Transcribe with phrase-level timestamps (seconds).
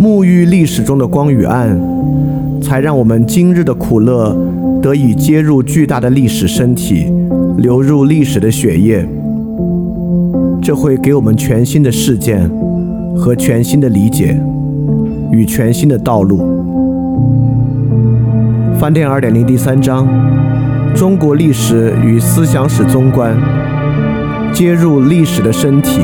[0.00, 1.78] 沐浴历史中的光与暗，
[2.60, 4.36] 才让我们今日的苦乐
[4.82, 7.06] 得以接入巨大的历史身体，
[7.58, 9.06] 流入历史的血液。
[10.60, 12.50] 这会给我们全新的事件
[13.16, 14.38] 和全新的理解
[15.30, 16.40] 与全新的道路。
[18.78, 20.06] 翻店二点零第三章：
[20.94, 23.36] 中国历史与思想史综观，
[24.52, 26.00] 接入历史的身体。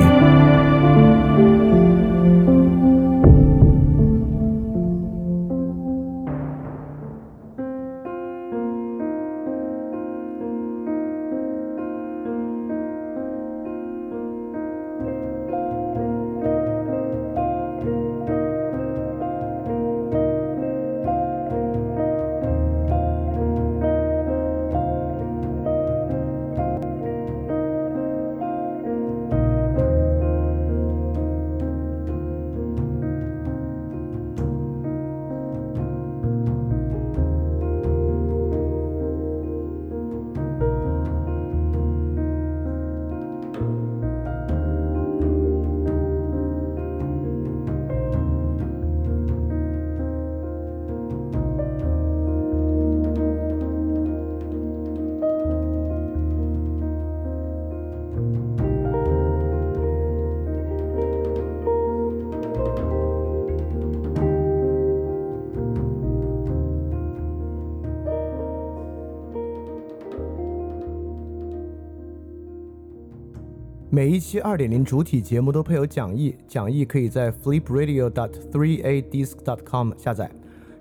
[74.00, 80.30] 每一期二点零主体节目都配有讲义，讲义可以在 flipradio.dot3adisc.dot.com 下载。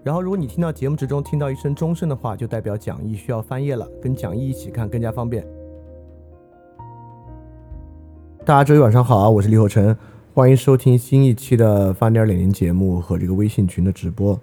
[0.06, 5.46] 然后，如果你听到节目之中听到一声钟声的话，就代表讲义需要翻页了，跟讲义一起看更加方便。
[8.46, 9.94] 大家周一晚上好啊，我是李厚成，
[10.34, 14.40] 欢迎收听新一期的翻点二点零节目和这个微信群的直播。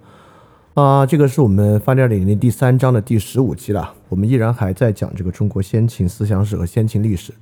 [0.75, 7.33] 啊，这个是我们翻点二点零第三章的第十五期了，我们依然还在讲这个中国先秦思想史和先秦历史。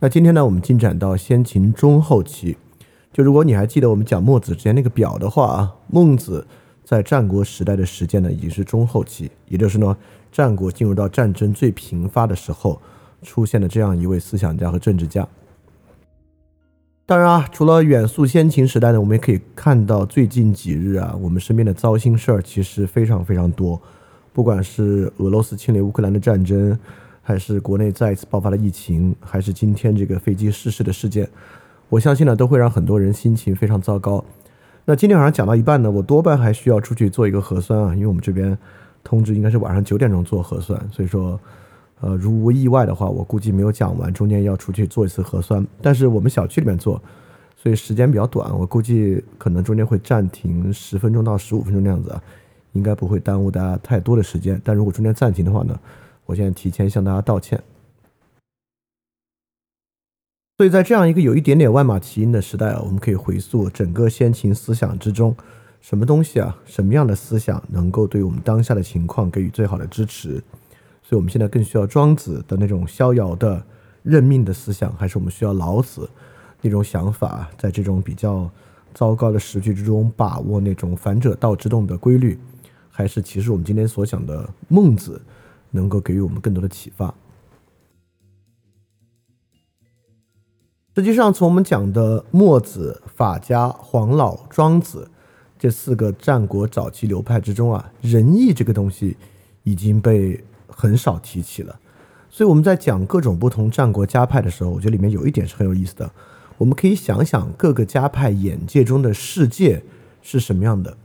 [0.00, 2.56] 那今天呢，我们进展到先秦中后期。
[3.12, 6.46] 就如果你还记得我们讲墨子之前那个表的话啊，孟子
[6.84, 9.96] 在战国时代的时间呢，已经是中后期，也就是呢，
[10.30, 12.80] 战国进入到战争最频发的时候，
[13.22, 15.26] 出现的这样一位思想家和政治家。
[17.04, 23.80] 当然啊，除了远溯先秦时代呢，我们也可以看到最近几日啊，我们身边的糟心事儿其实非常非常多，
[24.32, 26.78] 不管是俄罗斯侵略乌克兰的战争。
[27.28, 31.28] 还是国内再一次爆发了疫情，还是今天这个飞机失事的事件，
[31.90, 34.24] 我相信呢都会让很多人心情非常糟糕。
[34.86, 38.56] 那今天晚上讲到一半呢，我多半还需要出去做一个核酸啊，因为我们这边
[39.04, 41.38] 通知应该是晚上九点钟做核酸，所以说，
[42.00, 45.62] 呃，如无意外的话，我估计没有讲完，中间要出去做一次核酸。
[45.82, 46.98] 但是我们小区里面做，
[47.58, 52.22] 所以时间比较短，我估计可能中间会暂停十分钟到十五分钟那样子啊，
[52.72, 54.58] 应该不会耽误大家太多的时间。
[54.64, 55.78] 但如果中间暂停的话呢？
[56.28, 57.62] 我现在提前向大家道歉。
[60.58, 65.34] 所以在这样一个有一点点万马齐喑的时代啊，我们可以回溯整个先秦思想之中，
[65.80, 70.42] 什么东西啊，什么样的思想能够对我们当下的情况给予最好的支持？
[71.02, 73.64] 所以我们现在更需要庄子的那种逍遥的
[74.02, 76.10] 认命的思想，还是我们需要老子
[76.60, 78.50] 那种想法，在这种比较
[78.92, 82.38] 糟糕的时局之中把握那种反者道之动的规律？
[82.90, 85.22] 还是其实我们今天所讲的孟子？
[85.70, 87.14] 能够给予我们更多的启发。
[90.96, 95.08] 实际上，从我们讲的墨子、法家、黄老、庄子
[95.56, 99.16] 这四个战国早期流派之中啊，仁义这个东西
[99.62, 101.78] 已经被很少提起了。
[102.28, 106.10] 所以我们在讲各种不同战国家派的时候，我觉得里面有一点是很有意思的。
[106.56, 109.84] 我们可以想想各个家派眼界中的世界
[110.20, 110.96] 是什么样的，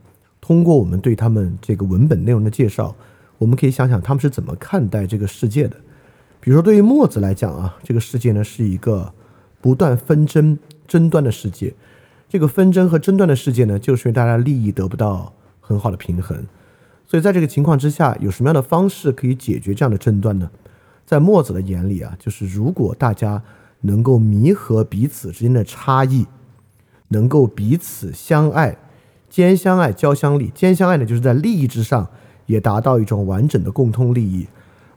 [0.41, 2.95] 通过我们对他们这个文本内容的介绍。
[3.43, 5.75] 我们可以想想他们是怎么看待这个世界的。
[6.39, 9.13] 比如说，对于墨子来讲啊，这个世界呢是一个
[9.59, 10.57] 不断纷争、
[10.87, 11.73] 争端的世界。
[12.29, 16.45] 这个纷争和争端的世界呢，就是因为大家利益得不到很好的平衡。
[17.05, 20.49] 所以在这个情况之下，有什么样的方式可以解决这样的争端呢？
[21.05, 23.43] 在墨子的眼里啊，就是如果大家
[23.81, 26.25] 能够弥合彼此之间的差异，
[27.09, 28.77] 能够彼此相爱，
[29.29, 30.49] 兼相爱，交相利。
[30.55, 32.09] 兼相爱呢，就是在利益之上
[32.45, 34.47] 也达到一种完整的共通利益。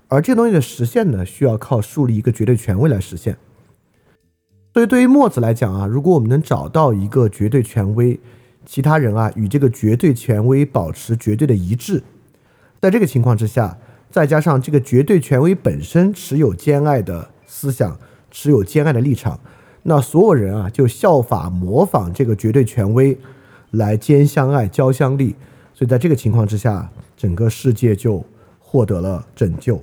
[0.09, 3.37] 而这东西的实现呢，需要靠树立一个绝对权威来实现。
[4.73, 8.21] 所以，对于墨子来讲啊，如果我们能找到一个绝对权威，
[8.65, 12.03] 其他人啊与这个绝对权威保持绝对的一致，
[12.81, 13.79] 在这个情况之下，
[14.11, 17.99] 再加上这个绝对权威本身持有兼爱的思想，
[18.31, 19.41] 持有兼爱的立场，
[19.85, 23.19] 那所有人啊就效法模仿这个绝对权威
[23.71, 25.35] 来兼相爱、交相利。
[25.75, 28.25] 所以，在这个情况之下，整个世界就
[28.59, 29.83] 获得了拯救。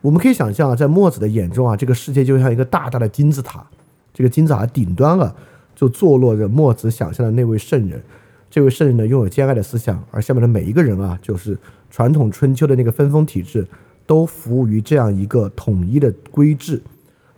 [0.00, 3.66] 我们可以想象啊，在墨子的眼中啊，这个世界就像一个大大的金字塔，
[4.12, 5.34] 这个金字塔顶端啊，
[5.74, 8.02] 就坐落着墨子想象的那位圣人。
[8.50, 11.58] 这位圣人呢，拥有兼爱的思想，而下面的每一个人啊，就是
[11.90, 13.66] 传统春秋的那个分封体制，
[14.06, 16.80] 都服务于这样一个统一的规制。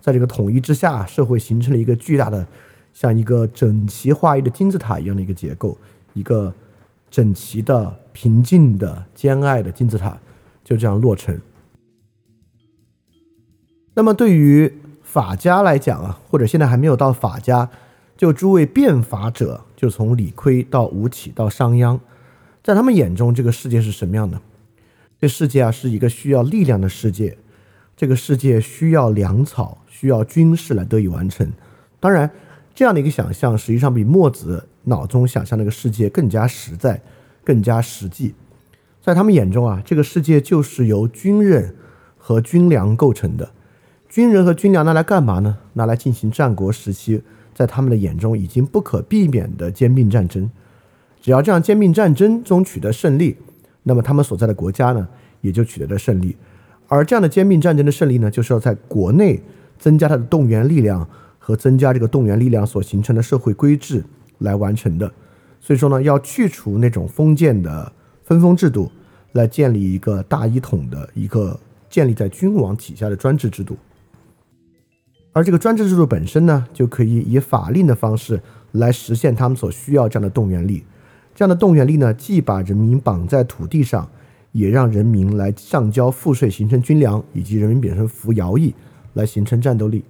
[0.01, 2.47] 在这个统一之下，社会形成了一个巨大的，
[2.93, 5.79] 像一个整齐划一的金字塔一样的一个结构，
[6.13, 6.53] 一个
[7.11, 10.19] 整齐的、平静的、兼爱的金字塔，
[10.65, 11.39] 就这样落成。
[13.93, 14.73] 那么对于
[15.03, 17.69] 法家来讲啊，或者现在还没有到法家，
[18.17, 22.01] 就诸位变法者，就从李悝到吴起到商鞅，
[22.65, 24.41] 在他们眼中，这个世界是什么样的？
[25.21, 27.37] 这世界啊，是一个需要力量的世界，
[27.95, 31.53] 这个世界需要粮草，需要军事来得以完成。
[32.01, 32.31] 当然，
[32.75, 36.99] 这样的一个想象，实际上比墨子脑中想象那个世界更加实在，
[37.47, 38.35] 更加实际。
[39.01, 41.77] 在他们眼中啊，这个世界就是由军人
[42.19, 43.51] 和军粮构成的。
[44.09, 45.59] 军人和军粮拿来干嘛呢？
[45.75, 47.23] 拿来进行战国时期
[47.55, 50.51] 在他们的眼中已经不可避免的兼并战争。
[51.21, 53.37] 只要这样兼并战争中取得胜利，
[53.85, 55.07] 那么他们所在的国家呢
[55.41, 56.37] 也就取得了胜利。
[56.89, 59.41] 而这样的兼并战争的胜利呢，就是要在国内
[59.79, 61.09] 增加它的动员力量
[61.39, 64.03] 和增加这个动员力量所形成的社会规制
[64.39, 65.13] 来完成的。
[65.67, 67.93] 所以说呢，要去除那种封建的
[68.23, 68.89] 分封制度，
[69.33, 71.59] 来建立一个大一统的一个
[71.91, 73.77] 建立在君王体下的专制制度。
[75.33, 78.41] 而这个专制制度本身呢，就可以以法令的方式
[78.71, 80.85] 来实现他们所需要这样的动员力。
[81.35, 84.09] 这样的动员力呢，既把人民绑在土地上，
[84.53, 88.73] 也让人民来上交赋税，形成军粮，以及人民本身服徭役，
[89.15, 90.05] 来形成战斗力。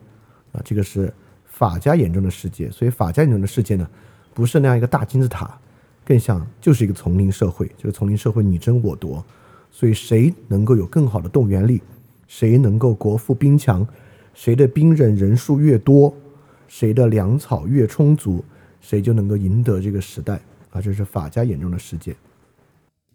[0.52, 1.10] 啊，这个是
[1.46, 2.70] 法家眼中的世界。
[2.70, 3.88] 所以法家眼中的世界呢，
[4.36, 5.58] 不是那样一个大金字塔，
[6.04, 7.72] 更像就是一个丛林社会。
[7.78, 9.24] 这个丛林社会你争我夺，
[9.70, 11.80] 所以谁能够有更好的动员力，
[12.28, 13.86] 谁能够国富兵强。
[14.34, 16.14] 谁的兵刃人数越多，
[16.68, 18.44] 谁的粮草越充足，
[18.82, 20.38] 谁就能够赢得这个时代
[20.68, 20.82] 啊！
[20.82, 22.14] 这是法家眼中的世界。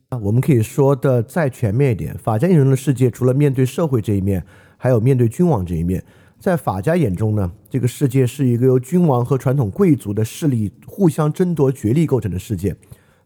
[0.10, 4.44] 啊，我们可以说的再全面一点，法家眼中的世界除了面对社会这一面，
[4.76, 6.04] 还有面对君王这一面。
[6.42, 12.76] 在法家眼中呢，这个世界是一个由君王和传统贵族的势力互相争夺角力构成的世界。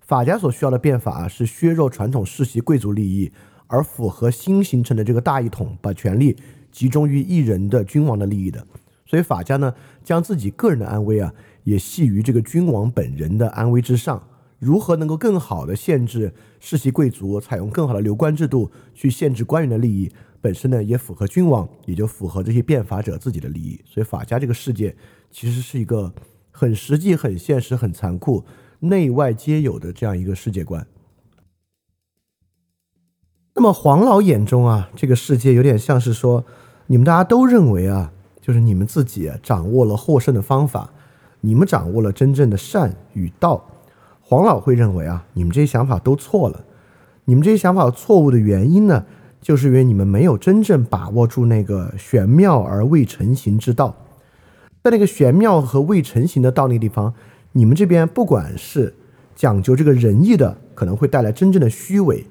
[0.02, 3.32] 法家所需要的变法啊是削弱传统世袭贵族利益，
[3.68, 6.36] 而符合新形成的这个大一统，把权力。
[6.74, 8.68] 集中于一人的君王的利益的，
[9.06, 9.74] 所以法家呢，
[10.04, 11.34] 将自己个人的安危啊，
[11.64, 14.22] 也系于这个君王本人的安危之上。
[14.60, 20.12] 如何能够更好的限制世袭贵族，采用更好的流官制度去限制官员的利益，
[20.46, 23.82] 本身呢，也符合君王，也就符合这些变法者自己的利益。
[23.84, 24.96] 所以法家这个世界
[25.32, 26.14] 其实是一个
[26.52, 28.44] 很实际、很现实、很残酷、
[28.82, 30.86] 内外皆有的这样一个世界观。
[33.56, 36.46] 那么黄老眼中啊，这个世界有点像是说。
[36.88, 40.94] 你们大家都认为啊，就是你们自己掌握了获胜的方法，
[41.42, 43.66] 你们掌握了真正的善与道。
[44.22, 46.64] 黄老会认为啊，你们这些想法都错了。
[47.24, 49.04] 你们这些想法错误的原因呢，
[49.46, 53.96] 就是因为你们没有真正把握住那个玄妙而未成形之道。
[54.84, 57.14] 在那个玄妙和未成形的道那地方，
[57.52, 58.96] 你们这边不管是
[59.36, 62.26] 讲究这个仁义的，可能会带来真正的虚伪；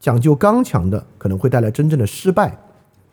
[0.00, 2.58] 讲究刚强的，可能会带来真正的失败。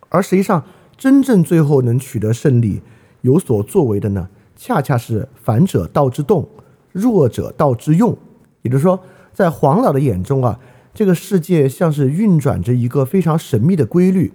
[0.09, 0.63] 而实际上，
[0.97, 2.81] 真正最后能取得胜利、
[3.21, 6.49] 有所作为的呢，恰恰是反者道之动，
[6.91, 8.17] 弱者道之用。
[8.63, 8.99] 也就是说，
[9.31, 10.59] 在黄老的眼中啊，
[10.93, 14.31] 这个世界像是运转着一个非常神秘的规律，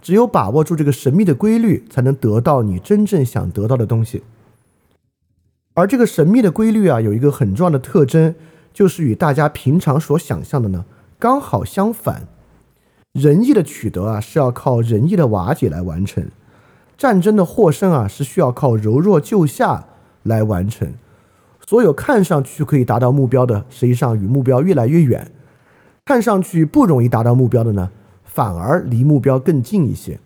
[0.00, 4.22] 只有把握住这个神秘的规律，才能得到你真正想得到的东西。
[5.74, 8.34] 而这个神秘的规律啊，有一个很重要的特征，
[8.72, 10.84] 就是与大家平常所想象的呢，
[11.18, 12.28] 刚好相反。
[13.14, 16.26] 仁义的取得啊，是要靠仁义的瓦解来完成；
[16.96, 19.86] 战争的获胜啊，是需要靠柔弱救下
[20.22, 20.92] 来完成。
[21.66, 25.26] 所有看上去可以达到目标的，实际上与目标越来越远；
[26.08, 27.90] 看上去不容易达到目标的呢，
[28.24, 30.18] 反而离目标更近一些。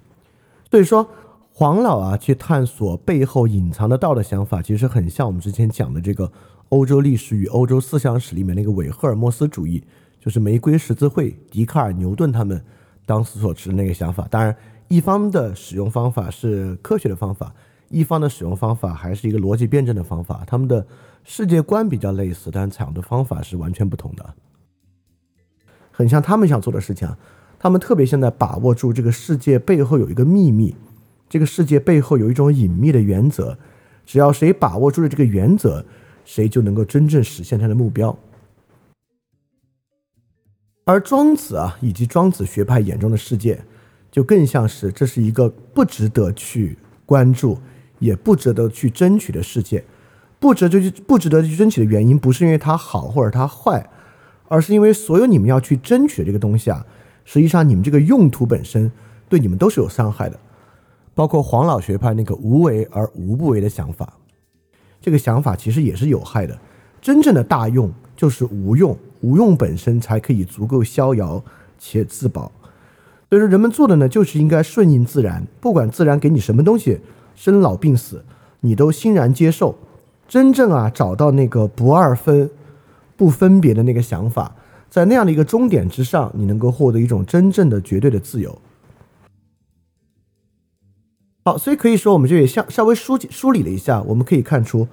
[0.70, 1.08] 所以说，
[1.52, 6.30] 黄老啊，去探索背后隐藏的道的想法，其实很像我们之前讲的这个
[6.68, 9.82] 欧洲历史与欧洲思想史里面那个伪赫尔墨斯主义，
[10.20, 12.64] 就是玫瑰十字会、笛卡尔、牛顿他们
[13.04, 14.24] 当时所持的那个想法。
[14.30, 14.54] 当然，
[14.86, 17.52] 一方的使用方法是科学的方法，
[17.88, 20.44] 一方的使用方法还是一个逻辑辩证的方法。
[20.46, 20.86] 他们的
[21.24, 24.24] 世界观比较类似，但采用的方法是完全不同的。
[25.92, 27.16] 很像他们想做的事情啊，
[27.58, 30.74] 他们特别现在把握住这个世界背后有一个秘密，
[31.28, 33.56] 这个世界背后有一种隐秘的原则，
[34.04, 35.84] 只要谁把握住了这个原则。
[36.24, 38.16] 谁就能够真正实现他的目标。
[40.84, 43.60] 而庄子啊，以及庄子学派眼中的世界，
[44.08, 47.58] 就更像是这是一个不值得去关注，
[47.98, 49.84] 也不值得去争取的世界。
[50.38, 53.90] 不值得去不值得去争取的原因，不是因为它好或者它坏，
[54.52, 56.84] 而是因为所有你们要去争取的这个东西啊，
[57.24, 58.92] 实际上你们这个用途本身
[59.26, 60.38] 对你们都是有伤害的。
[61.14, 64.12] 包括黄老学派那个无为而无不为的想法。
[65.00, 66.58] 这个想法其实也是有害的。
[67.00, 71.42] 真正的大用就是无用，无用本身才可以足够逍遥
[71.78, 72.52] 且自保。
[73.30, 77.00] 所以说，人们做的呢，就是应该顺应自然，不管自然给你什么东西，
[77.34, 78.22] 生老病死，
[78.60, 79.74] 你都欣然接受。
[80.28, 82.50] 真正啊，找到那个不二分、
[83.22, 84.56] 不分别的那个想法，
[84.90, 88.58] 在那样的一个终点之上，你能够获得一种真正的绝对的自由。
[91.44, 94.88] 好，所以可以说，我们这也像稍微梳梳理了一下，我们可以看出，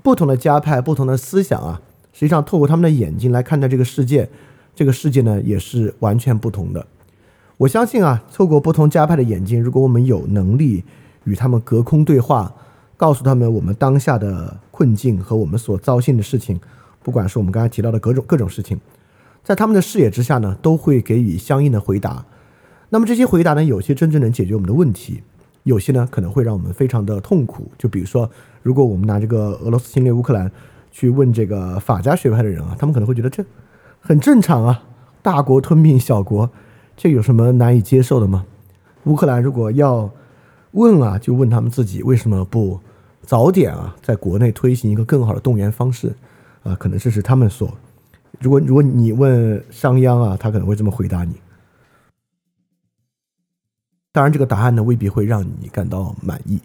[0.00, 1.80] 不同的家派、不同的思想啊，
[2.12, 4.30] 实际上透过他们的眼睛来看待这个世界，
[4.76, 6.86] 这个世界呢也是完全不同的。
[7.56, 10.84] 我相信啊，透过不同家派的眼睛，如果我们有能力
[11.24, 12.54] 与他们隔空对话，
[12.96, 16.60] 告诉他们我们当下的困境和我们所糟心的事情，
[17.02, 18.80] 不管是我们刚才提到的各种各种事情，
[19.42, 22.24] 在他们的视野之下呢，都会给予相应的回答。
[22.90, 25.22] 那么这些回答呢，有些真正能解决我们的问题。
[25.64, 28.28] 有些呢可能会让我们非常的痛苦，就比如说，
[28.64, 30.50] 如果我们拿这个俄罗斯侵略乌克兰
[30.90, 33.44] 去问这个法家学派的人啊，他们可能会觉得这
[34.00, 34.82] 很正常啊，
[35.22, 36.50] 大国吞并小国，
[36.96, 38.44] 这有什么难以接受的吗？
[39.04, 40.10] 乌克兰如果要
[40.72, 42.80] 问啊，就问他们自己为什么不
[43.24, 46.12] 早点啊，在国内推行一个更好的动员方式
[46.62, 46.74] 啊？
[46.76, 47.76] 可能这是他们所，
[48.40, 51.34] 如果如果你问商鞅啊，他可能会这么回答你。
[54.12, 56.60] 当然，这个答案呢未必会让你感到满意。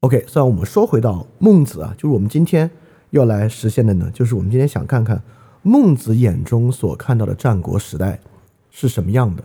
[0.00, 2.70] OK，虽然我们说回到孟子啊，就是我们今天
[3.10, 5.22] 要来实现的呢，就是我们今天想看看
[5.62, 8.20] 孟子眼中所看到的战国时代
[8.70, 9.44] 是什么样的。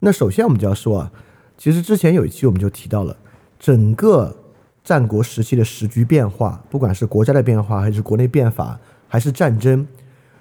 [0.00, 1.12] 那首先我们就要说啊，
[1.56, 3.16] 其实之前有一期我们就提到了
[3.58, 4.36] 整个
[4.84, 9.86] 战国时期的时局变化，不管是国家的变化，还是国内变法，还是战争，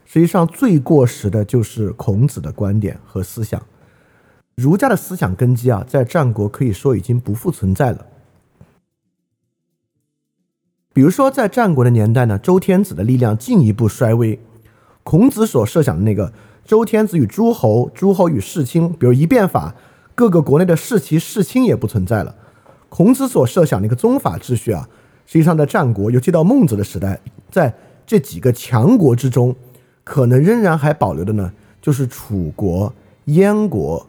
[0.06, 3.64] 实际上最过时的就是孔子的观点和思想。
[4.56, 8.06] 儒家的思想根基啊，在战国可以说已经不复存在了。
[10.94, 14.40] 比如说，在战国的年代呢，周天子的力量进一步衰微。
[15.04, 16.32] 孔子所设想的那个
[16.64, 19.74] 周天子与诸侯、诸侯与世卿，比如一变法，
[20.14, 22.36] 各个国内的世袭、世卿也不存在了。
[22.96, 24.88] 孔子所设想的一个宗法秩序啊，
[25.26, 27.20] 实际上在战国，尤其到孟子的时代，
[27.50, 27.74] 在
[28.06, 29.56] 这几个强国之中，
[30.04, 32.94] 可能仍然还保留的呢，就是楚国、
[33.26, 34.06] 燕国。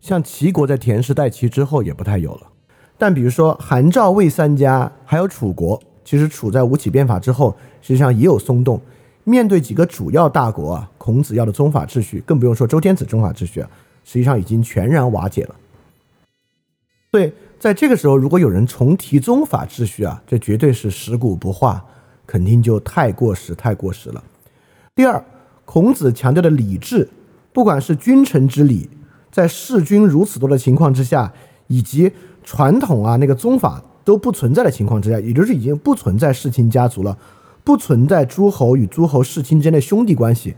[0.00, 2.42] 像齐国在田氏代齐之后也不太有了，
[2.96, 8.80] 但比如说韩赵魏三家，还有楚国，其实楚在吴起变法之后，实际上也有松动。
[9.24, 13.68] 面对几个主要大国啊，孔子要的宗法秩序，更不用说周天子宗法秩序啊，
[14.04, 15.56] 实际上已经全然瓦解了。
[17.10, 21.84] 对在这个时候，如果有人重提宗法秩序啊，这绝对是食古不化，
[22.24, 24.22] 肯定就太过时，太过时了。
[24.94, 25.24] 第二，
[25.64, 27.08] 孔子强调的礼制，
[27.52, 28.88] 不管是君臣之礼。
[29.30, 31.32] 在弑君如此多的情况之下，
[31.66, 32.10] 以及
[32.44, 37.18] 传统啊那个宗法都不存在的情况之下，也就是已经不存在世卿家族了，
[37.64, 40.54] 不存在诸侯与诸侯世卿之间的兄弟关系，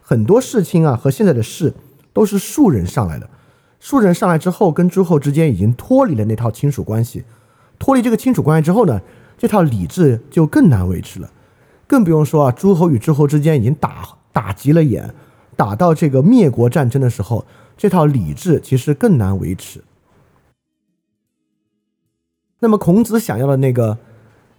[0.00, 1.74] 很多世卿啊和现在的士
[2.12, 3.28] 都是庶人上来的，
[3.84, 7.22] 庶人上来之后跟诸侯之间已经脱离了那套亲属关系，
[7.78, 9.02] 脱离这个亲属关系之后呢，
[9.36, 11.30] 这套礼制就更难维持了，
[11.86, 15.14] 更不用说啊诸侯与诸侯之间已经打打急了眼，
[15.54, 17.44] 打到这个灭国战争的时候。
[17.76, 19.82] 这套礼制其实更难维持。
[22.60, 23.98] 那么孔子想要的那个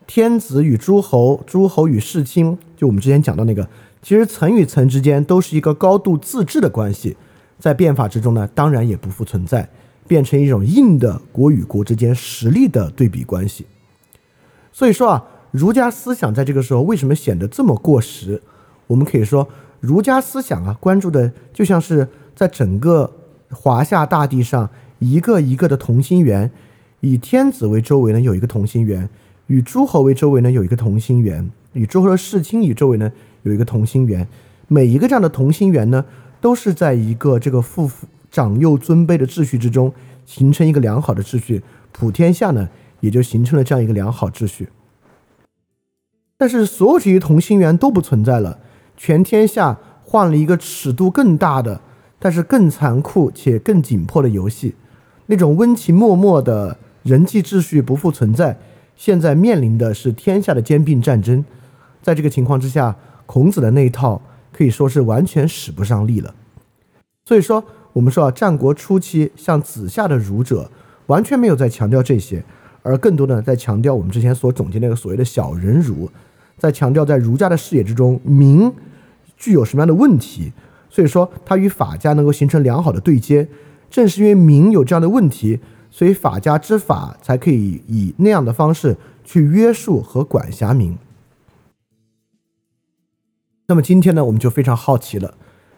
[0.05, 3.69] 天子与诸侯、诸侯与世卿，就我们之前讲到那个，
[4.01, 7.15] 其实层与层之间都是一个高度自治的关系，
[7.59, 9.69] 在变法之中呢，当然也不复存在，
[10.07, 13.65] 变成一种硬的国与国之间实力的对比关系。
[14.71, 18.41] 所以说啊，儒家思想在这个时候为什么显得这么过时？
[18.87, 19.47] 我们可以说，
[19.79, 22.07] 儒家思想啊，关注的就像是。
[22.35, 23.09] 在整个
[23.49, 24.69] 华夏大地上，
[24.99, 26.51] 一个一个的同心圆，
[26.99, 29.07] 以天子为周围呢有一个同心圆，
[29.47, 33.09] 与诸侯为周围呢有一个同心圆，宇宙和视氢宇周围呢
[33.43, 34.27] 有一个同心圆，
[34.67, 36.03] 每一个这样的同心圆呢，
[36.45, 37.89] 都是在一个这个父
[38.29, 39.91] 长幼尊卑的秩序之中
[40.27, 44.69] 形成一个良好的秩序，普天下呢也就形成了这样一个良好秩序。
[46.37, 48.59] 但是所有这些同心圆都不存在了，
[48.95, 51.81] 全天下换了一个尺度更大的，
[52.19, 54.75] 但是更残酷且更紧迫的游戏，
[55.25, 58.59] 那种温情脉脉的人际秩序不复存在。
[58.95, 61.43] 现在面临的是天下的兼并战争，
[62.03, 64.21] 在这个情况之下，孔子的那一套
[64.55, 66.33] 可以说是完全使不上力了。
[67.25, 70.71] 所以说，我们说啊，战国初期像子夏的儒者
[71.07, 72.43] 完全没有在强调这些，
[72.83, 76.09] 而更多的在强调我们之前所总结那个所谓的小人儒，
[76.57, 78.71] 在强调在儒家的视野之中，民
[79.35, 80.53] 具有什么样的问题。
[80.89, 83.47] 所以说，它与法家能够形成良好的对接。
[83.89, 85.59] 正是因为民有这样的问题。
[85.91, 90.97] 所以法家之法才可以以那样的方式去约束和管辖民。
[93.67, 95.33] 那么今天呢，我们就非常好奇了。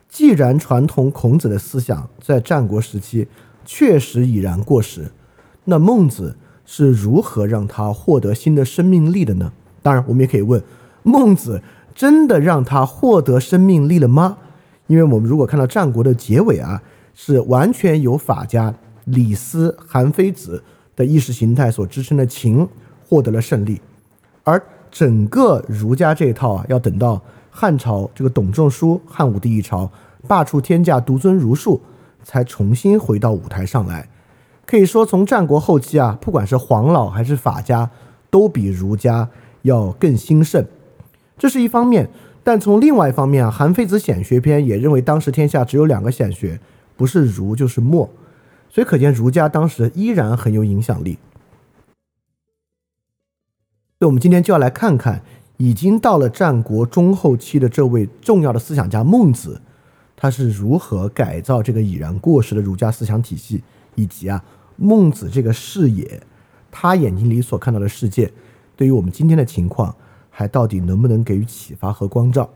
[0.09, 3.27] 既然传统孔子的思想在战国时期
[3.65, 5.11] 确实已然过时，
[5.65, 9.53] 那孟子是如何让他获得新的生命力的呢？
[9.81, 10.61] 当然，我们也可以问：
[11.03, 11.61] 孟子
[11.95, 14.37] 真的让他获得生命力了吗？
[14.87, 16.81] 因为我们如果看到战国的结尾啊，
[17.13, 18.73] 是完全由法家。
[19.05, 20.61] 李斯、韩非子
[20.93, 22.67] 的意识形态所支撑的秦
[23.07, 23.79] 获得了胜利，
[24.43, 27.21] 而整个儒家这一套啊，要等到
[27.59, 29.89] 汉朝这个董仲舒汉武帝一朝
[30.27, 31.81] 罢黜天下，独尊儒术，
[32.23, 34.07] 才重新回到舞台上来。
[34.63, 37.89] 可以说，从战国后期啊，不管是黄老还是法家，
[38.29, 39.27] 都比儒家
[39.63, 40.63] 要更兴盛。
[41.35, 42.07] 这是一方面，
[42.43, 46.59] 但从另外一方面啊，《韩非子·显学篇》也认为当时天下只有两个显学，
[46.95, 48.07] 不是儒就是墨。
[48.69, 51.17] 所以可见，儒家当时依然很有影响力。
[53.97, 55.23] 所以，我们今天就要来看看，
[55.57, 59.61] 已经到了战国中后期的这位重要的思想家孟子，
[60.15, 63.63] 他是如何改造这个已然过时的儒家思想体系，
[63.95, 64.43] 以及啊，
[64.75, 66.21] 孟子这个视野，
[66.71, 68.31] 他眼睛里所看到的世界，
[68.75, 69.95] 对于我们今天的情况，
[70.29, 72.49] 还到底能不能给予启发和光照？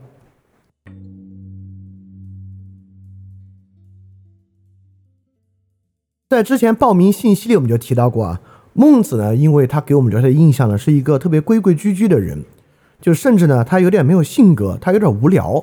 [6.30, 8.40] 在之前报名信息里，我们就提到过啊，
[8.72, 12.42] 孟子呢，因为他给我们留下的印象呢，是一个特别规规矩矩的人，
[13.02, 15.62] 就甚至呢，他有点没有性格，他有点无聊。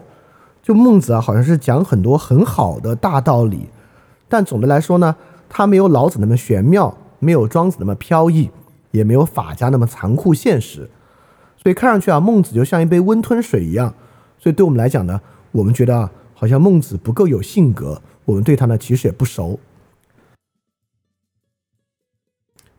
[0.62, 3.70] 就孟子啊，好像是讲很多很好的大道理，
[4.28, 5.16] 但总的来说呢，
[5.48, 8.52] 他没有老子那么玄妙，没有庄子那么飘逸，
[8.92, 10.90] 也没有法家那么残酷现实。
[11.56, 13.96] 所以看上去啊，孟子就像一杯温吞水一样。
[14.38, 15.22] 所以对我们来讲呢，
[15.54, 19.60] 我们觉得啊，好像孟子不够有性格，我们对他呢，其实也不熟。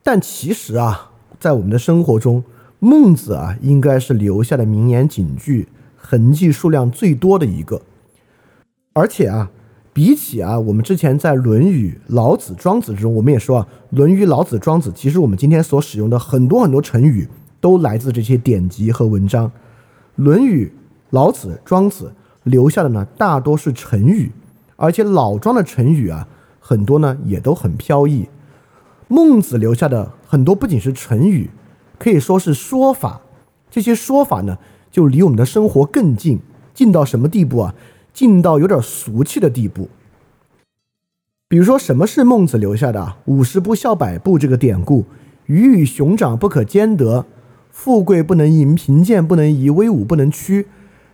[0.03, 2.43] 但其实啊，在我们的生活中，
[2.83, 7.83] 孟子啊，应该是留下的名言警句痕迹数量最多的一个。
[8.93, 9.51] 而且啊，
[9.93, 17.27] 比起啊，我们之前在《论语》《老子》《庄子》中，我们也说啊，《论语》《老子》《庄子》，其实我们今天所使用的很多很多成语，
[17.59, 19.47] 都来自这些典籍和文章。
[20.15, 20.65] 《论语》
[21.11, 22.05] 《老子》《庄子》
[22.45, 24.31] 留下的呢，大多是成语，
[24.75, 26.27] 而且老庄的成语啊，
[26.59, 28.27] 很多呢也都很飘逸。
[29.07, 31.51] 孟子留下的很多不仅是成语，
[32.01, 33.21] 可以说是说法。
[33.69, 34.57] 这些说法呢，
[34.89, 36.39] 就离我们的生活更近，
[36.73, 37.75] 近到什么地步啊？
[38.11, 39.87] 近到有点俗气的地步。
[41.47, 45.05] 比如说，什么是孟子留下的“五十步笑百步”这个典故
[45.45, 47.27] ？“鱼与熊掌不可兼得，
[47.69, 50.65] 富贵不能淫，贫贱不能移，威武不能屈，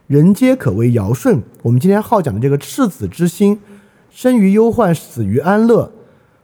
[0.08, 3.60] 人皆可为尧舜。”我们今天好讲的这个赤子之心，
[4.10, 5.91] 生于忧患，死于安乐，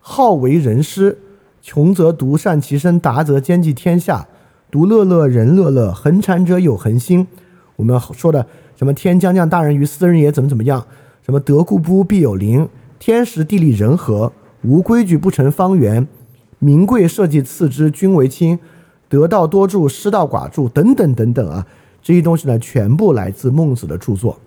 [0.01, 1.19] 好为人师。
[1.61, 4.27] 穷则独善其身，达则兼济天下。
[4.73, 7.27] 独乐乐，人乐乐，恒产者有恒心。
[7.75, 8.43] 我们说的
[8.75, 10.83] 什么“天将降大任于斯人也”怎么怎么样？
[11.21, 12.67] 什么“得故不必有邻”？
[12.97, 14.33] 天时地利人和，
[14.63, 16.07] 无规矩不成方圆。
[16.57, 18.57] 名贵社稷次之，君为轻。
[19.07, 21.67] 得道多助，失道寡助，等等等等啊！
[22.01, 24.39] 这些东西呢，全部来自孟子的著作。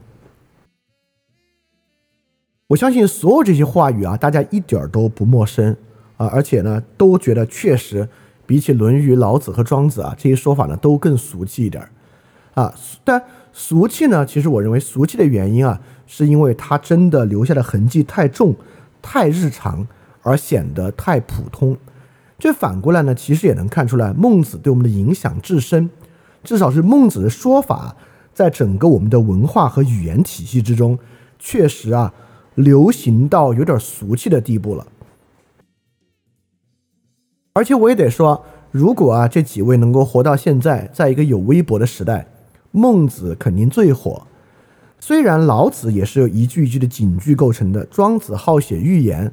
[2.67, 5.77] 我相信所有这些话语啊，大家一点都不陌生。
[6.17, 8.09] 啊，而且呢，都觉得确实
[8.47, 11.91] 比起《论语》《老子》和《庄子》啊，这些说法呢，都更俗气一点儿。
[12.55, 18.55] 啊，但俗气呢，其实我认为俗气的原因啊，是因为它真的留下的痕迹太重、
[19.03, 19.87] 太日常，
[20.23, 21.77] 而显得太普通。
[22.39, 25.91] 这反过来呢，其实也能看出来孟子对我们的影响至深。
[26.45, 27.97] 至少是孟子的说法，
[28.33, 30.99] 在整个我们的文化和语言体系之中，
[31.39, 32.15] 确实啊，
[32.55, 34.87] 流行到有点俗气的地步了。
[37.57, 42.27] 而且我也得说，如果啊这几位能够活到现在，在一个有微博的时代，
[42.71, 44.27] 孟子肯定最火。
[45.01, 49.33] 虽然老子也是由一句一句的警句构成的，庄子好写寓言，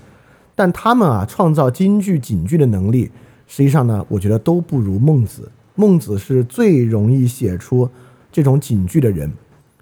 [0.56, 3.12] 但他们啊创造金句警句的能力，
[3.46, 5.52] 实际上呢，我觉得都不如孟子。
[5.76, 7.90] 孟子是最容易写出
[8.32, 9.30] 这种警句的人。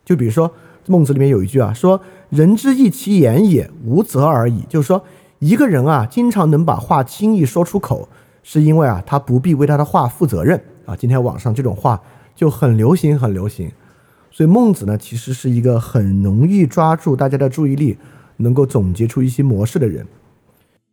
[0.03, 0.51] 就比如说
[0.87, 2.01] 孟子里面有一句啊，说
[2.31, 5.03] “人之义其言也，无责而已”，就是说
[5.37, 8.09] 一个人啊，经常能把话轻易说出口，
[8.43, 10.95] 是因为啊，他不必为他的话负责任啊。
[10.95, 12.01] 今天网上这种话
[12.35, 13.71] 就很流行，很流行。
[14.31, 17.97] 所以孟子呢，其实是一个很容易抓住大家的注意力，
[18.37, 20.07] 能够总结出一些模式的人。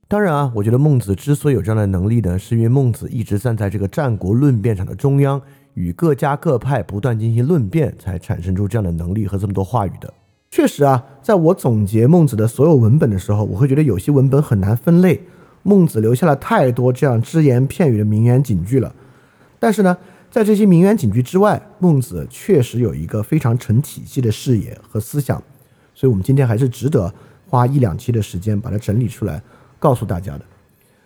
[0.09, 5.41] 当然啊，我觉得孟子之所以有这样的能力呢，是因为孟子一直站在这个战国论辩场的中央，
[5.75, 10.13] 与各家各派不断进行论辩，才产生出这样的能力和这么多话语的。
[10.51, 15.21] 确实啊，在我总结孟子的所有文本的时候，我会觉得有些文本很难分类。
[15.69, 18.95] 孟子留下了太多这样只言片语的名言警句了，
[19.61, 19.99] 但是呢。
[20.31, 25.43] 在这些名言警句之外，孟子确实有一个非常成体系的视野和思想，
[25.95, 27.13] 所以我们今天还是值得
[27.49, 29.43] 花一两期的时间把它整理出来，
[29.79, 30.45] 告诉大家的。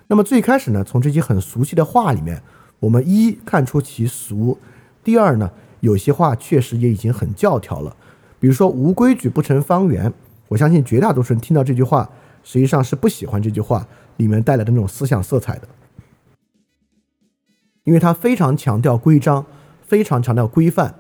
[0.09, 2.43] 那么最开始呢，从这些很熟悉的话里面，
[2.81, 4.59] 我们一看出其俗，
[5.05, 5.49] 第二呢，
[5.79, 7.97] 有些话确实也已经很教条了，
[8.41, 10.13] 比如说“无规矩不成方圆”，
[10.49, 12.11] 我相信绝大多数人听到这句话，
[12.43, 15.69] 实际上是不喜欢这句话里面带来的那种思想色彩的。
[17.85, 19.45] 因为他非常强调规章，
[19.83, 20.95] 非常强调规范，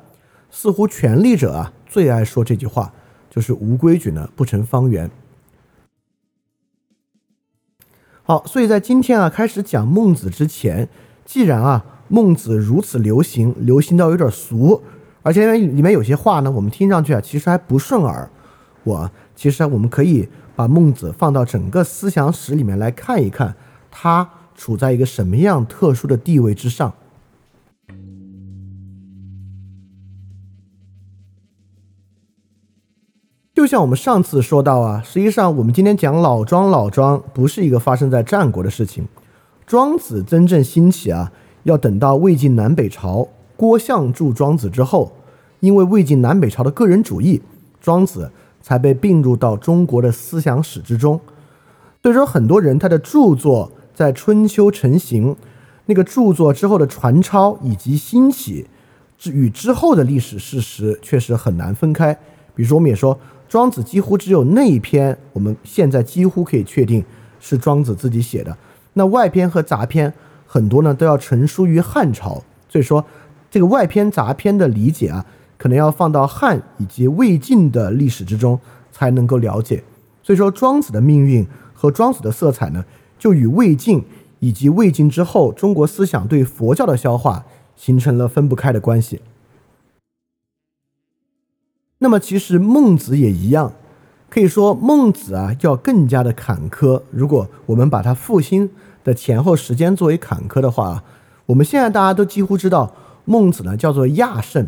[0.50, 2.92] 似乎权力者啊最爱说这句话，
[3.30, 5.10] 就是无规矩呢不成方圆。
[8.24, 10.88] 好，所以在今天啊开始讲孟子之前，
[11.24, 14.82] 既然啊孟子如此流行，流行到有点俗，
[15.22, 18.28] 而且里面有些话呢，我们听上去啊其实还不顺耳。
[18.84, 20.28] 我其实我们可以
[20.62, 23.56] 把孟子放到整个思想史里面来看一看，
[23.90, 24.28] 他。
[24.54, 26.92] 处在一个什么样特殊的地位之上？
[33.52, 39.08] 就像我们上次说到啊，实际上我们今天讲老庄，老庄不是一个发生在战国的事情。
[39.66, 41.32] 庄子真正兴起啊，
[41.64, 45.10] 要等到魏晋南北朝郭象著《庄子》之后，
[45.58, 47.42] 因为魏晋南北朝的个人主义，
[47.80, 48.30] 庄子
[48.62, 51.20] 才被并入到中国的思想史之中。
[52.02, 53.70] 所以说，很多人他的著作。
[53.94, 55.36] 在春秋成型，
[55.84, 58.66] 那个著作之后的传抄以及兴起，
[59.26, 62.14] 与之后的历史事实确实很难分开。
[62.54, 63.16] 比如说，我们也说
[63.50, 67.04] 庄子几乎只有内篇，我们现在几乎可以确定
[67.38, 68.56] 是庄子自己写的。
[68.94, 70.12] 那外篇和杂篇
[70.46, 72.42] 很多呢，都要成书于汉朝。
[72.70, 73.04] 所以说，
[73.50, 75.26] 这个外篇杂篇的理解啊，
[75.62, 78.58] 可能要放到汉以及魏晋的历史之中
[78.90, 79.84] 才能够了解。
[80.20, 82.84] 所以说，庄子的命运和庄子的色彩呢？
[83.16, 84.02] 就与魏晋
[84.40, 87.44] 以及魏晋之后中国思想对佛教的消化
[87.76, 89.20] 形成了分不开的关系。
[91.98, 93.72] 那么，其实孟子也一样，
[94.28, 97.02] 可以说孟子啊要更加的坎坷。
[97.12, 98.68] 如果我们把他复兴
[99.04, 101.04] 的前后时间作为坎坷的话，
[101.46, 102.92] 我们现在大家都几乎知道
[103.24, 104.66] 孟子呢叫做亚圣。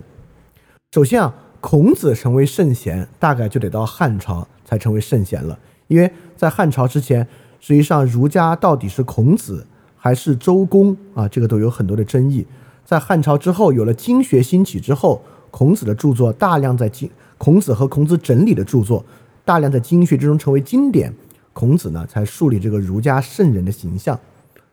[0.94, 7.26] 首先啊，孔子成为圣贤，大概就得到汉朝才成为圣贤了，因为在汉朝之前。
[7.58, 11.26] 实际上，儒家到底是孔子还是周公啊？
[11.26, 12.46] 这个都有很多的争议。
[12.84, 19.04] 在汉朝之后，有了经学兴起之后，孔子的著作大量在经，孔子和孔子整理的著作
[19.44, 21.12] 大量在经学之中成为经典。
[21.52, 24.16] 孔子呢，才树立这个儒家圣人的形象。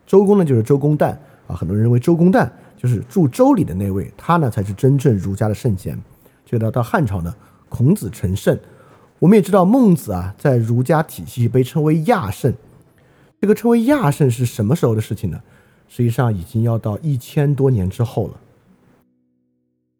[0.06, 1.16] 周公呢，就是周公旦
[1.48, 6.00] 啊，很多人认为周公旦就是著《周礼》的那位，他呢才是真正儒家的圣贤。
[6.52, 7.34] 这个到到汉朝呢，
[7.70, 8.58] 孔子成圣。
[9.20, 12.52] 我们也知道孟子啊，在儒家体系被称为亚圣。
[13.40, 15.40] 这个称为亚圣是什么时候的事情呢？
[15.88, 18.34] 实际上已经要到一千多年之后了。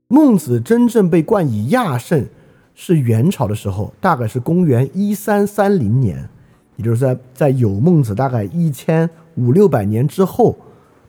[0.09, 2.29] 孟子真正被冠以亚圣
[2.75, 6.29] 是元朝的时候，大概是公元一三三零年，
[6.77, 10.55] 也就是在在有孟子大概一千五六百年之后，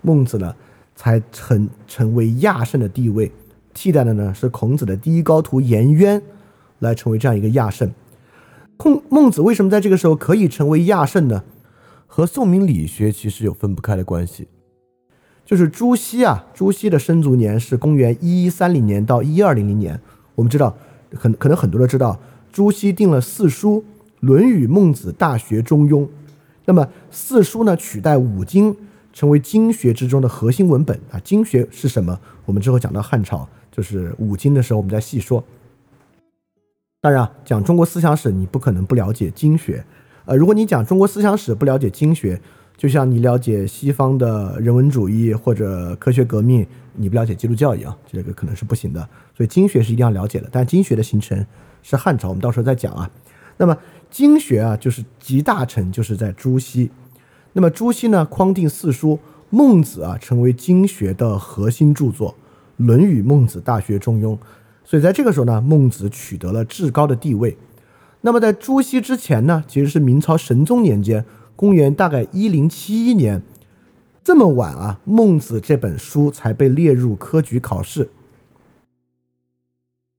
[0.01, 0.55] 孟子呢
[0.95, 3.29] 才成成为亚圣的地位，
[3.73, 6.21] 替代的呢是孔子的第一高徒颜渊
[6.79, 7.91] 来成为这样一个亚圣。
[8.77, 11.43] 孔孟子为什么在这个时候可以成为亚圣呢？
[12.07, 14.47] 和宋明理学其实有分不开的关系，
[15.43, 19.99] 就是朱熹啊，朱熹的生卒年是公元一一三零年到一二零零年。
[20.35, 20.75] 我们知道，
[21.15, 22.19] 很可能很多人知道，
[22.51, 23.79] 朱熹定了四书：
[24.19, 26.01] 《论语》《孟子》《大学》《中庸》。
[26.65, 28.75] 那么四书呢，取代五经，
[29.11, 31.19] 成为经学之中的核心文本啊。
[31.23, 32.19] 经学是什么？
[32.45, 35.43] 我们之后讲到汉朝，就是五经的时候，我们再细说。
[37.01, 39.83] 当然啊，讲中国思想史，你不可能不了解经学。
[40.25, 42.39] 呃，如果你讲中国思想史不了解经学，
[42.77, 49.01] 就像你了解西方的人文主义或者科学革命，你不了解基督教一样，这个可能是不行的。
[49.35, 51.45] 所以经学是一定要了解的，但经学的形成
[51.81, 53.09] 是汉朝，我们到时候再讲啊。
[53.57, 53.77] 那么
[54.09, 56.89] 经学啊，就是集大成，就是在朱熹。
[57.51, 62.31] 那么朱熹呢，匡定四书，孟子啊，成为经学的核心著作，
[62.77, 64.35] 《论语》《孟子》《大学》《中庸》。
[64.83, 67.57] 所以在这个时候呢，孟子取得了至高的地位。
[68.21, 73.41] 那么在朱熹之前呢，其实是明朝神宗年间，公元大概一零七一年，
[74.23, 78.09] 这么晚啊，孟子这本书才被列入科举考试。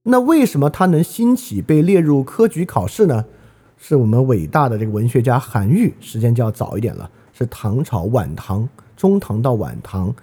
[0.05, 3.25] 那为什么他能兴起被列入科举考试呢？
[3.77, 10.15] 是我们伟大的这个文学家韩愈，时间就要早一点了，是唐朝晚唐、中唐到晚唐。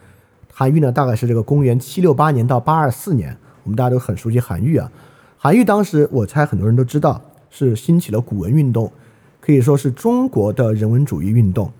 [0.61, 3.35] 韩愈呢，大概是这个公元七六八年到八二四年。
[3.63, 4.91] 我们大家都很熟悉韩愈啊，
[5.35, 7.19] 韩愈当时我猜很多人都知道
[7.49, 8.91] 是兴起了古文运动，
[9.39, 11.71] 可以说是中国的人文主义运动。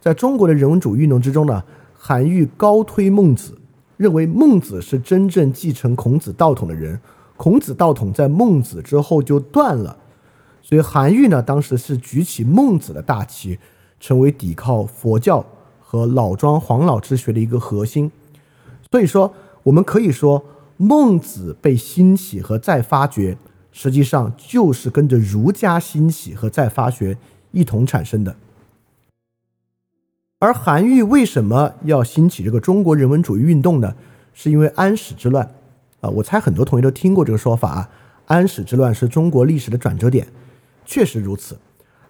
[0.00, 3.58] 在中国的人文主义运动之中呢，韩愈高推孟子，
[3.98, 6.98] 认为孟子是真正继承孔子道统的人，
[7.36, 9.94] 孔子道统在孟子之后就断了，
[10.62, 13.58] 所以韩愈呢当时是举起孟子的大旗，
[14.00, 15.44] 成为抵抗佛教
[15.78, 18.10] 和老庄黄老之学的一个核心。
[18.92, 20.44] 所以说，我们可以说。
[20.78, 23.38] 孟子被兴起和再发掘，
[23.70, 27.16] 实际上就是跟着儒家兴起和再发掘
[27.52, 28.34] 一同产生的。
[30.40, 33.94] 而韩愈为什么要兴起这个中国人文主义运动呢？
[34.34, 35.48] 是因为安史之乱
[36.00, 36.10] 啊！
[36.10, 37.88] 我猜很多同学都听过这个说法啊。
[38.26, 40.26] 安史之乱是中国历史的转折点，
[40.84, 41.56] 确实如此。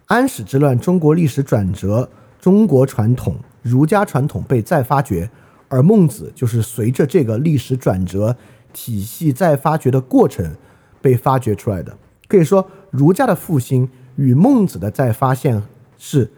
[0.07, 2.09] 安史之乱，中国历史转折，
[2.40, 5.29] 中国传统儒家传统被再发掘，
[5.73, 8.37] 而孟子就是随着这个历史转折。
[8.75, 10.57] 体系再发掘的过程
[11.03, 11.95] 被发掘出来的，
[12.27, 15.63] 可以说儒家的复兴与孟子的再发现
[15.99, 16.31] 是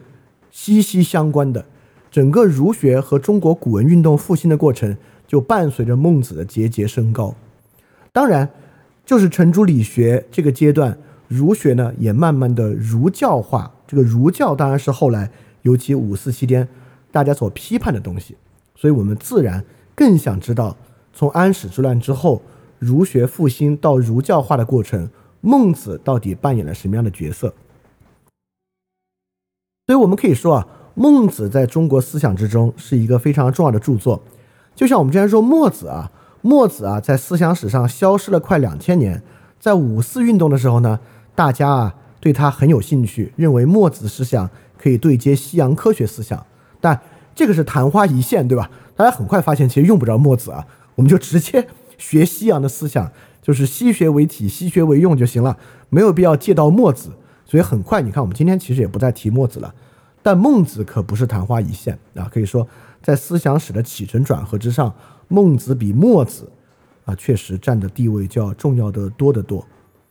[0.51, 1.63] 息息相关的。
[2.11, 7.33] 整个儒学和中国古文运动复兴的过程就伴随着孟子的节节升高。
[8.11, 8.49] 当然，
[9.05, 10.97] 就是程朱理学这个阶段，
[11.29, 13.71] 儒学呢也慢慢的儒教化。
[13.87, 16.67] 这个儒教当然是后来尤其五四期间
[17.13, 18.35] 大家所批判的东西，
[18.75, 19.63] 所以我们自然
[19.95, 20.75] 更想知道。
[21.13, 22.41] 从安史之乱之后，
[22.77, 25.09] 儒学复兴到儒教化的过程，
[25.39, 27.53] 孟子到底扮演了什么样的角色？
[29.87, 34.21] 所以我们可以说啊，孟子在中国思想之中是一个非常重要的著作。
[34.75, 36.11] 就像我们之前说墨子啊，
[36.41, 39.23] 墨子啊，在思想史上消失了快两千年，
[39.57, 40.99] 在五四运动的时候呢，
[41.33, 46.45] 大家啊对他很有兴趣，认为墨子思想可以对接西洋科学思想。
[46.81, 46.99] 但
[47.35, 48.71] 这个是昙花一现，对吧？
[48.95, 50.65] 大家很快发现，其实用不着墨子啊。
[50.95, 51.67] 我们就直接
[51.97, 55.57] 学西洋的思想，就是西学为体，西学为用就行了，
[55.89, 57.11] 没有必要借到墨子。
[57.45, 59.75] 所以很快，你看我们今天其实也不再提墨子了。
[60.23, 62.65] 但孟子可不是昙花一现啊，可以说
[63.03, 64.91] 在思想史的起承转合之上，
[65.27, 66.49] 孟子比墨子
[67.03, 69.67] 啊确实占的地位就要重要的多得多。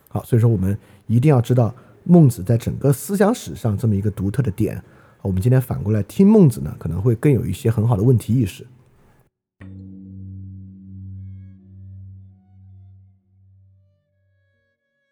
[0.08, 4.80] 好，所以说我们一定要知道孟子在整个思想史上这么一个独特的点。
[5.24, 8.66] 我们今天反过来听孟子呢，可能会更有一些很好的问题意识。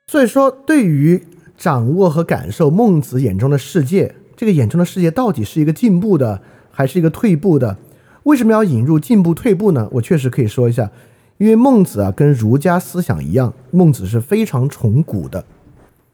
[0.06, 7.78] 所以说，对于掌握和感受孟子眼中的世界，这个眼中的世界到底是一个进步的，还是一个退步的？
[8.24, 9.88] 为什么要引入进步退步呢？
[9.92, 10.90] 我确实可以说一下，
[11.38, 15.46] 因为孟子啊，跟儒家思想一样，孟子是非常崇古的，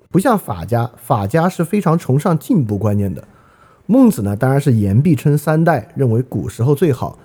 [0.09, 3.27] 不像法家，法家是非常崇尚进步观念的。
[3.91, 7.19] 孟子呢，当然是言必称三代，认为古时候最好。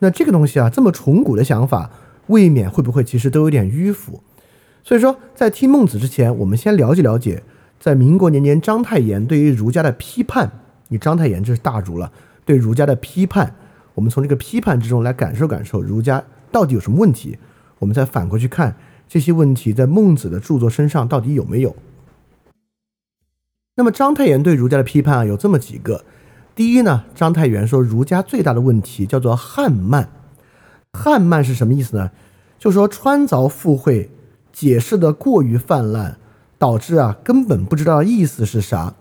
[0.00, 1.92] 那这个东西啊，这么崇古的想法，
[2.26, 4.20] 未免会不会其实都有点迂腐？
[4.82, 7.44] 所以说，在听孟子之前，我们先了解了解，
[7.78, 10.50] 在民国年间章太炎对于儒家的批判。
[10.88, 12.10] 你章太炎这是大儒了，
[12.44, 13.54] 对儒家的批判，
[13.94, 17.38] 我们从这个批判之中来感受感受儒家到底有什么问题。
[17.78, 18.74] 我们再反过去看
[19.08, 21.76] 这些问题在孟子的著作身上到底有没有。
[23.78, 26.04] 那么章太炎对儒家的批判啊，有这么几个。
[26.56, 30.08] 第一呢，章太炎说儒家最大的问题叫做汉慢。
[30.92, 32.10] 汉慢是什么意思呢？
[32.58, 34.10] 就说穿凿附会。
[34.52, 36.16] 解释的过于泛滥，
[36.58, 38.92] 导致啊根本不知道意思是啥。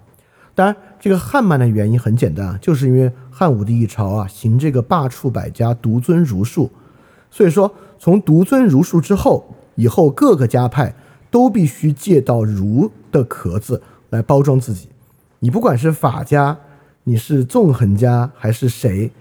[0.53, 6.69] 当然，这个汉慢的原因很简单啊，就是因为汉武帝一朝啊行这个罢黜百家，独尊儒术。
[7.31, 10.93] 所以说，从独尊儒术之后，以后各个家派
[11.31, 14.89] 都必须借到儒的壳子来包装自己。
[15.39, 16.57] 你不管是法家，
[17.03, 19.11] 你是纵横家还是谁，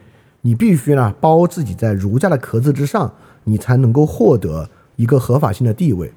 [0.41, 6.13] 你必须呢包自己在儒家的壳子之上，你才能够获得一个合法性的地位。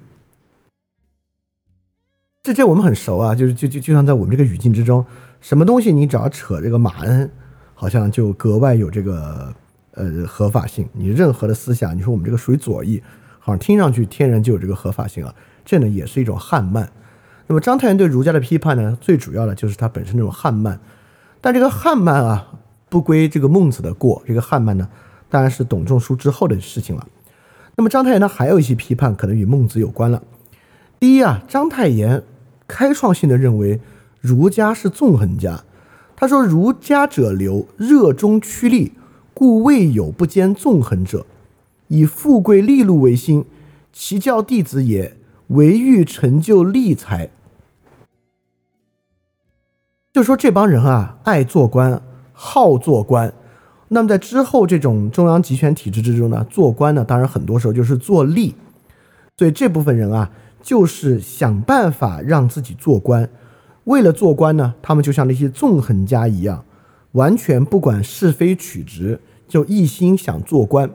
[2.41, 5.05] 这这我们很熟啊，就是就就就像在我们这个语境之中，
[5.41, 7.29] 什么东西你只要扯这个马恩，
[7.75, 9.53] 好像就格外有这个
[9.91, 10.87] 呃合法性。
[10.93, 13.03] 你任何的思想，你说我们这个属于左翼，
[13.39, 15.35] 好像听上去天然就有这个合法性啊。
[15.65, 16.89] 这呢也是一种汉漫。
[17.49, 20.79] 那么章太炎对儒家的批判呢，最主要的就是他本身这种汉慢。
[21.41, 22.47] 但这个汉慢啊，
[22.89, 24.21] 不归这个孟子的过。
[24.27, 24.87] 这个汉慢呢，
[25.31, 27.07] 当然是董仲舒之后的事情了。
[27.75, 30.21] 那么章太炎呢，还有一些批判可能与孟子有关了。
[30.99, 32.21] 第一啊，章太炎
[32.67, 33.81] 开创性的认为
[34.21, 35.63] 儒家是纵横家。
[36.15, 38.91] 他说：“儒家者流，热衷趋利，
[39.33, 41.25] 故未有不兼纵横者。
[41.87, 43.45] 以富贵利禄为心，
[43.91, 47.31] 其教弟子也，唯欲成就利才。”
[50.11, 52.01] 就说这帮人啊，爱做官，
[52.33, 53.31] 好做官。
[53.89, 58.55] 那么在之后这种中央集权体制之中呢，做官呢，当然很多时候就是做利。
[59.37, 63.29] 所以这部分人啊，就是想办法让自己做官。
[63.85, 66.65] 为了做官呢，他们就像那些纵横家一样，
[67.13, 70.89] 完全不管是非曲直，就一心想做官。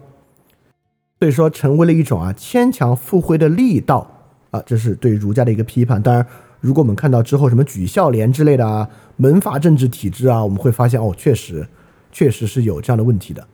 [1.20, 4.06] 所以说，成为了一种啊牵强附会的力道
[4.50, 6.02] 啊，这是对儒家的一个批判。
[6.02, 6.26] 当然，
[6.64, 11.68] 如果我们看到之后什么举孝廉之类的啊，门阀政治体制啊，我们会发现哦，确实，
[12.10, 13.46] 确实是有这样的问题的。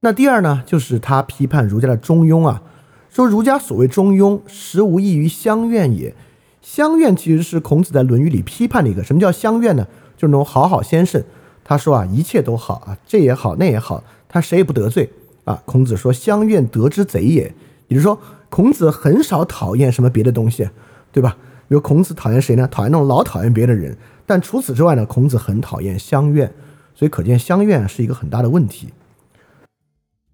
[0.00, 2.64] 那第二呢，就是他批判儒家的中庸啊，
[3.08, 6.12] 说儒家所谓中庸，实无异于乡愿也。
[6.60, 9.86] 乡愿其实是孔子在《论语》里批判的一个，什么叫乡愿呢？
[10.16, 11.22] 就是那种好好先生。
[11.62, 15.08] 他说啊，一切都好啊，这也好，那也好，他谁也不得罪
[15.44, 15.62] 啊。
[15.64, 17.54] 孔子说，乡愿得之贼也。
[17.86, 18.20] 也就是说，
[18.50, 20.68] 孔子很少讨厌什么别的东西，
[21.10, 21.38] 对吧？
[21.68, 22.68] 比如孔子讨厌谁呢？
[22.68, 23.96] 讨厌那种老讨厌别的人。
[24.26, 26.52] 但除此之外呢，孔子很讨厌乡愿，
[26.94, 28.90] 所以可见乡愿是一个很大的问题。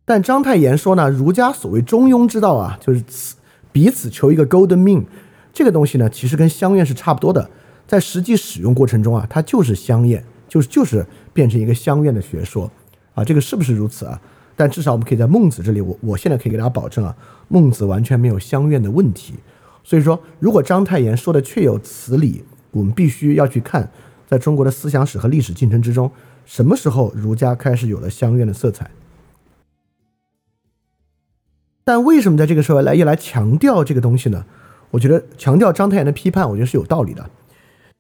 [0.05, 3.37] 但章太炎说呢，儒家所谓中庸之道啊，就是此
[3.71, 5.05] 彼此求一个 golden mean。
[5.53, 7.51] 这个东西呢，其实跟乡愿是差不多的，
[7.87, 12.71] 在实际使用过程中啊，它就是乡愿，就是就是变成一个乡愿的学说
[13.15, 14.21] 啊，这个是不是如此啊？
[14.55, 17.15] 但至少我们可以在孟子这里，我我现在可以给大家保证啊，
[17.49, 19.35] 孟子完全没有乡愿的问题。
[19.83, 23.91] 所以说，如果章太炎说的确有此理，我们必须要去看，
[24.27, 26.11] 在中国的思想史和历史进程之中，
[26.45, 28.91] 什么时候儒家开始有了乡愿的色彩？
[31.85, 34.45] 但为什么在这个时候来又来强调这个东西呢？
[34.91, 37.31] 我觉得强调章太炎的批判，我觉得是有道理的，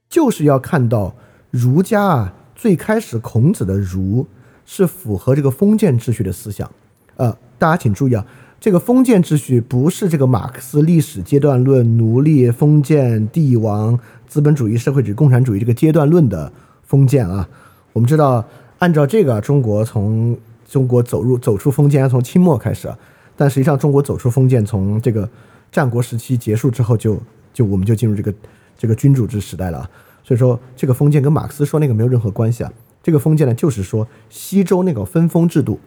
[0.09, 1.15] 就是要看到
[1.51, 4.27] 儒家啊，最开始孔子的儒
[4.65, 6.69] 是符合这个封建秩序的思想。
[7.17, 8.27] 呃，大家请注意啊，
[8.59, 17.49] 这个封建秩序不是这个马克思历史阶段论、奴隶、封建、帝王、资本主义、社会主义、共产主义这个阶段论的封建啊。
[17.93, 18.45] 我们知道，
[18.79, 22.93] 按照这个，中国从中国走入走出封建，从清末开始，
[23.37, 25.29] 但实际上中国走出封建从这个。
[25.73, 27.21] 战国时期结束之后，就
[27.53, 28.33] 就我们就进入这个
[28.79, 29.91] 这个君主制时代了。
[30.25, 32.73] 所以说，这个封建跟马克思说那个没有任何关系啊。
[33.03, 35.79] 这个封建呢，就是说西周那个分封制度。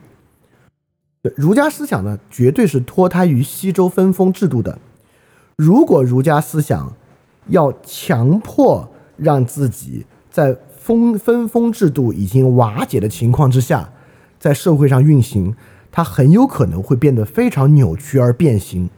[1.22, 4.80] 对儒家思想呢，绝对是脱胎于西周分封制度的。
[5.58, 6.94] 如果儒家思想
[7.48, 13.90] 要强迫让自己在封分封制度已经瓦解的情况之下，
[14.40, 15.54] 在社会上运行，
[15.92, 18.90] 它很有可能会变得非常扭曲而变形。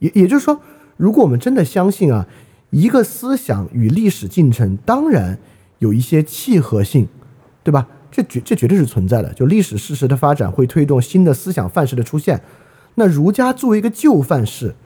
[0.00, 0.60] 也也就是说，
[0.96, 2.26] 如果我们真的相信啊，
[2.70, 5.38] 一个思想与历史进程当然
[5.78, 7.06] 有一些契合性，
[7.62, 7.86] 对吧？
[8.14, 9.34] 这绝这绝对是存在的。
[9.34, 12.40] 就历史事实的发展会推动新的思想范式的出现。
[12.94, 14.76] 那儒家作为一个旧范式，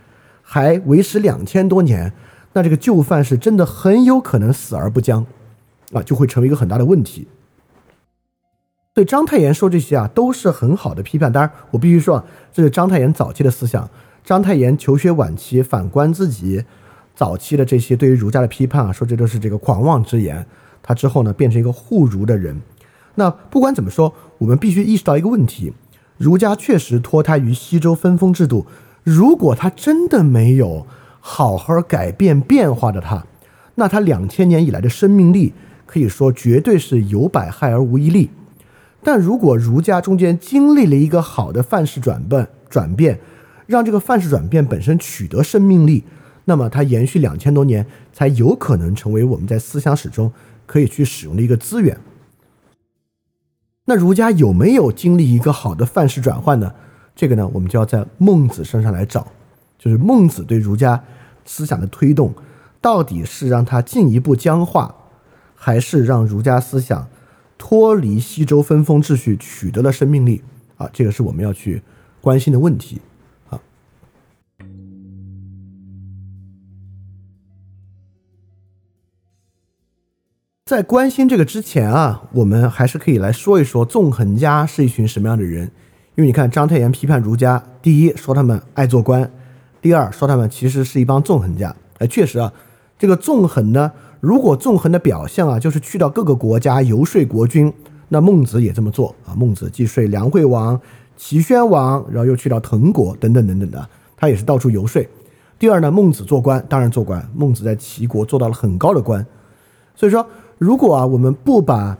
[0.40, 2.14] 还维持两千多年，
[2.54, 5.26] 那这个旧范式真的很有可能死而不僵
[5.92, 7.28] 啊，就会成为一个很大的问题。
[8.94, 11.30] 对章太炎说这些啊，都是很好的批判。
[11.30, 13.88] 当然，我必须说，这是章太炎早期的思想。
[14.24, 16.64] 章太炎求学晚期，反观自己
[17.14, 20.44] 早期的这些对于儒家的批判啊，说这都是这个狂妄之言。
[20.82, 22.58] 他之后呢，变成一个护儒的人。
[23.18, 25.72] 那不管怎么说，我们必须意识到一个问题：
[26.18, 28.64] 儒家确实脱胎于西周分封制度。
[29.02, 30.86] 如果他真的没有
[31.18, 33.26] 好好改变变化的他，
[33.74, 35.52] 那他两千年以来的生命力
[35.84, 38.30] 可以说绝对是有百害而无一利。
[39.02, 43.18] 但如果儒家中间经历了一个好的范式转变，转变。
[43.66, 46.04] 让这个范式转变本身取得生命力，
[46.46, 50.32] 那么它延续两千多年，才有可能成为我们在思想史中
[50.64, 51.98] 可以去使用的一个资源。
[53.90, 56.70] 那儒家有没有经历一个好的范式转换呢？
[57.16, 59.26] 这个呢，我们就要在孟子身上来找，
[59.78, 61.02] 就是孟子对儒家
[61.46, 62.34] 思想的推动，
[62.82, 64.94] 到底是让他进一步僵化，
[65.54, 67.08] 还是让儒家思想
[67.56, 70.42] 脱离西周分封秩序，取得了生命力？
[70.76, 71.82] 啊，这个是我们要去
[72.20, 73.00] 关心的问题。
[80.68, 85.62] 在关心这个之前啊，我们还是可以来说一说纵横家是一群什么样的人。
[86.14, 89.30] 因为你看，章太炎批判儒家，第一说他们爱做官，
[89.80, 91.74] 第二说他们其实是一帮纵横家。
[92.00, 92.52] 哎，确实啊，
[92.98, 93.90] 这个纵横呢，
[94.20, 97.72] 如果纵横的表象啊，就是去到各个国家游说国君，
[98.10, 99.32] 那孟子也这么做啊。
[99.34, 100.78] 孟子既说梁惠王、
[101.16, 103.88] 齐宣王，然后又去到滕国等等等等的，
[104.18, 105.02] 他也是到处游说。
[105.58, 109.24] 第二呢，孟子做官，当然做官，孟子在齐国做到了很高的官，
[109.94, 110.26] 所以说。
[110.58, 111.96] 如果啊，我们不把，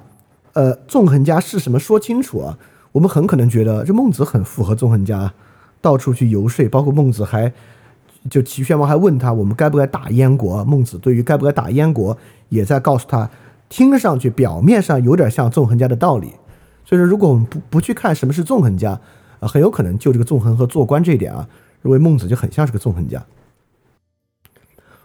[0.53, 2.59] 呃，纵横家是什么说清楚啊，
[2.91, 5.33] 我们很可能觉得这孟子很符合纵横家，
[5.81, 7.53] 到处去游说，包括孟子还，
[8.29, 10.65] 就齐宣王还问他，我们该不该打燕国？
[10.65, 13.31] 孟子对于该不该打燕国，也在告诉他，
[13.69, 16.33] 听上去表面上有点像纵横家的道理。
[16.85, 19.01] 所以说，如果我们不不去看什么是纵横家，
[19.39, 21.49] 啊，很有可能就这个纵横和做官这一点啊，
[21.83, 23.25] 认为孟子就很像是个纵横家。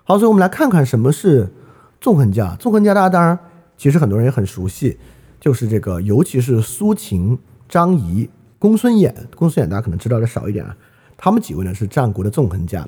[0.06, 1.54] 好，所以我们来看看什么是。
[2.04, 3.40] 纵横家，纵横家，大家当然
[3.78, 5.00] 其实很多人也很熟悉，
[5.40, 7.40] 就是这个，尤其是苏秦、
[7.70, 8.30] 张仪、
[8.60, 9.14] 公孙衍。
[9.38, 10.76] 公孙衍大家可能知道的少一点啊，
[11.16, 12.86] 他们几位呢是战国的纵横家。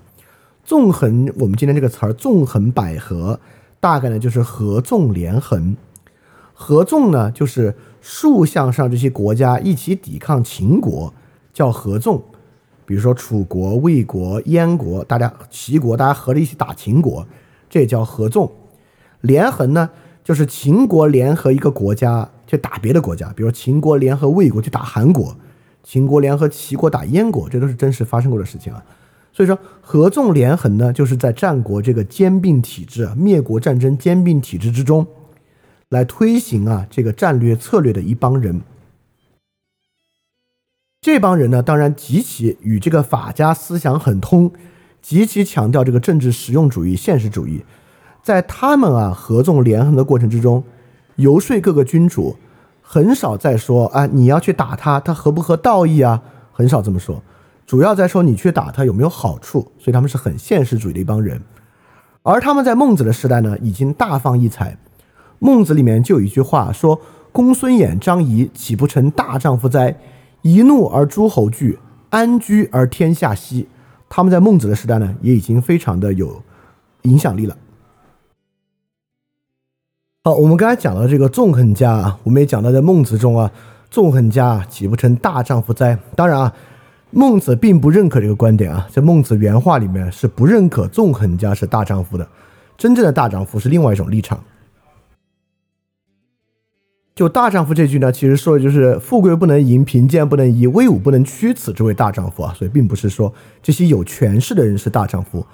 [0.66, 3.38] 纵横，我们今天这个词儿“纵横捭阖”，
[3.80, 5.78] 大概呢就是合纵连横。
[6.54, 11.14] 合纵呢就是竖向上这些国家一起抵抗秦国，
[11.54, 12.22] 叫合纵。
[12.86, 17.26] 比如说楚国、魏国、燕国，大家齐国，大家合着一起打秦国，
[17.70, 18.52] 这叫合纵。
[19.26, 19.90] 连横呢，
[20.24, 25.36] 就是秦国联合一个国家去打别的国家，比如秦国联合魏国去打韩国，
[25.84, 28.84] 秦国联合齐国打燕国，这都是真实发生过的事情啊。
[29.34, 35.06] 所以说，合纵连横呢，就是在战国这个兼并体制、灭国战争兼并体制之中，
[35.90, 38.62] 来推行啊这个战略策略的一帮人。
[41.02, 44.52] 这帮人呢，当然极其与这个法家思想很通，
[45.02, 47.64] 极其强调这个政治实用主义、现实主义。
[48.26, 50.64] 在他们啊合纵连横的过程之中，
[51.18, 52.36] 游说各个君主，
[52.82, 56.24] 很少再说啊你要去打他，他合不合道义啊？
[56.52, 57.22] 很少这么说，
[57.68, 59.60] 主要在说你去打他有没有好处。
[59.78, 61.40] 所以他们是很现实主义的一帮人。
[62.24, 64.76] 而他们在孟子的时代呢，已经大放异彩。
[65.38, 67.00] 孟子里面就有一句话说
[67.32, 69.96] ：“公孙衍、张仪岂不成大丈夫哉？
[70.42, 71.78] 一怒而诸侯惧，
[72.10, 73.68] 安居而天下息。”
[74.10, 76.42] 他们在孟子的时代呢，也已经非常的有
[77.04, 77.56] 影响力了。
[80.28, 83.52] 好，我们刚才讲到这个纵横家啊，我们也讲到在孟子中啊，
[83.92, 86.00] 纵横家岂不成大丈夫哉？
[86.16, 86.52] 当然啊，
[87.12, 92.28] 孟子并不认可这个观点啊，在孟子原话里面是不认可纵横家是大丈夫的，
[92.76, 94.44] 真正的大丈夫是另外一种立场。
[97.14, 102.52] 就大丈夫这句呢，其实说的就是富贵不能淫，贫贱不能移，威武不能屈，此之谓大丈夫啊。
[102.58, 105.46] 所以并不是说这些有权势的人是大丈夫，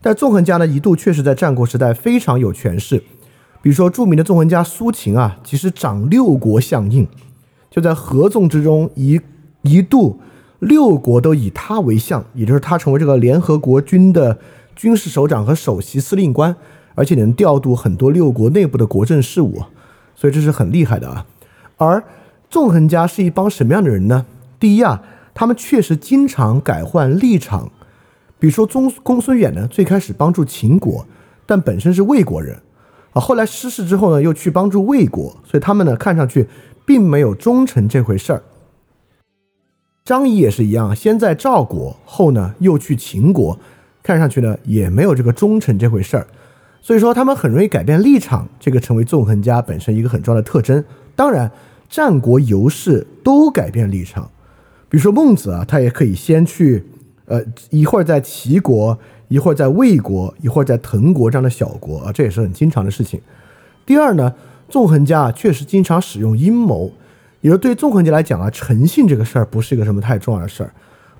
[0.00, 3.02] 但纵横家呢，一度确实在战国时代非常有权势。
[3.62, 7.06] 比如说，著名的纵横家苏秦啊，其实掌六国相印，
[7.70, 9.20] 就在合纵之中，一
[9.62, 10.18] 一度
[10.58, 14.36] 六国都以他为相，也就是他成为这个联合国军的
[14.74, 16.56] 军事首长和首席司令官，
[16.96, 19.62] 而且能调度很多六国内部的国政事务，
[20.16, 21.24] 所以这是很厉害的啊。
[21.76, 22.02] 而
[22.50, 24.26] 纵横家是一帮什么样的人呢？
[24.58, 25.00] 第一啊，
[25.32, 27.70] 他们确实经常改换立场，
[28.40, 31.06] 比如说公公孙远呢，最开始帮助秦国，
[31.46, 32.60] 但本身是魏国人。
[33.12, 36.48] 啊，后来失势之后呢，又去帮助魏国，所以他们呢看上去
[36.86, 38.42] 并没有忠诚这回事儿。
[40.04, 43.58] 张仪也是一样，先在赵国，后呢又去秦国，
[44.02, 46.26] 看上去呢也没有这个忠诚这回事儿。
[46.80, 50.82] 所以说他们很容易改变立场，这个成为纵横家本身一个很重要的特征。
[51.14, 51.50] 当然，
[51.88, 54.30] 战国游士都改变立场，
[54.88, 56.84] 比如说孟子啊，他也可以先去，
[57.26, 57.40] 呃，
[57.70, 58.98] 一会儿在齐国。
[59.32, 63.18] 一会儿在魏国，一会儿在滕国这样的小国啊，这也是很经常的事情。
[63.86, 64.34] 第二呢，
[64.68, 66.92] 纵横家确实经常使用阴谋，
[67.40, 70.70] 也就对纵横家来讲啊，诚信这个事儿不是一个什么太重要的事儿。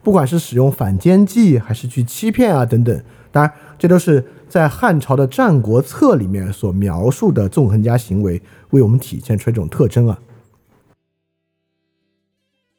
[0.02, 8.42] 不管是使用反间计，还是去欺骗啊等等，当然这都是在汉朝的《战国策》里面所描述的纵横家行为，
[8.72, 10.18] 为我们体现出这种特征啊。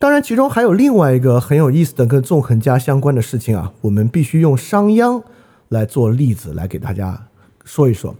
[0.04, 5.24] 当然，其中还有另外一个很有意思的跟纵横家相关的事情啊，我们必须用商鞅
[5.70, 7.28] 来做例子来给大家
[7.64, 8.14] 说一说。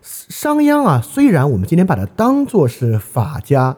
[0.00, 3.76] 商鞅啊，虽然我们今天把它当作是法家，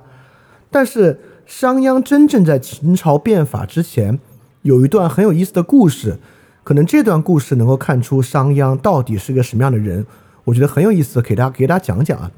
[0.71, 4.21] 但是商鞅真正在秦朝变法之前，
[4.63, 6.21] 有一段很有意思的故事，
[6.63, 10.07] 可能这段故事能够看出商鞅到底是个什么样的人，
[10.45, 12.31] 我觉得很有意思，给大家给大家讲讲啊。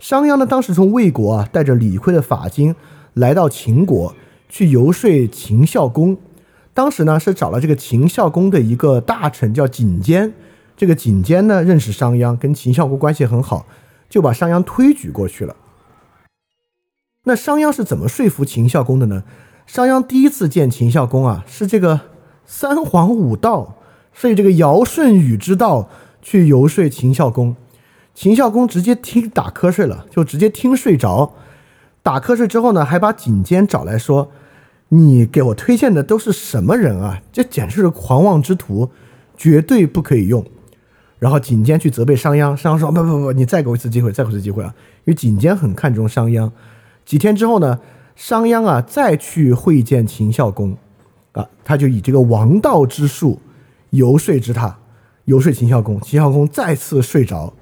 [0.00, 2.74] 商鞅呢，当时从魏国啊带着李悝的法经
[3.14, 4.12] 来到秦国。
[4.48, 6.16] 去游说秦孝公，
[6.72, 10.34] 当时呢是找了这个秦孝公的一个大臣叫景监，
[10.76, 13.66] 这个景监呢认识商鞅，跟秦孝公关系很好，
[14.08, 15.56] 就把商鞅推举过去了。
[17.24, 19.24] 那商鞅是怎么说服秦孝公的呢？
[19.66, 22.02] 商鞅第一次见秦孝公啊，是这个
[22.44, 23.76] 三皇五道，
[24.12, 25.88] 是以这个尧舜禹之道
[26.22, 27.56] 去游说秦孝公。
[28.14, 31.34] 秦孝公直接听打瞌睡了，就直接听睡着。
[32.06, 34.30] 打瞌睡之后呢，还把景监找来说
[34.90, 37.20] ：“你给我推荐的都是什么人啊？
[37.32, 38.92] 这简直是狂妄之徒，
[39.36, 40.46] 绝对不可以用。”
[41.18, 44.72] 然后景监去责备商鞅，商鞅说：“不不不，你再给我一次机会，再给我一次机会啊！”
[45.04, 46.48] 因为景监很看重商鞅。
[47.04, 47.80] 几天之后呢？
[48.14, 50.76] 商鞅啊，再去会见秦孝公，
[51.32, 53.40] 啊，他就以这个王道之术
[53.90, 54.78] 游说之他，
[55.24, 56.00] 游说秦孝公。
[56.00, 57.52] 秦孝公再次睡着，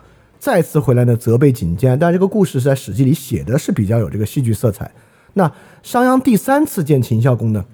[0.44, 1.98] 再次回来呢，责备景监。
[1.98, 4.90] 但这个故事是在《史记》里写的，是比较有这个戏剧色彩。
[5.32, 5.50] 那
[5.82, 7.64] 商鞅第三次见秦孝公呢，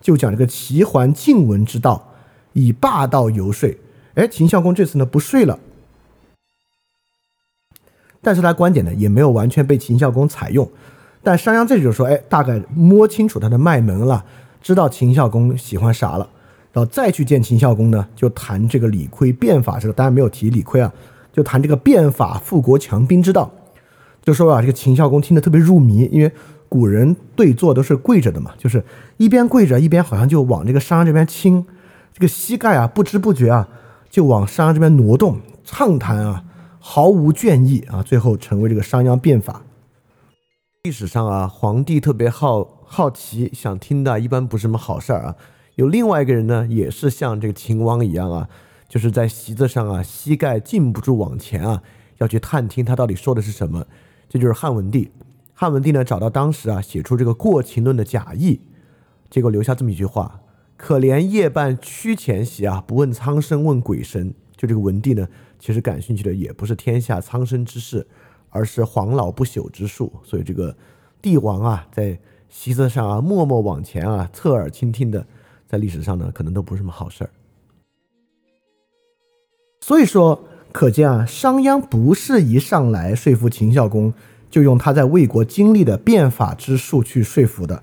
[0.00, 2.12] 就讲这个齐桓晋文之道，
[2.52, 3.72] 以霸道游说。
[4.14, 5.56] 哎，秦孝公这次呢不睡了，
[8.20, 10.68] 但是他观点呢也没有完全被秦孝公采用。
[11.22, 14.24] 但商鞅这就说：“哎，大概摸清楚他的脉门了，
[14.60, 16.28] 知道秦孝公喜欢啥了，
[16.72, 20.92] 然后再去见秦孝公呢，就谈这个李悝变法这个，当然没有提李悝啊，
[21.36, 23.50] 就谈这个变法富国强兵之道。
[24.22, 26.32] 就说啊，这个秦孝公听得特别入迷，因为
[26.68, 28.82] 古人对坐都是跪着的嘛，就是
[29.18, 31.64] 一边跪着一边好像就往这个商鞅这边倾，
[32.14, 33.68] 这个膝盖啊不知不觉啊
[34.08, 36.42] 就往商鞅这边挪动，畅谈啊，
[36.80, 39.62] 毫无倦意啊，最后成为这个商鞅变法。”
[40.84, 45.36] 历史上啊，皇帝特别好好奇，想听的一般不是什么好事儿啊。
[45.74, 48.48] 有另外一个人呢，也是像这个秦王一样啊，
[48.88, 51.82] 就是在席子上啊，膝盖禁不住往前啊，
[52.18, 53.86] 要去探听他到底说的是什么。
[54.28, 55.10] 这就是汉文帝。
[55.54, 58.60] 汉文帝呢，找到当时啊，写出这个《过秦论》的贾谊，
[59.30, 60.40] 结果留下这么一句话
[60.76, 65.28] ：“可怜夜半屈前席啊，不问苍生问鬼神。”就这个文帝呢，
[65.58, 68.06] 其实感兴趣的也不是天下苍生之事。
[68.48, 70.74] 而是黄老不朽之术，所以这个
[71.20, 72.18] 帝王啊，在
[72.48, 75.26] 席子上啊，默默往前啊，侧耳倾听的，
[75.66, 77.30] 在历史上呢，可能都不是什么好事儿。
[79.86, 84.12] 所以说，可见啊，商鞅不是一上来说服秦孝公
[84.50, 87.80] 就用他在魏国经历的变法之术去说服的，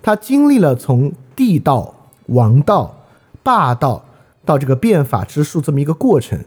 [0.00, 1.92] 他经历了从帝道、
[2.26, 2.94] 王道、
[3.42, 4.04] 霸道
[4.44, 6.38] 到这个变法之术这么一个过程。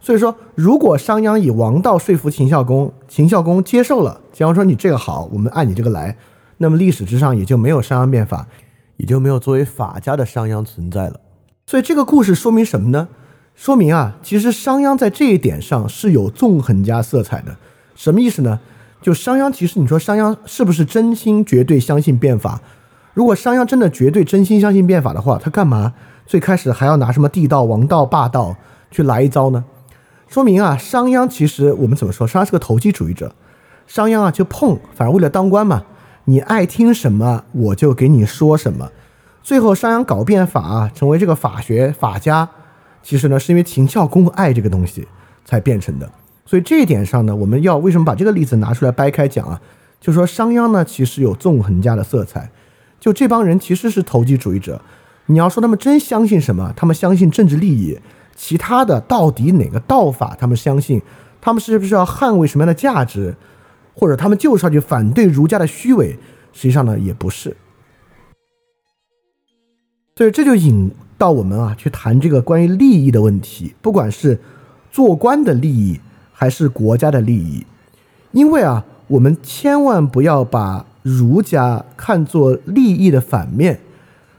[0.00, 6.16] 所以说，如果商鞅以王道说服秦孝公，秦孝公接受了，假如说你这个好，我们按你这个来，
[6.56, 8.48] 那么历史之上也就没有商鞅变法，
[8.96, 11.20] 也就没有作为法家的商鞅存在了。
[11.64, 13.06] 所以这个故事说明什么呢？
[13.58, 17.56] 说明啊，其实商鞅在这一点上是有纵横家色彩的。
[17.96, 18.60] 什么意思呢？
[19.02, 22.60] 就商鞅其实你说商鞅是不是真心绝对相信变法？
[23.14, 25.92] 如果商鞅真的绝对真心相信变法的话，他干嘛
[26.24, 28.54] 最开始还要拿什么地道、王道、霸道
[28.92, 29.64] 去来一招呢？
[30.28, 32.24] 说明啊，商鞅其实我们怎么说？
[32.24, 33.34] 商鞅是个投机主义者。
[33.88, 35.82] 商鞅啊，就碰，反正为了当官嘛，
[36.26, 38.92] 你爱听什么我就给你说什么。
[39.42, 42.48] 最后商鞅搞变法，成为这个法学法家，
[43.02, 45.06] 其实呢是因为秦孝公爱这个东西
[45.44, 46.10] 才变成的。
[46.44, 49.60] 所以这一点上呢，我们要为什么把这个例子拿出来掰开讲啊？
[50.00, 52.50] 就是说商鞅呢，其实有纵横家的色彩。
[52.98, 54.80] 就这帮人其实是投机主义者。
[55.26, 56.72] 你要说他们真相信什么？
[56.74, 57.98] 他们相信政治利益。
[58.34, 61.02] 其他的到底哪个道法他们相信？
[61.40, 63.34] 他们是不是要捍卫什么样的价值？
[63.94, 66.18] 或者他们就是要去反对儒家的虚伪？
[66.52, 67.56] 实际上呢，也不是。
[70.16, 74.40] 所以这就引到我们啊，去谈这个关于利益的问题，不管是
[74.90, 76.00] 做官的利益
[76.32, 77.66] 还是国家的利益，
[78.32, 83.80] 因为啊，我们千万不要把儒家看作利益的反面。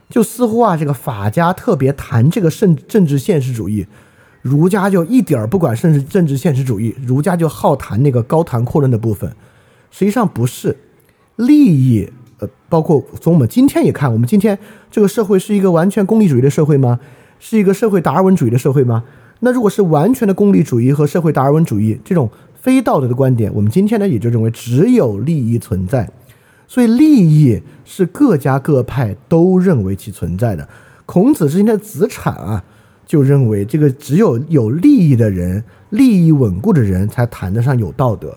[0.08, 3.86] 就似乎啊，这个法家特别谈这个政政治现实主义，
[4.42, 9.30] 儒家就一点儿不管政治政治现实主义，儒家就好谈那个高谈阔论的部分。
[9.92, 10.76] 实际上不是
[11.36, 12.10] 利益，
[12.40, 14.58] 呃，包括从我们今天也看，我们今天
[14.90, 16.98] 这个社会是一个完全功利主义的社会吗？
[17.38, 19.04] 是一个社会达尔文主义的社会吗？
[19.40, 22.28] 那如果是完全的功利主义和社会达尔文主义这种
[22.60, 26.10] 非道德的观点，我们今天呢也就认为只有利益存在。
[26.68, 30.68] 所以利益是各家各派都认为其存在的。
[31.06, 32.62] 孔子之前的子产啊，
[33.06, 38.36] 就认为这个只有有利益的人、利益稳固的人才谈得上有道德。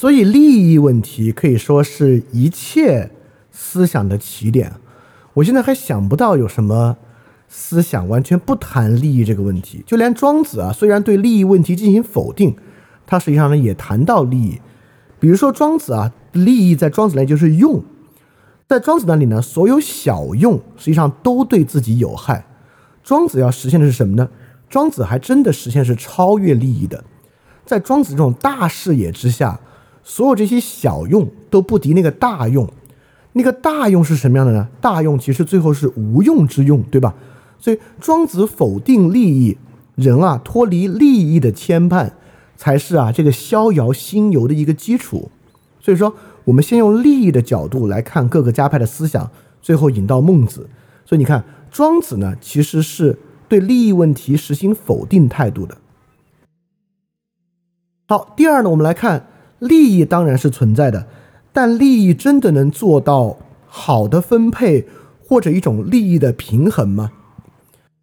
[0.00, 3.10] 所以利益问题可以说是一切
[3.50, 4.72] 思想的起点。
[5.34, 6.96] 我现在还想不到有什么。
[7.46, 12.56] 思想完全不谈利益这个问题，就连庄子啊，虽然对利益问题进行否定，
[13.06, 14.58] 他实际上呢也谈到利益。
[15.18, 17.84] 比如说庄子啊，利益在庄子那就是用，
[18.66, 22.46] 在庄子那里呢，所有小用实际上都对自己有害。
[23.02, 24.30] 庄子要实现的是什么呢？
[24.70, 27.04] 庄子还真的实现是超越利益的，
[27.66, 29.60] 在庄子这种大视野之下，
[30.10, 32.68] 所有这些小用都不敌那个大用。
[33.34, 34.66] 那个大用是什么样的呢？
[34.80, 37.14] 大用其实最后是无用之用，对吧？
[37.60, 39.56] 所以庄子否定利益，
[39.94, 42.10] 人啊脱离利益的牵绊，
[42.56, 45.30] 才是啊这个逍遥心游的一个基础。
[45.78, 49.30] 所以说，我们先用利益的角度来看各个家派的思想，
[49.62, 50.68] 最后引到孟子。
[51.04, 53.16] 所以你看，庄子呢其实是
[53.48, 55.78] 对利益问题实行否定态度的。
[58.08, 59.28] 好，第二呢，我们来看
[59.60, 61.06] 利益当然是存在的。
[61.52, 63.36] 但利益真的能做到
[63.66, 64.86] 好的分配
[65.20, 67.12] 或者一种利益的平衡吗？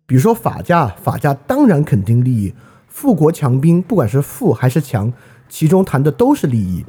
[0.06, 2.54] 比如说法家，法家当然肯定利益，
[2.88, 5.12] 富国强兵，不管是富还是强，
[5.48, 6.86] 其中谈的都是利益，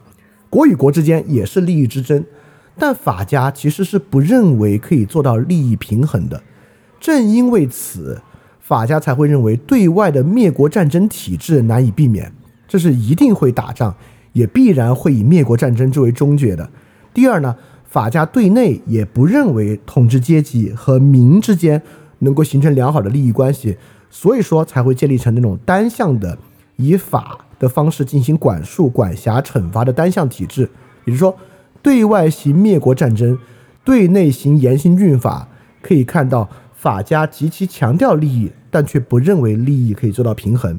[0.49, 2.25] 国与国之间也是利益之争。
[2.77, 6.43] 但法家其实是不认为可以做到利益平衡的，
[7.01, 8.21] 正因为此，
[8.61, 12.33] 法家才会认为对外的灭国战争体制难以避免，
[12.67, 13.95] 这是一定会打仗。
[14.39, 16.71] 也必然会以灭国战争作为终结的。
[17.13, 21.83] 第二呢，法家对内也不认为统治阶级和民之间
[22.21, 23.77] 能够形成良好的利益关系，
[24.09, 26.39] 所以说才会建立成那种单向的
[26.77, 30.71] 以法的方式进行管束、管辖、惩罚的单向体制。
[31.05, 31.37] 也就是说，
[31.83, 33.37] 对外行灭国战争，
[33.85, 35.49] 对内行严刑峻法。
[35.83, 40.79] 可以看到，法家极其强调利益，但却不认为利益可以做到平衡。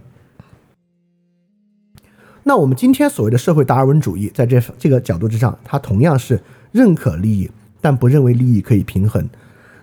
[2.44, 7.50] 那我们今天所谓的社会达尔文主义，在这这个角度之上，它同样是认可利益，
[7.82, 9.30] 但不认为利益可以平衡。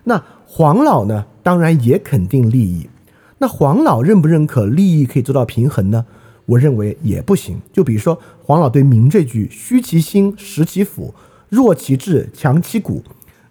[0.03, 1.25] 那黄老呢？
[1.43, 2.89] 当然也肯定利益。
[3.37, 6.05] 那黄老认不认可利益可以做到平衡呢？
[6.45, 7.59] 我认为也不行。
[7.71, 11.13] 就比如说黄老对民这句“虚其心，实其腹，
[11.49, 13.03] 弱其志，强其骨，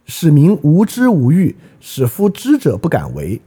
[0.04, 3.40] 使民无知无欲，使夫知者不敢为”。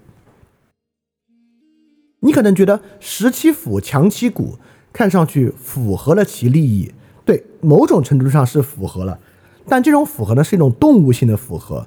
[2.22, 4.58] 你可能觉得“实其腹，强其骨”。
[4.92, 6.92] 看上去符合了其利益，
[7.24, 9.20] 对某种程度上是符合了，
[9.68, 11.86] 但这种符合呢是一种动物性的符合。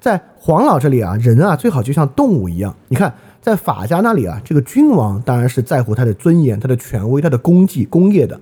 [0.00, 2.74] 在黄老这里啊，人啊最好就像动物一样。
[2.86, 8.40] 你看，在法家那里啊，这个君王当然是在乎他的尊严、他的权威、他的功绩、功业的。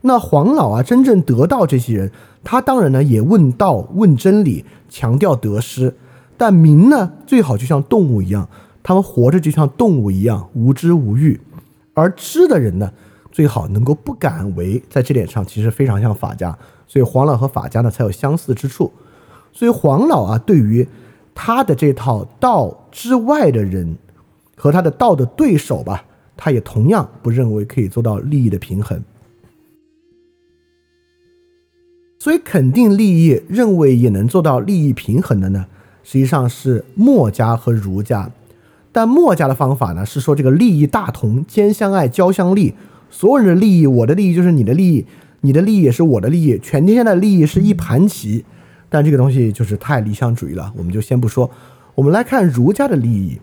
[0.00, 2.10] 那黄老啊，真正得到这些人，
[2.42, 5.94] 他当然呢也问道、问真理，强调得失。
[6.36, 8.48] 但民呢，最好就像动物一样，
[8.82, 11.40] 他们活着就像动物一样无知无欲，
[11.92, 12.90] 而知的人呢？
[13.34, 16.56] 最好能够不敢为，在这点上其实非常像法家，
[16.86, 18.92] 所以黄老和法家呢才有相似之处。
[19.52, 20.86] 所以黄老啊，对于
[21.34, 23.98] 他的这套道之外的人
[24.56, 26.04] 和他的道的对手吧，
[26.36, 29.02] 他也同样不认为可以做到利益的平衡。
[32.20, 35.66] 所以肯定利益，认为也能做到利益平衡的呢，
[36.04, 38.30] 实际上是墨家和儒家。
[38.92, 42.74] 但墨家的方法呢，是说这个利益大同，兼相爱，交相利。
[43.14, 45.06] 所有人的利益，我的利益就是你的利益，
[45.42, 48.44] 你的利益也是我的利益，全天下的利益是一盘棋。
[48.88, 51.48] 但这个东西就是太理想主义了，我们就先不说。
[51.94, 53.38] 我们来看儒家的利益，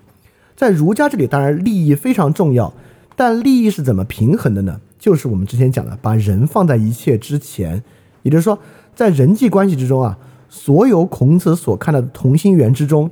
[0.58, 2.74] 在儒家这里，当然利益非常重要，
[3.16, 4.82] 但利益是怎么平衡的呢？
[5.00, 7.82] 就是我们之前讲的，把人放在一切之前。
[8.24, 8.60] 也就是说，
[8.94, 10.18] 在人际关系之中啊，
[10.50, 13.10] 所有孔子所看到的同心圆之中，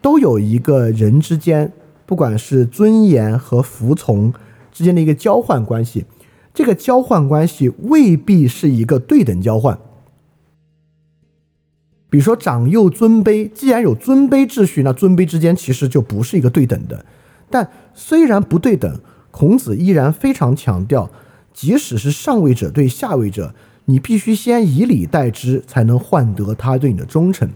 [0.00, 1.72] 都有一个人之间，
[2.06, 4.32] 不管是尊严和服从。
[4.76, 6.04] 之间的一个交换关系，
[6.52, 9.78] 这个交换关系未必是一个对等交换。
[12.10, 17.06] 比如说长幼尊卑，既然有尊卑秩序，那尊卑之间其实就不是一个对等的。
[17.48, 19.00] 但虽然不对等，
[19.30, 21.10] 孔子依然非常强调，
[21.54, 23.54] 即使是上位者对下位者，
[23.86, 27.48] 你必须先以礼待之，才能换得他对你的忠诚。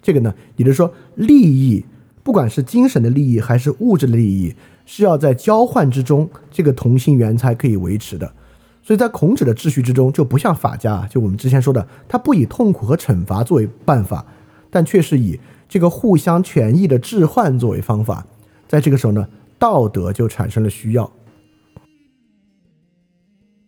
[0.00, 1.84] 这个呢，也就是说，利益，
[2.22, 4.54] 不管是精神的利益还是物质的利益。
[4.90, 8.32] 是要在交换之中，这个同心圆才可以维持的。
[8.82, 14.24] 所以在孔子的秩序之中，就不像法家，就我们之前说的，他不以痛苦和惩罚作为办法，
[14.70, 18.26] 但却是以这个互相权益的置换作为方法。
[18.66, 19.28] 在这个时候呢，
[19.58, 21.12] 道德就产生了需要。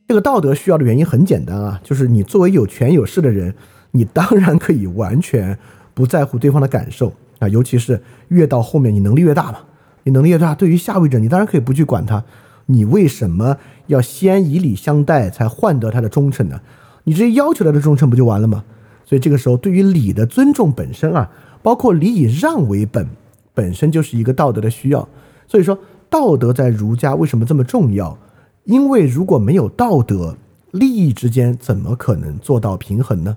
[0.09, 3.55] 这个道德需要的原因很简单啊，就是你作为有权有势的人，
[3.91, 5.59] 你当然可以完全
[5.93, 9.59] 不在乎对方的感受啊，尤其是越到后面，你能力越大嘛。
[10.05, 12.24] 你能力越大，对于下位者，你当然可以不去管他。
[12.66, 13.57] 你为什么
[13.88, 16.61] 要先以礼相待，才换得他的忠诚呢？
[17.03, 18.64] 你直接要求他的忠诚不就完了吗？
[19.05, 21.28] 所以这个时候，对于礼的尊重本身啊，
[21.62, 23.09] 包括礼以让为本，
[23.53, 25.09] 本身就是一个道德的需要。
[25.48, 25.76] 所以说，
[26.09, 28.16] 道德在儒家为什么这么重要？
[28.64, 30.36] 因为如果没有道德，
[30.70, 33.36] 利益之间怎么可能做到平衡呢？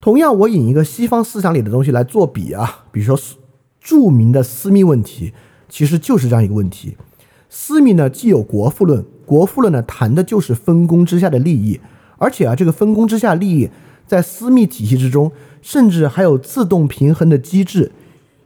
[0.00, 3.18] 同样，我引一个西方思想里的东西来做比啊，比如说。
[3.86, 5.32] 著名的私密问题，
[5.68, 6.96] 其实就是这样一个问题。
[7.48, 11.78] 私密呢，既有国富论，国富论呢谈的就是分工之下的利益，
[12.18, 13.70] 而且啊，这个分工之下利益
[14.04, 15.30] 在私密体系之中，
[15.62, 17.92] 甚至还有自动平衡的机制，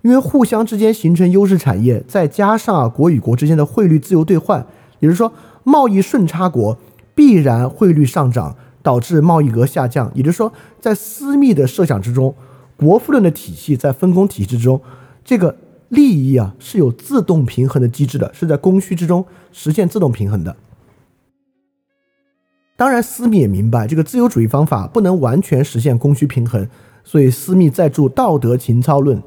[0.03, 4.67] 因为互相之间形成优势产业，再加上啊国与国之间的汇率自由兑换，
[4.99, 5.33] 也就是说
[5.65, 6.77] 贸易顺差国
[7.15, 10.13] 必然汇率上涨，导致贸易额下降。
[10.15, 12.35] 也就是说，在私密的设想之中，
[12.77, 14.79] 国富论的体系在分工体系之中，
[15.25, 15.57] 这个。
[15.91, 20.55] 利益啊是有自动平衡的机制的，是在供需之中实现自动平衡的。
[22.77, 26.69] 当然，斯密也明白这个自由主义方法不能完全实现供需平衡，
[27.03, 29.19] 所以斯密在注《道德情操论》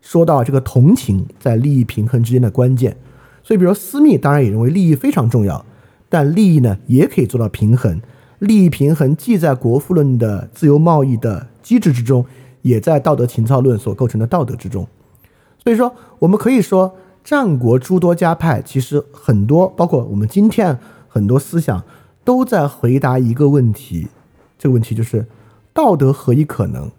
[0.00, 2.96] 说到这个同情在利益平衡之间的关键。
[3.42, 5.66] 所以，比如斯密当然也认为利益非常重要，
[6.08, 8.00] 但利益呢也可以做到平衡。
[8.38, 12.24] 利益平衡既在国富论的自由贸易的机制之中，
[12.62, 14.86] 也在《道德情操论》所构成的道德之中。
[15.64, 16.94] 所以说，我们可以说，
[17.24, 21.82] 战国诸多家派其实很多，包括我们今天很多思想，
[22.22, 24.08] 都在回答一个问题。
[24.58, 25.26] 这个问题就是：
[25.72, 26.90] 道德何以可能？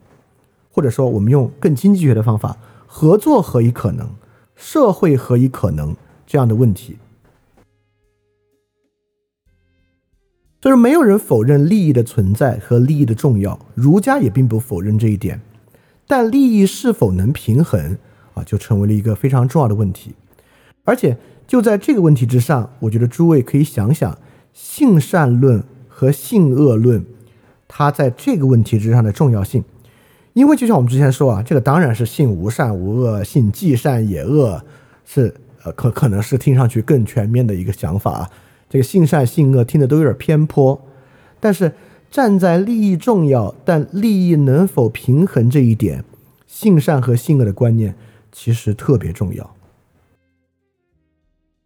[0.72, 2.58] 或者说，我们用更经济学的方法，
[2.88, 4.10] 合作何以可能？
[4.56, 5.96] 社会何以可能？
[6.26, 6.98] 这样的问题。
[10.60, 15.40] 就是没有人否认利益的存在和利益的重要，儒家也并不否认这一点。
[16.08, 18.00] 但利益是否能平衡？
[18.36, 20.14] 啊，就成为了一个非常重要的问题，
[20.84, 21.18] 而且
[21.48, 24.16] 就在这个问题之上，我觉得诸位可以想想
[24.54, 27.04] 性善论和性恶论，
[27.68, 29.64] 它在这个问题之上的重要性。
[30.34, 34.62] 因为就像我们之前说啊，这个当然是性无善无恶，性既善也恶，
[35.06, 35.34] 是
[35.64, 38.30] 呃可可能是听上去更全面的一个想法啊。
[38.70, 40.82] 这个性善性恶听的都有点偏颇，
[41.40, 41.72] 但是
[42.12, 46.04] 站在利益重要但利益能否平衡这一点，
[46.46, 47.96] 性善和性恶的观念。
[48.36, 49.56] 其实特别重要。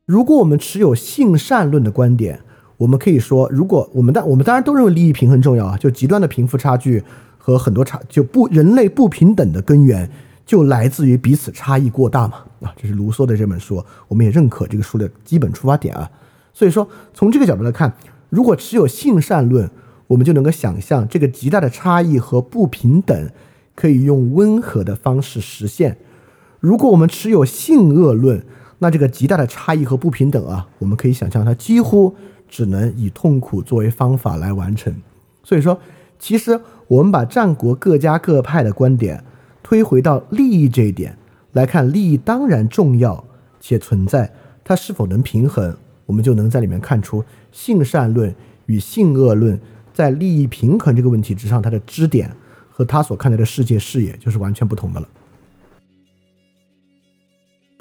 [0.05, 2.41] 如果我们持有性善论的观点，
[2.77, 7.03] 我们可以说，如果我们当我们当然都认为利益平衡重要啊，就极端的贫富差距
[7.39, 10.07] 和很多差就不人类不平等的根源
[10.45, 16.09] 就来自于彼此差异过大嘛啊，这是卢梭的这本书，我们也认可这个书的基本出发点啊。
[16.53, 17.91] 所以说，从这个角度来看，
[18.29, 19.67] 如果持有性善论，
[20.05, 23.29] 我们就能够想象这个极大的差异和不平等
[23.73, 25.97] 可以用温和的方式实现。
[26.59, 28.43] 如果我们持有性恶论，
[28.79, 32.15] 那这个极大的差异和不平等啊，我们可以想象它几乎
[32.47, 34.93] 只能以痛苦作为方法来完成。
[35.43, 35.79] 所以说，
[36.17, 39.23] 其实我们把战国各家各派的观点
[39.63, 41.17] 推回到利益这一点
[41.53, 43.23] 来看，利益当然重要
[43.59, 44.33] 且存在，
[44.63, 48.33] 它是否能平衡，我们就能在里面看出性善论
[48.65, 49.59] 与性恶论
[49.93, 52.29] 在利益平衡这个问题之上，它的支点
[52.69, 55.07] 和他所看待的世界视野就是完全不同的了。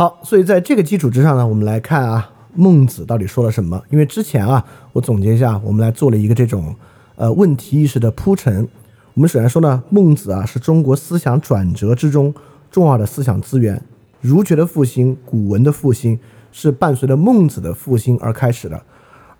[0.00, 3.82] 好，所以在这个基础之上呢，我们来看啊，孟子到底说了什么？
[3.90, 6.72] 因为之前啊，我总结一下，我们来做了一个这种
[7.16, 8.68] 呃问题意识的铺陈。
[9.14, 12.32] 我们首先说呢，孟子啊是中国思想转折之中
[12.70, 13.82] 重要的思想资源。
[14.20, 16.16] 儒学的复兴，古文的复兴，
[16.52, 18.80] 是伴随着孟子的复兴而开始的。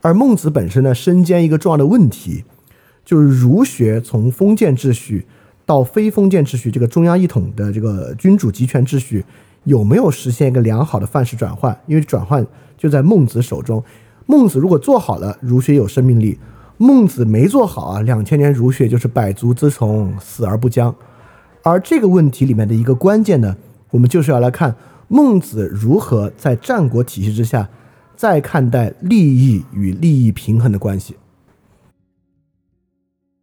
[0.01, 2.43] 而孟子本身呢，身兼一个重要的问题，
[3.05, 5.25] 就是儒学从封建秩序
[5.65, 9.25] 到非封建秩序，这个中央一统的这个君主集权秩序。
[9.65, 11.79] 有没有实现一个良好的范式转换？
[11.87, 12.47] 因为转换
[12.77, 13.83] 就在孟子手中。
[14.27, 16.39] 孟子如果做好了，儒学有生命力；
[16.77, 20.95] 孟子没做好啊，两千年儒学就是百足之虫，死而不僵。
[21.63, 23.57] 而这个问题里面的一个关键呢，
[23.91, 24.77] 我们就是要来看
[25.09, 27.69] 孟子如何在战国体系之下
[28.17, 31.17] 再看待利益与利益平衡的关系。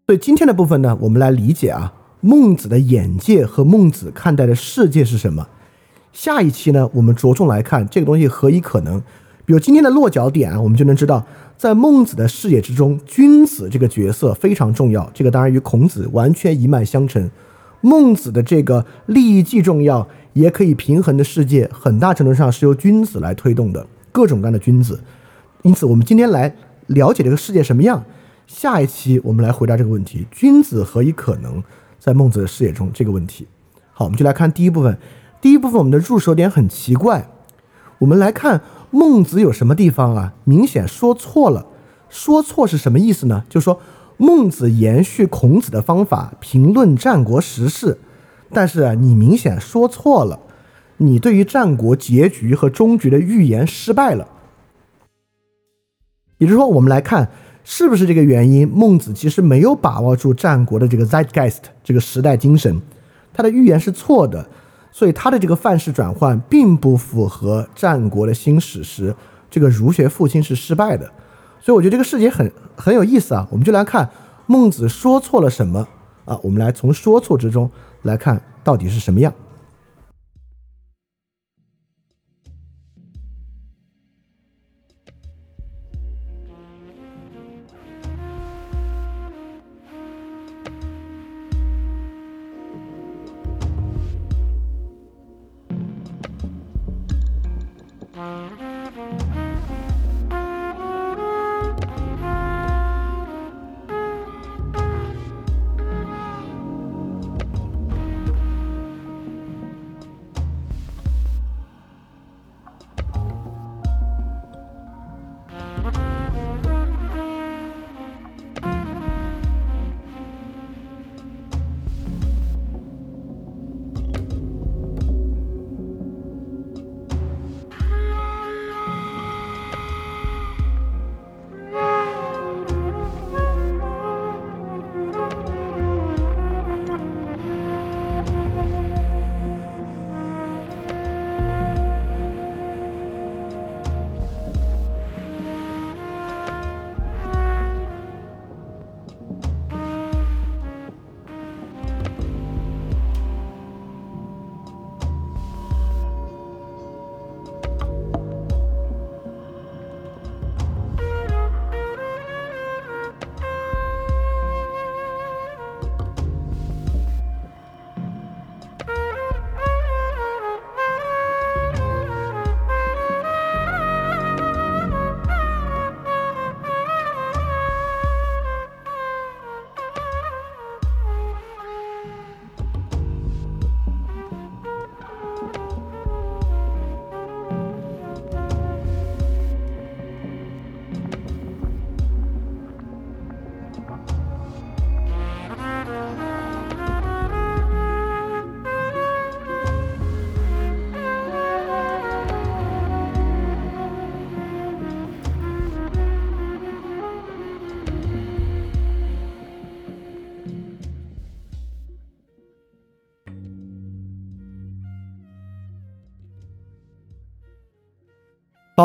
[0.05, 5.47] 所以今天的部分呢，我们来理解啊，孟子的眼界和孟子看待的世界是什么。
[6.15, 9.03] 下一期呢，我们着重来看这个东西何以可能。
[9.43, 11.21] 比如今天的落脚点啊，我们就能知道，
[11.57, 15.11] 在孟子的视野之中，君子这个角色非常重要。
[15.13, 17.29] 这个当然与孔子完全一脉相承。
[17.81, 24.97] 孟子的这个利益既重要，也可以平衡的世界，很大程度上是由君子来推动的，各种各样的君子。
[25.63, 26.55] 因此，我们今天来
[26.87, 28.01] 了解这个世界什么样。
[28.47, 31.61] 下一期我们来回答这个问题：君子何以可能？
[31.99, 33.45] 在孟子的视野中，这个问题。
[33.91, 34.97] 好，我们就来看第一部分。
[35.41, 37.29] 第一部分我们的入手点很奇怪，
[37.99, 40.33] 我们来看孟子有什么地方啊？
[40.43, 41.67] 明显说错了。
[42.09, 43.43] 说错是什么意思呢？
[43.49, 43.79] 就是说
[44.17, 47.97] 孟子延续孔子的方法评论战国时事，
[48.51, 50.39] 但是啊，你明显说错了，
[50.97, 54.27] 你对于战国结局和终局的预言失败了。
[56.37, 57.29] 也就是说，我们来看
[57.63, 58.67] 是不是这个原因？
[58.67, 62.81] 孟子其实没有把握住战国的这个 zeitgeist 这个时代精神，
[63.33, 64.47] 他的预言是错的。
[64.97, 69.13] 所以他的这个范式转换并不符合战国的新史实，
[69.51, 71.05] 这个儒学复兴是失败的。
[71.59, 74.09] 所以我觉得这个事情很很有意思啊，我们就来看
[74.45, 75.85] 孟子说错了什么
[76.23, 77.69] 啊，我们来从说错之中
[78.03, 79.33] 来看到底是什么样。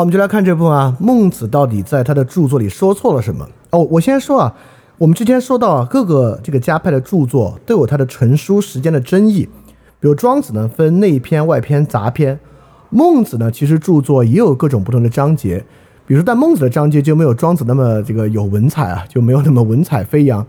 [0.01, 3.47] 我们就来看这部分啊，孟子到底在他的著作里说错了什么？
[3.69, 4.51] 哦，我先说啊，
[4.97, 9.47] 我们之前说到啊，各个这个家派的著作都有它的成书时间的争议，
[9.99, 12.39] 比如庄子呢分内篇、外篇、杂篇，
[12.89, 15.63] 孟子呢其实著作也有各种不同的章节，
[16.07, 20.43] 比如说但孟子的章节就没有庄子那么这个有文采啊，就没有那么文采飞扬。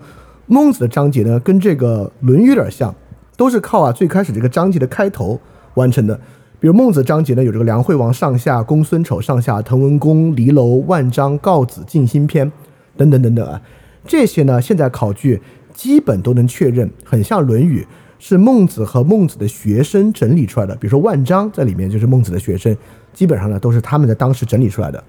[0.46, 2.94] 孟子的章节呢跟这个《论语》有点像，
[3.36, 5.38] 都是靠啊最开始这个章节的开头
[5.74, 6.18] 完成的。
[6.62, 12.52] 比如孟子章节呢，有这个梁惠王上下、公孙丑上下、滕文公离楼、万章、告子尽心篇
[12.96, 13.60] 等等等等啊，
[14.06, 15.42] 这些呢现在考据
[15.74, 17.80] 基本都能确认，很像《论语》，
[18.20, 20.76] 是孟子和孟子的学生整理出来的。
[20.76, 22.76] 比如说万章在里面就是孟子的学生，
[23.12, 25.02] 基本上呢都是他们在当时整理出来的。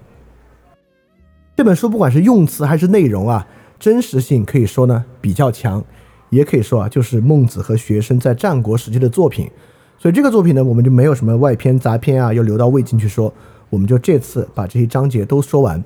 [1.54, 3.46] 这本书不管是用词还是内容啊，
[3.78, 5.84] 真实性可以说呢比较强，
[6.30, 9.48] 也可以说啊就是孟子和学生在战国时期的作品。
[10.04, 13.32] 所以这个作品呢，我们就没有什么外篇杂篇啊，又留到魏晋去说，
[13.70, 15.82] 我们就这次把这些章节都说完。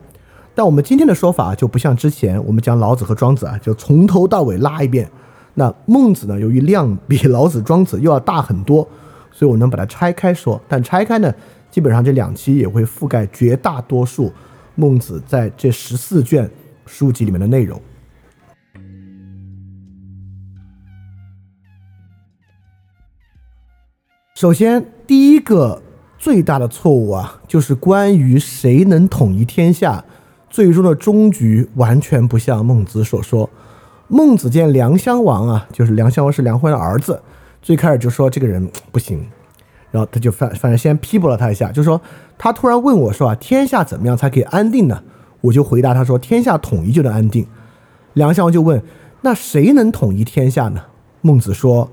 [0.56, 5.08] 但我们今天的说法就不像之前我们讲老子和庄子啊，就从头到尾拉一遍。
[5.54, 8.82] 那孟子呢，由于量比老子、庄子又要大很多，
[9.30, 10.60] 所以我能把它拆开说。
[10.66, 11.32] 但拆开呢，
[11.70, 14.32] 基本上这两期也会覆盖绝大多数
[14.74, 16.50] 孟子在这十四卷
[16.86, 17.80] 书籍里面的内容。
[24.41, 25.82] 首先，第一个
[26.16, 30.05] 最大的错误啊，就是关于谁能统一天下，
[30.49, 33.51] 最终的终局完全不像孟子所说。
[34.07, 37.20] 孟子见梁襄王啊，就是梁襄王是梁惠的儿子，
[37.61, 39.26] 最开始就说这个人不行，
[39.91, 42.01] 然后他就反反正先批驳了他一下，就说
[42.39, 45.03] 他突然问我说啊，天下怎么样才可以安定呢？
[45.41, 47.45] 我就回答他说，天下统一就能安定。
[48.12, 48.80] 梁襄王就问，
[49.22, 50.82] 那谁能统一天下呢？
[51.22, 51.91] 孟子说。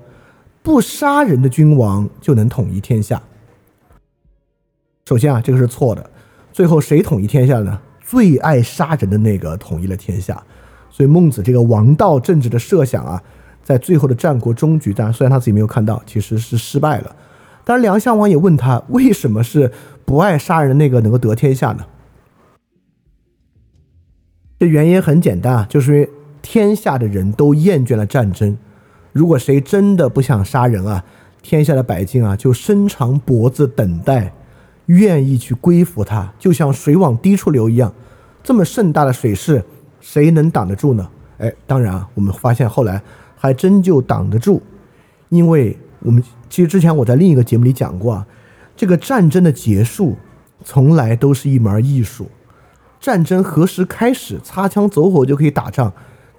[0.65, 3.21] 不杀人的君王就能统一天下。
[5.05, 6.09] 首先啊，这个是错的。
[6.51, 7.79] 最后谁统一天下呢？
[8.01, 10.43] 最爱杀人的那个统一了天下。
[10.89, 13.21] 所以孟子这个王道政治的设想啊，
[13.61, 17.15] 在最后的战国终局，当然虽然他自己没有看到，其实是失败了。
[17.63, 19.71] 当然，梁襄王也问他，为什么是
[20.03, 21.85] 不爱杀人的那个能够得天下呢？
[24.57, 26.09] 这原因很简单啊，就是因为
[26.41, 28.57] 天下的人都厌倦了战争。
[29.15, 31.01] 如果谁真的不想杀人啊，
[31.41, 34.33] 天下的百姓啊就伸长脖子等待，
[34.87, 37.93] 愿意去归服他，就像水往低处流一样。
[38.43, 39.63] 这么盛大的水势，
[40.01, 41.09] 谁能挡得住呢？
[41.37, 43.01] 哎，当然啊，我们发现后来
[43.37, 44.61] 还真就挡得住，
[45.29, 48.27] 因为我们其实之前我在另一个节目里讲过啊，
[48.75, 50.17] 这个战争的结束
[50.61, 52.27] 从来都是一门艺术。
[52.99, 55.93] 战争何时开始，擦枪走火就可以打仗，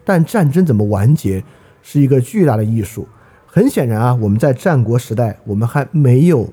[0.05, 1.43] 但战争怎么完结，
[1.89, 3.07] 是一个巨大的艺术。
[3.47, 6.53] 很显然啊，我们在战国时代，我们还没有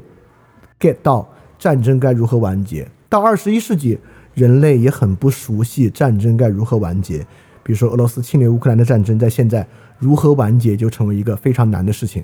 [0.80, 1.28] get 到
[1.58, 2.88] 战争该如何完结。
[3.10, 3.98] 到二十一世纪，
[4.36, 7.26] 人类也很不熟悉战争该如何完结。
[7.64, 9.68] 比如说俄罗斯侵略乌克兰的战争，在现在
[9.98, 12.24] 如何完结，就成为一个非常难的事情。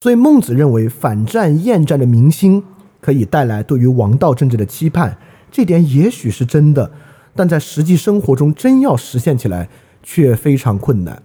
[0.00, 2.64] 所以孟子认为，反战厌战的民心
[3.00, 5.16] 可以带来对于王道政治的期盼，
[5.50, 6.90] 这点也许是真的，
[7.34, 9.68] 但在实际生活中真要实现起来，
[10.08, 11.20] 却非常困难。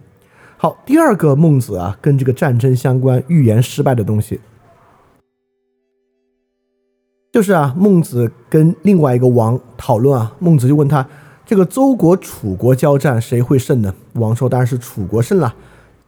[0.56, 4.40] 好，第二个孟子啊，跟这个战争相关、预言失败的东西，
[7.30, 11.06] 就是啊，孟子跟另外一个王讨论啊，孟子就问他。
[11.44, 13.94] 这个周国、楚国交战，谁会胜呢？
[14.14, 15.54] 王说：“当然是楚国胜了，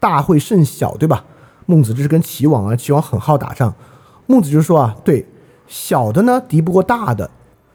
[0.01, 1.25] 大会胜小，对吧？”
[1.67, 3.75] 孟子这是跟齐王啊，齐王很好打仗。
[4.27, 5.27] 孟子就说啊：“对，
[5.67, 7.29] 小的呢敌不过大的，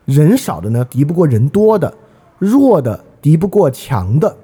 [0.06, 1.93] 人少的呢敌不过人多的，
[2.39, 4.38] 弱的敌不过强的，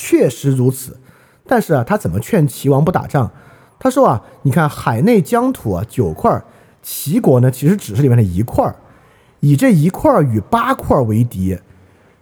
[0.00, 0.98] 确实如此。
[1.46, 3.30] 但是啊，他怎么劝齐王不打仗？
[3.78, 6.42] 他说啊：你看海内疆土啊九块，
[6.82, 8.74] 齐国呢其实只是里面的一块，
[9.40, 11.58] 以这一块与八块为敌。”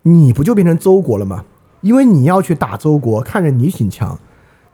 [0.02, 1.44] 你不就变成邹国了吗？
[1.82, 4.18] 因为你要去打邹国，看着你挺强，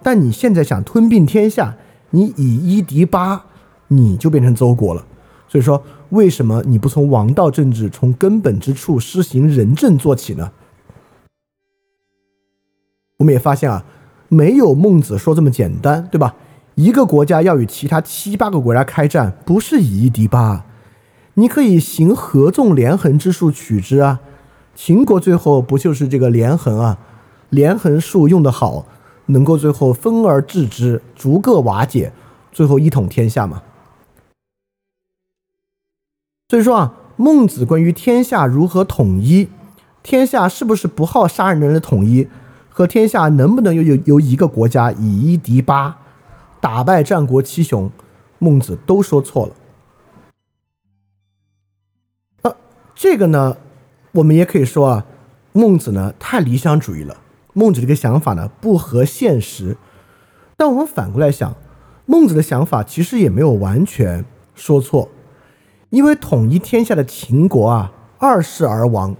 [0.02, 1.74] 但你现在想吞并天下，
[2.10, 3.44] 你以一敌八，
[3.88, 5.04] 你就变成邹国了。
[5.48, 10.50] 所以说，为什么你不从王道政治从根本之处施行仁政做起呢？
[13.24, 13.82] 我们也发现啊，
[14.28, 16.34] 没有孟子说这么简单，对吧？
[16.74, 20.66] 一个国家要与其他七八个国家开战，不是以一敌八，
[21.34, 24.20] 你可以行合纵连横之术取之啊。
[24.74, 26.98] 秦国最后不就是这个连横啊？
[27.48, 28.84] 连横术用得好，
[29.26, 32.12] 能够最后分而治之，逐个瓦解，
[32.52, 33.62] 最后一统天下嘛。
[36.50, 39.48] 所以说啊，孟子关于天下如何统一，
[40.02, 42.28] 天下是不是不好杀人的人的统一，
[42.76, 45.96] 和天下能不能由由由一个国家以一敌八，
[46.60, 47.88] 打败战国七雄，
[48.40, 49.52] 孟子都说错了。
[52.42, 52.56] 呃，
[52.92, 53.56] 这个呢？
[54.10, 55.06] 我们也可以说啊，
[55.52, 57.18] 孟子呢太理想主义了。
[57.52, 59.76] 孟子这个想法呢不合现实。
[60.56, 61.54] 但我们反过来想，
[62.06, 64.24] 孟子的想法其实也没有完全
[64.56, 65.08] 说错，
[65.90, 69.14] 因为统一天下的秦国啊二世而亡，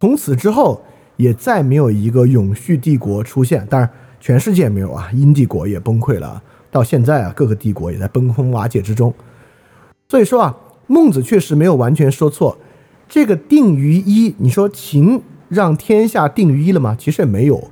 [0.00, 0.82] 从此之后
[1.16, 3.66] 也再没有一个永续帝国出现。
[3.66, 3.90] 当然，
[4.20, 6.42] 全世界没有啊，殷帝国也崩溃了。
[6.70, 9.12] 到现在啊，各个帝国也在崩空瓦解之中。
[10.08, 10.56] 所以说啊，
[10.86, 12.56] 孟子确实没有完全说错。
[13.08, 16.96] 这个定于一，你说秦让天下定于一了吗？
[16.98, 17.70] 其实也没有。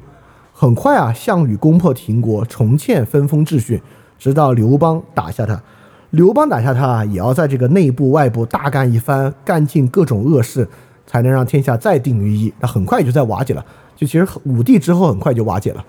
[0.52, 3.82] 很快啊，项羽攻破秦国，重建分封秩序，
[4.18, 5.62] 直到刘邦打下他。
[6.10, 10.68] 刘邦打下他啊，也要在这个内部外部大干一番，干尽各种恶事，
[11.10, 12.54] 才能让天下再定于一。
[12.60, 13.66] 那很快就在瓦解了。
[13.96, 15.84] 就其实武帝之后很快就瓦解了。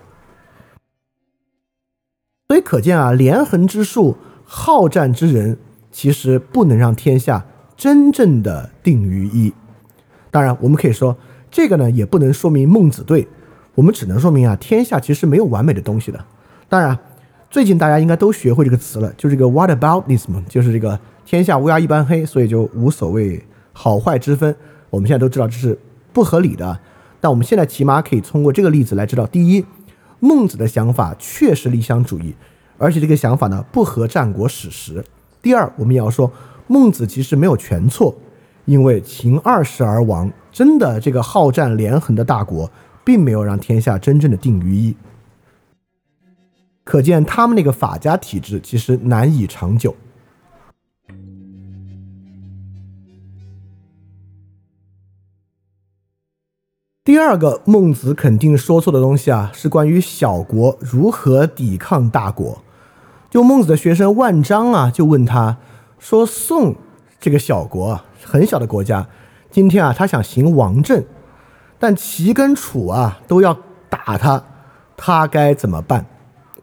[2.48, 5.58] 所以可见啊，连横之术，好战之人，
[5.92, 7.46] 其实不能让天下。
[7.76, 9.52] 真正的定于一，
[10.30, 11.16] 当然我们可以说
[11.50, 13.26] 这个呢，也不能说明孟子对，
[13.74, 16.24] 我们只能说明啊，天下其实没有完美的东西的。
[16.68, 16.96] 当然，
[17.50, 23.42] 最近大家应该都学会这个词了，就这个 what about this 嘛，就是这个天下乌鸦一般黑，所以就无所谓
[23.72, 24.54] 好坏之分。
[24.92, 25.78] 我们现在都知道这是
[26.12, 26.78] 不合理的，
[27.18, 29.64] 但我们现在起码可以通过这个例子来知道：第一，
[30.20, 32.34] 孟子的想法确实理想主义，
[32.76, 35.00] 而且这个想法呢不合战国史实；
[35.40, 36.30] 第二，我们也要说。
[36.68, 38.14] 孟子其实没有全错，
[38.64, 42.70] 因为秦二世而亡，真的这个好战连横的大国，
[43.04, 44.94] 并没有让天下真正的定于一。
[46.84, 49.94] 可见他们那个法家体制其实难以长久。
[57.04, 62.62] 第二个孟子肯定说错的东西啊，是关于小国如何抵抗大国。
[63.28, 65.56] 就孟子的学生万章啊，就问他。
[65.98, 66.76] 说宋
[67.18, 69.08] 这个小国啊，很小的国家，
[69.50, 71.02] 今天啊，他想行王政，
[71.76, 73.58] 但齐跟楚啊都要
[73.90, 74.44] 打他，
[74.96, 76.06] 他该怎么办？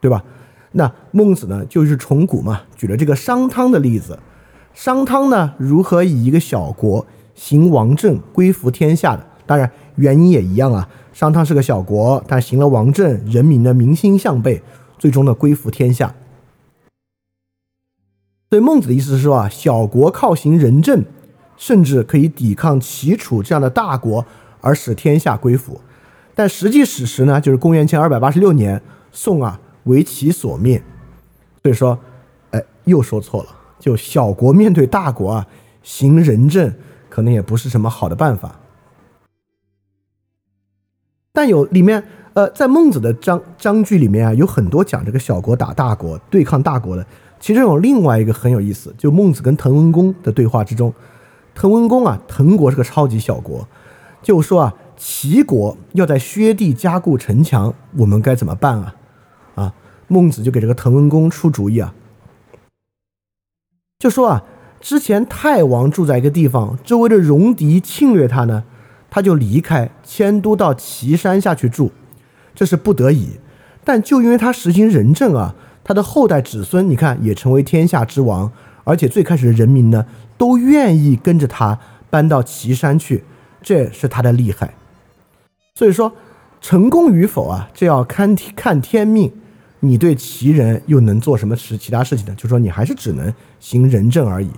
[0.00, 0.24] 对吧？
[0.72, 4.18] 那孟子呢，就是从古嘛，举了这个商汤的例子。
[4.72, 9.26] 商汤呢，如何以一个小国行王政，归服天下的？
[9.46, 9.70] 当然，
[10.00, 10.88] 原因也一样啊。
[11.12, 14.62] 商汤是个小国，他行了王政，人民的民心向背，
[14.98, 16.14] 最终呢归服天下。
[18.48, 21.04] 所以孟子的意思是说啊，小国靠行仁政，
[21.56, 24.24] 甚至可以抵抗齐楚这样的大国，
[24.60, 25.80] 而使天下归服。
[26.34, 28.80] 但实际史实呢，就是公元前二百八十六年，
[29.12, 30.82] 宋啊为齐所灭。
[31.62, 31.98] 所以说，
[32.52, 33.50] 哎，又说错了。
[33.78, 35.46] 就小国面对大国啊，
[35.82, 36.72] 行仁政
[37.08, 38.58] 可能也不是什么好的办法。
[41.40, 47.06] 但有里面，呃，在孟子的章章句里面啊，有很多讲这个小国打大国、对抗大国的。
[47.40, 50.92] 其中有另外一个很有意思，就孟子跟滕文公的对话之中，
[51.54, 53.66] 滕文公啊，滕国是个超级小国，
[54.20, 58.94] 就说啊，齐国要在薛地加固城墙，我们该怎么办啊？
[59.54, 59.74] 啊，
[60.08, 61.94] 孟子就给这个滕文公出主意啊，
[63.98, 64.44] 就说啊，
[64.78, 68.64] 之前太王住在一个地方，周围的戎狄侵略他呢，
[69.10, 71.90] 他就离开迁都到岐山下去住，
[72.54, 73.40] 这是不得已，
[73.84, 75.54] 但就因为他实行仁政啊。
[75.82, 78.52] 他的后代子孙，你看也成为天下之王，
[78.84, 80.06] 而且最开始的人民呢，
[80.36, 83.24] 都愿意跟着他搬到岐山去，
[83.60, 84.74] 这是他的厉害。
[85.74, 86.12] 所以说，
[86.60, 89.32] 成功与否啊，这要看看天命。
[89.80, 92.34] 你对齐人又能做什么事其他事情呢？
[92.36, 94.50] 就说你还是只能行仁政而已。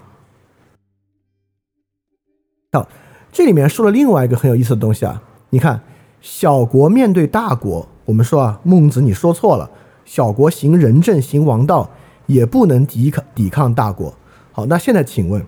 [2.73, 2.87] 好，
[3.33, 5.81] 这里面说了另外一个很有意思的东西啊，你看，
[6.21, 9.71] 小国面对大国，我们说啊，孟子你说错了。
[10.05, 11.89] 小国行仁政，行王道，
[12.27, 14.13] 也不能抵抗抵抗大国。
[14.53, 15.43] 好，那现在请问，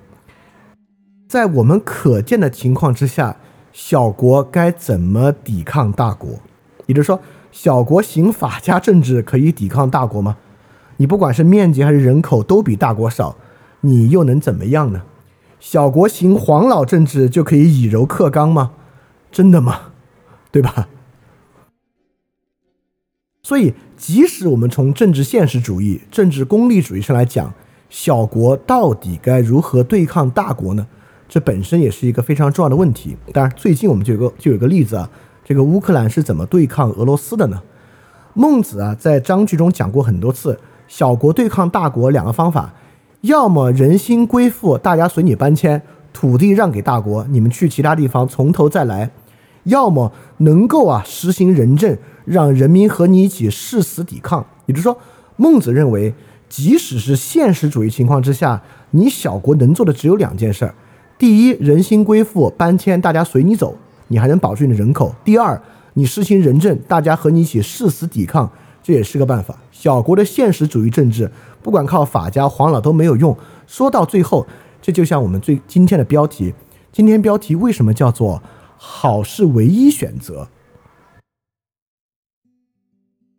[1.29, 3.37] 在我们可见的情况之下，
[3.71, 6.31] 小国该怎么抵抗大国？
[6.87, 7.21] 也就是说，
[7.53, 10.39] 小国行法家政治可以抵抗大国吗？
[10.97, 13.37] 你不管是面积还是人口都比大国少，
[13.83, 15.03] 你又能怎么样呢？
[15.65, 18.73] 小国行黄老政治就可以以柔克刚吗？
[19.33, 19.93] 真的吗？
[20.53, 20.89] 对吧？
[23.43, 27.55] 所以，即使我们从政治现实主义、政治功利主义上来讲，
[27.89, 30.87] 小国到底该如何对抗大国呢？
[31.31, 33.17] 这本身也是一个非常重要的问题。
[33.33, 35.09] 当然，最近我们就有个就有个例子啊，
[35.43, 37.63] 这个乌克兰是怎么对抗俄罗斯的呢？
[38.35, 42.75] 孟子啊，在章句中讲过很多次，小国对抗大国两个方法：
[43.25, 45.81] 要么人心归附，大家随你搬迁，
[46.13, 49.09] 土地让给大国，你们去其他地方从头再来；
[49.63, 51.97] 要么能够啊实行仁政。
[52.27, 54.97] 让人民和你一起誓死抵抗，也就是说，
[55.37, 56.15] 孟子认为，
[56.49, 58.63] 即使是现实主义情况之下，
[58.93, 60.75] 你小国能做的只有两件事儿：
[61.19, 63.77] 第一，人心归附，搬迁，大家随你走，
[64.09, 65.61] 你还能保住你的人口；第二，
[65.95, 68.51] 你实行仁政，大家和你一起誓死抵抗，
[68.83, 69.55] 这也是个办法。
[69.71, 71.31] 小国的现实主义政治，
[71.65, 73.35] 不管靠法家、黄老都没有用。
[73.67, 74.47] 说到最后，
[74.83, 76.53] 这就像我们最今天的标题，
[76.93, 78.43] 今天标题为什么叫做
[78.77, 80.49] “好是唯一选择”？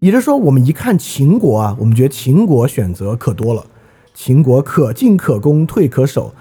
[0.01, 3.67] 也就是说，我们一看秦国啊，我们觉得秦国选择可多了，
[4.15, 6.33] 秦国可进可攻，退可守。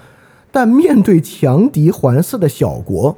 [0.51, 3.15] 但面对强敌环伺的小国，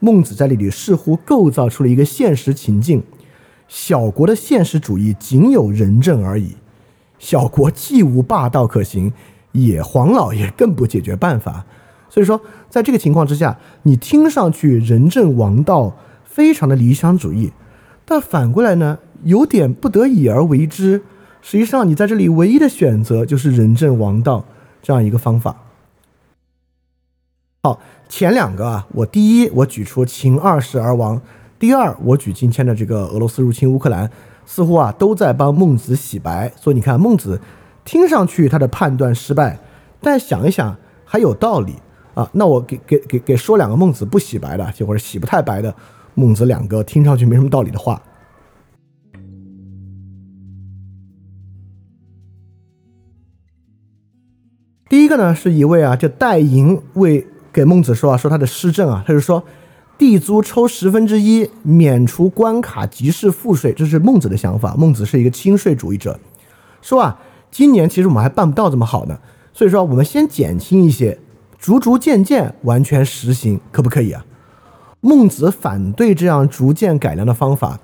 [0.00, 3.02] 孟子在这里似乎构造出了一个现实情境：
[3.68, 6.56] 小国的现实主义仅有仁政而已。
[7.22, 9.12] 小国既无霸道可行，
[9.52, 11.64] 也黄老爷更不解决办法。
[12.10, 17.52] 所以说，在这个情况之下，你听上去仁政王道非常的理想主义，
[18.04, 18.98] 但反过来呢？
[19.22, 21.00] 有点不得已而为之，
[21.42, 24.44] 实际上你在这里唯一的选择就是仁政王道
[24.82, 25.56] 这样一个方法。
[27.62, 27.78] 好，
[28.08, 31.22] 前两个啊，我第一我举出秦二世而亡，
[31.60, 34.10] 第二我举今天的这个俄罗斯入侵乌克兰，
[34.52, 36.52] 似乎啊都在帮孟子洗白。
[36.56, 37.40] 所以你看，孟子
[37.86, 39.58] 听上去他的判断失败，
[39.98, 40.76] 但想一想
[41.06, 41.76] 还有道理
[42.12, 42.28] 啊。
[42.34, 45.74] 那我给给给给说两个孟子不洗白的，就或者洗不太白的
[46.14, 48.02] 孟子两个听上去没什么道理的话。
[54.90, 59.42] 第一个呢，是一位啊，就戴莹为给孟子说啊，说他的施政啊，他就说，
[60.02, 64.74] 地租抽十分之一，免除关卡，即是赋税，这是孟子的想法。
[64.76, 66.18] 孟子是一个轻税主义者，
[66.80, 67.20] 说啊，
[67.52, 69.16] 今年其实我们还办不到这么好呢，
[69.52, 71.20] 所以说我们先减轻一些，
[71.56, 74.24] 逐逐渐渐完全实行，可不可以啊？
[75.00, 77.78] 孟子反对这样逐渐改良的方法，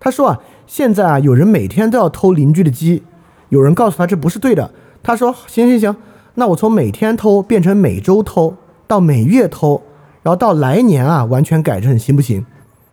[0.00, 3.04] 他说啊，现在啊，有人每天都要偷邻居的鸡，
[3.50, 4.72] 有人告诉他这不是对的，
[5.04, 5.94] 他说行行行。
[6.34, 8.56] 那我从每天偷变成每周偷，
[8.88, 9.80] 到每月偷，
[10.22, 12.44] 然后到来年啊，完全改正行不行？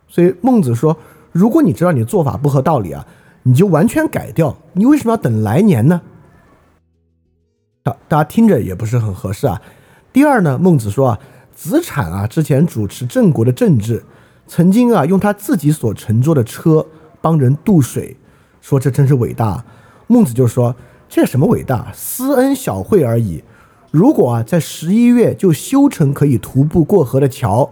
[0.06, 0.96] 所以孟子说，
[1.32, 3.06] 如果你知道你的做法不合道理啊，
[3.42, 4.56] 你就完全改掉。
[4.72, 6.00] 你为什么要等来年呢？
[7.82, 9.60] 大大家听着也不是很合适啊。
[10.12, 11.18] 第二呢，孟子说啊，
[11.54, 14.02] 子产啊之前主持郑国的政治，
[14.46, 16.86] 曾经啊用他自己所乘坐的车
[17.20, 18.16] 帮人渡水，
[18.60, 19.64] 说这真是伟大。
[20.06, 20.74] 孟子就说
[21.06, 21.92] ：“这什么伟大？
[21.92, 23.44] 私恩小惠而已。
[23.90, 27.70] 如果啊，在十一月就修成可以徒步过河的桥，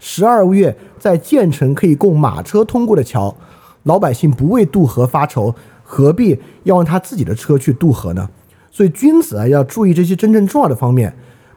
[0.00, 3.36] 十二月再建成可以供马车通过的桥，
[3.84, 8.28] 老百姓不为渡河发愁，何必要用他自己的车去渡河呢？
[8.72, 11.14] 所以，君子啊，要注意这些真正重要的方面，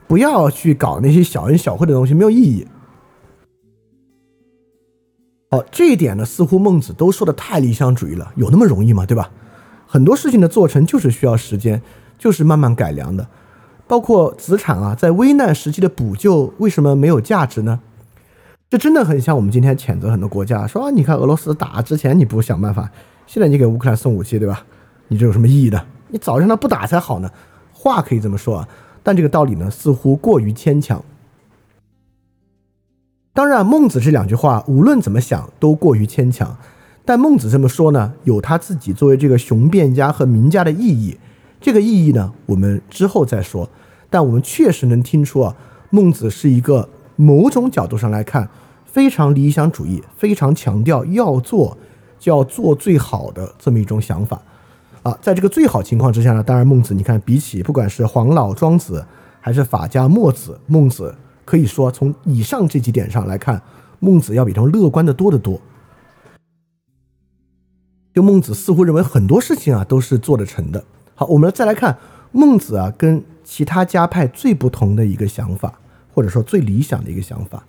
[0.07, 2.67] 不要去搞那些小恩小惠的东西，没有意义。”
[5.49, 9.05] 好，这一点呢，似乎孟子都说的太理想主义了，有那么容易吗？
[9.05, 9.31] 对吧？
[9.87, 11.81] 很多事情的做成就是需要时间，
[12.19, 13.25] 就是慢慢改良的。
[13.87, 17.79] 包括子产啊，在危难时期的补救，为什么没有价值呢？
[18.69, 22.89] 这真的很像我们今天谴责很多国家，说啊，你看俄罗斯打之前你不想办法，
[23.27, 24.65] 现在你给乌克兰送武器，对吧？
[25.07, 25.85] 你这有什么意义呢？
[26.09, 27.29] 你早让他不打才好呢。
[27.71, 28.67] 话可以这么说啊，
[29.03, 31.03] 但这个道理呢，似乎过于牵强。
[33.33, 36.57] 当然，孟子这两句话无论怎么想都过于牵强，
[37.05, 41.19] 但孟子这么说呢，有他自己作为这个雄辩家和名家的意义。
[41.65, 43.67] 这个意义呢，我们之后再说。
[44.07, 45.55] 但我们确实能听出啊，
[45.89, 48.47] 孟子是一个某种角度上来看
[48.85, 51.75] 非常理想主义、非常强调要做
[52.19, 54.39] 就要做最好的这么一种想法
[55.01, 55.17] 啊。
[55.23, 59.03] 在这个最好情况之下呢，当然孟子，你看比起不管是黄老、庄子
[59.41, 61.15] 还是法家墨子，孟子。
[61.43, 63.59] 可以说，从以上这几点上来看，
[63.99, 65.59] 孟子要比他们乐观的多得多。
[68.13, 70.83] 就孟子似乎认为很多事情啊都是做得成的。
[71.15, 71.97] 好，我们再来看
[72.31, 75.79] 孟子啊跟其他家派最不同的一个想法，
[76.13, 77.65] 或者说最理想的一个想法，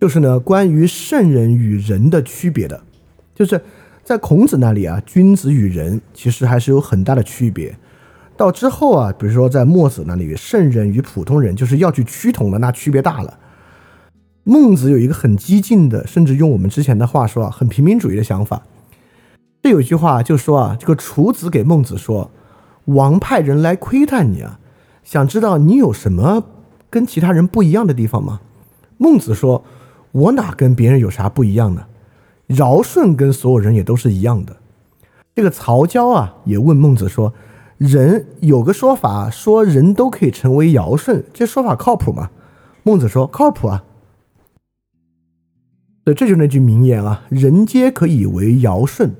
[0.00, 2.82] 就是呢关于圣人与人的区别的，
[3.34, 3.60] 就是。
[4.04, 7.74] 在孔子那里啊，君子与人其实还是有很大的区别。
[8.36, 13.38] 到之后啊，比如说在墨子那里，圣人与普通人就是要去趋同的，那区别大了。
[14.46, 18.62] 孟子有一个很激进的，甚至用我们之前的话说啊，很平民主义的想法。
[19.62, 22.30] 这有一句话就说啊，这个楚子给孟子说
[22.84, 24.60] ：“王派人来窥探你啊，
[25.02, 26.44] 想知道你有什么
[26.90, 28.42] 跟其他人不一样的地方吗？”
[28.98, 29.64] 孟子说
[30.12, 31.86] ：“我哪跟别人有啥不一样呢？”
[32.48, 34.54] 尧舜跟所有人也都是一样的。
[35.34, 37.32] 这个曹交啊，也问孟子说
[37.78, 42.28] ：“人有个说法，说人都可以成为尧舜，这说法靠谱吗？”
[42.84, 43.82] 孟子说：“靠谱啊。”
[46.04, 49.10] 对，这就是那句名言啊：“人皆可以为尧舜。”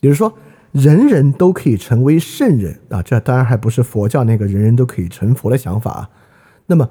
[0.00, 0.32] 也就是说，
[0.72, 3.02] 人人都可以成为圣人啊。
[3.02, 6.10] 这当然还不是佛教那个人人都可以成佛的想法啊。
[6.66, 6.88] 那么，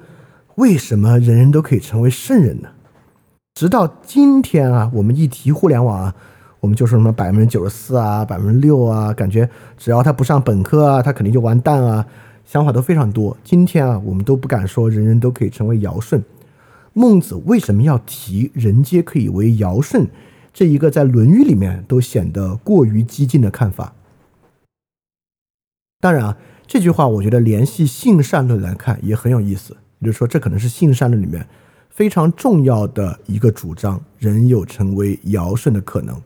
[0.55, 2.69] 为什么人人都可以成为圣人呢？
[3.55, 6.15] 直到今天啊，我们一提互联网啊，
[6.59, 12.05] 我们就说什么百分之九十四啊，百分之六啊，感觉只要他不上本科啊，他肯定就完蛋啊，
[12.45, 13.35] 想法都非常多。
[13.43, 16.23] 今天啊，我们都不敢说人人都可以成为尧舜。
[16.93, 20.07] 孟子为什么要提“人皆可以为尧舜”
[20.53, 23.95] 这一个在《论语》里面都显得过于激进的看法？
[25.99, 26.37] 当然啊，
[26.67, 31.47] 这句话我觉得联系性善论来看也很有意思，也就是说，这可能是性善论里面。
[31.89, 36.19] 非常重要的一个主张，人有成为尧舜的可能。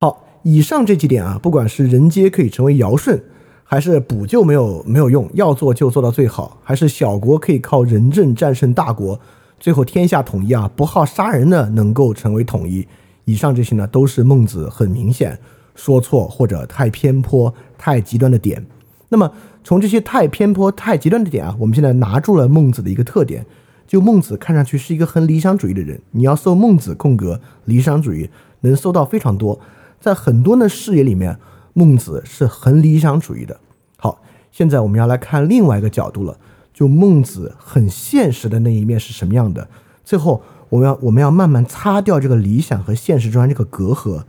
[0.00, 3.22] 好，以上这几点啊，不管是人皆可以成为尧舜，
[3.70, 9.20] 还是补救没有没有用，要做就做到最好，还是小国可以靠仁政战胜大国，
[9.60, 12.88] 最后天下统一啊，不好杀人的能够成为统一。
[13.26, 15.38] 以上这些呢，都是孟子很明显
[15.74, 18.66] 说错或者太偏颇、太极端的点。
[19.10, 19.30] 那么。
[19.64, 23.44] 从这些太偏颇、太极端的点啊，我们现在拿住了孟子的一个特点，
[23.86, 26.00] 就孟子看上去是一个很理想主义的人。
[26.12, 28.30] 你要搜孟子空格理想主义，
[28.60, 29.60] 能搜到非常多。
[30.00, 31.38] 在很多的视野里面，
[31.78, 33.60] 孟子是很理想主义的。
[33.98, 36.36] 好，现在我们要来看另外一个角度了，
[36.74, 39.68] 就孟子很现实的那一面是什么样的？
[40.02, 44.24] 最后，我们要我们要慢慢擦掉这个理想和现实中间这个隔阂，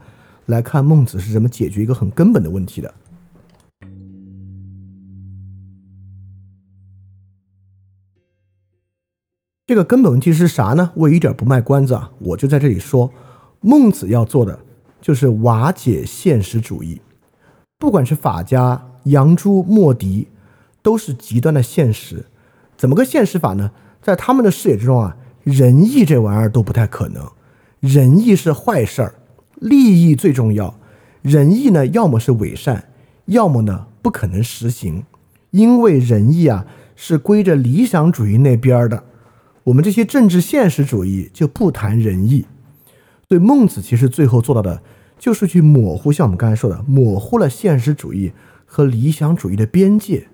[0.46, 2.94] 来看孟子是怎么解决一个很根本的问题的。
[9.66, 10.92] 这个根本问题是啥呢？
[10.94, 13.12] 我一点不卖关子啊，我就在这里说，
[13.60, 14.60] 孟子要做的
[15.00, 17.00] 就是瓦解现实主义。
[17.80, 20.26] 不管是法家、杨朱、墨翟，
[20.82, 22.26] 都是极端的现实。
[22.76, 23.70] 怎么个现实法呢？
[24.02, 27.26] 在他们的视野之中啊，仁义这玩意儿都不太可能。
[27.80, 29.14] 仁义是坏事儿，
[29.54, 30.74] 利益最重要。
[31.22, 32.90] 仁义呢，要么是伪善，
[33.24, 35.04] 要么呢不可能实行，
[35.50, 39.04] 因为仁义啊是归着理想主义那边的。
[39.64, 42.44] 我们这些政治现实主义就不谈仁义，
[43.26, 44.82] 对孟子其实最后做到的
[45.20, 48.32] 就是去模糊，像我们刚才说的，模糊了现实主义
[48.64, 50.26] 和理想主义的边界。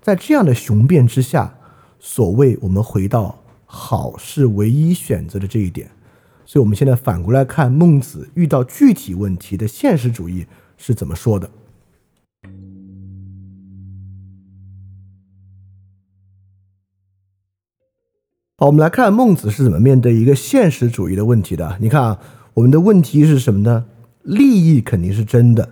[0.00, 1.58] 在这样的雄辩之下，
[2.00, 5.90] 所谓我们回到好是唯一选择的这一点。
[6.46, 10.46] 所以，我们现在反过来看孟子遇到具体问题的现实主义
[10.78, 11.50] 是怎么说的。
[18.56, 21.76] 好，我们来看孟子是怎么面对一个现实主义的问题的。
[21.80, 22.18] 你看啊，
[22.54, 23.84] 我们的问题是什么呢？
[24.22, 25.70] 利益肯定是真的，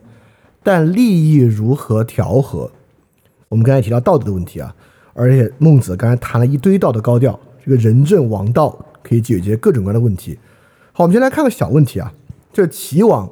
[0.62, 2.70] 但利益如何调和？
[3.48, 4.74] 我们刚才提到道德的问题啊，
[5.12, 10.39] 而且孟子刚才谈了一堆道德高调，这个仁政王道可以解决各种各样的问题。
[10.93, 12.12] 好，我们先来看个小问题啊，
[12.52, 13.28] 这齐王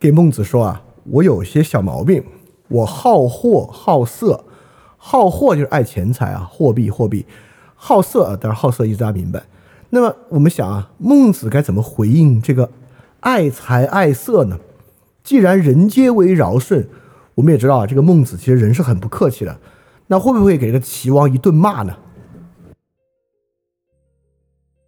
[0.00, 2.24] 给孟子说啊，我有些小毛病，
[2.68, 4.44] 我好货好色，
[4.96, 7.26] 好货就是爱钱财啊，货币货币。
[7.74, 9.42] 好色啊，当然好色意思大家明白。
[9.90, 12.70] 那么我们想啊，孟子该怎么回应这个
[13.22, 14.58] 爱财爱色呢？
[15.22, 16.86] 既然人皆为尧舜，
[17.36, 19.56] 我们也知道啊，这个孟子其实人是很不客气的。
[20.08, 21.96] 那会不会给这个齐王一顿骂呢？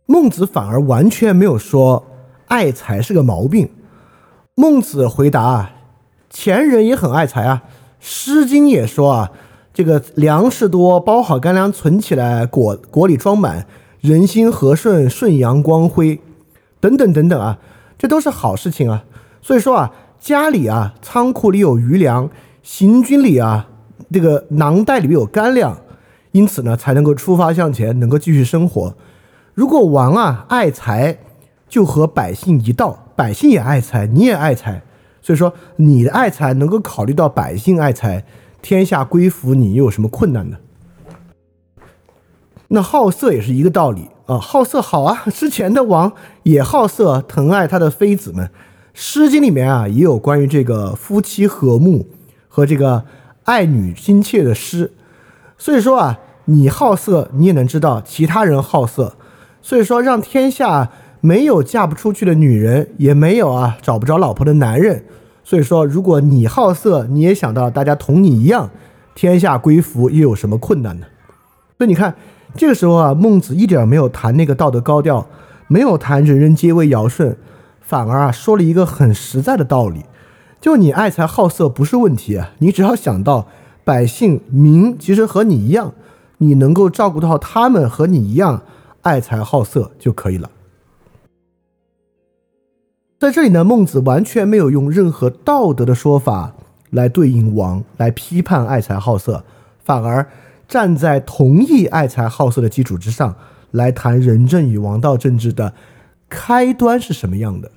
[0.06, 2.04] 孟子反而完全没有说
[2.48, 3.70] 爱财是个毛病。
[4.56, 5.70] 孟子回答啊，
[6.28, 7.62] 前人也很爱财啊，
[8.00, 9.32] 《诗经》也说啊。
[9.72, 13.66] 这个粮食多，包好干粮存起来，果果里装满，
[14.00, 16.20] 人心和顺，顺阳光辉，
[16.78, 17.58] 等等等等啊，
[17.98, 19.04] 这都是好事情啊。
[19.42, 22.30] 所以说啊，家里啊，仓库里有余粮，
[22.62, 23.68] 行军里啊，
[24.12, 25.78] 这个囊袋里面有干粮，
[26.32, 28.94] 因此呢，才能够出发向前，能够继续生活。
[29.54, 31.18] 如果王啊爱财，
[31.68, 34.82] 就和百姓一道，百姓也爱财，你也爱财，
[35.20, 38.24] 所以说你的爱财能够考虑到百姓爱财。
[38.62, 40.56] 天下归服你，又有什么困难呢？
[42.74, 48.46] 那好色也是一个道理啊，好色好啊，之前的王也好色，疼爱他的妃子们，
[48.92, 52.04] 《诗经》里面啊也有关于这个夫妻和睦
[52.48, 53.04] 和这个
[53.44, 54.90] 爱女心切的诗。
[55.56, 59.14] 所以说啊，你好色，你也能知道其他人好色。
[59.62, 60.90] 所以说，让天下
[61.20, 65.04] 没有嫁不出去的女人，也没有啊找不着老婆的男人。
[65.44, 68.68] 所以说，如果你好色，你也想到大家同你一样，
[69.14, 71.06] 天下归服，又有什么困难呢？
[71.78, 72.14] 所以你看，
[72.56, 75.26] 这个时候啊，孟子一点没有谈那个道德高调，
[75.66, 77.36] 没有谈人人皆为尧舜，
[77.80, 80.04] 反而啊说了一个很实在的道理：
[80.60, 83.48] 就你爱财好色不是问题啊，你只要想到
[83.82, 85.92] 百姓民其实和你一样，
[86.38, 88.62] 你能够照顾到他们和你一样
[89.02, 90.50] 爱财好色就可以了。
[93.18, 96.52] 在这里呢，孟子完全没有用任何道德的说法
[96.90, 99.44] 来对应王，来批判爱财好色，
[99.82, 100.28] 反而
[100.66, 103.36] 站在同意爱财好色的基础之上
[103.70, 105.74] 来谈仁政与王道政治的
[106.28, 107.70] 开端是什么样的。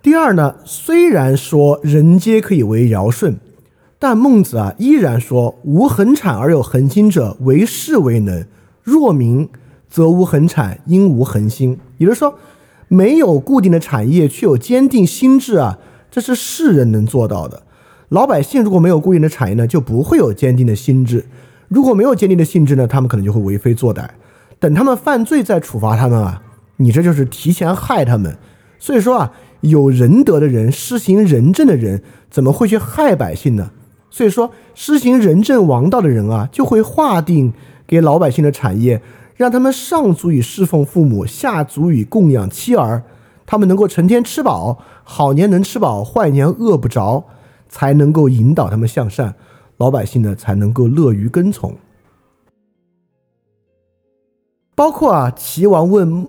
[0.00, 3.36] 第二呢，虽然说人皆可以为尧舜，
[3.98, 8.46] 但孟子啊依然说无恒产而有恒心者，为士为能。
[8.82, 9.48] 若民
[9.88, 11.78] 则无恒产，因无恒心。
[11.96, 12.38] 也就是说，
[12.88, 15.78] 没有固定的产业，却有坚定心智啊，
[16.14, 17.60] 这是世人能做到的。
[18.10, 21.26] 老百姓如果没有固定的产业呢，就不会有坚定的心智。
[21.66, 24.06] 如果没有坚定的心智呢，他们可能就会为非作歹。
[24.60, 26.40] 等他们犯罪再处罚他们啊，
[26.76, 28.38] 你这就是提前害他们。
[28.78, 29.32] 所以说啊，
[29.62, 32.00] 有仁德的人，施行仁政的人，
[32.30, 33.72] 怎么会去害百姓呢？
[34.08, 37.52] 所以说，施行仁政王道的人啊，就会划定。
[37.86, 39.02] 给老百姓的产业，
[39.36, 43.02] 让他们上足以侍奉父母，下足以供养妻儿，
[43.44, 47.24] 他们能够成天吃饱，好年能吃饱，坏年饿不着，
[47.68, 49.34] 才能够引导他们向善，
[49.76, 51.76] 老百姓呢才能够乐于跟从。
[54.74, 56.26] 包括啊，齐王问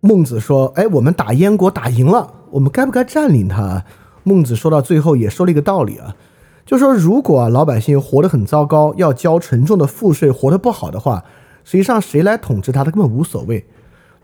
[0.00, 3.84] 孟子说：“哎，我们打燕国打赢了，我们该不该占领它？”
[4.24, 6.16] 孟子说到最后也说了一个道理啊。
[6.64, 11.24] 就说，如果啊老百姓活得很糟糕，要交沉重的赋税，活得不好的话，
[11.64, 13.66] 实际上谁来统治他，他根本无所谓。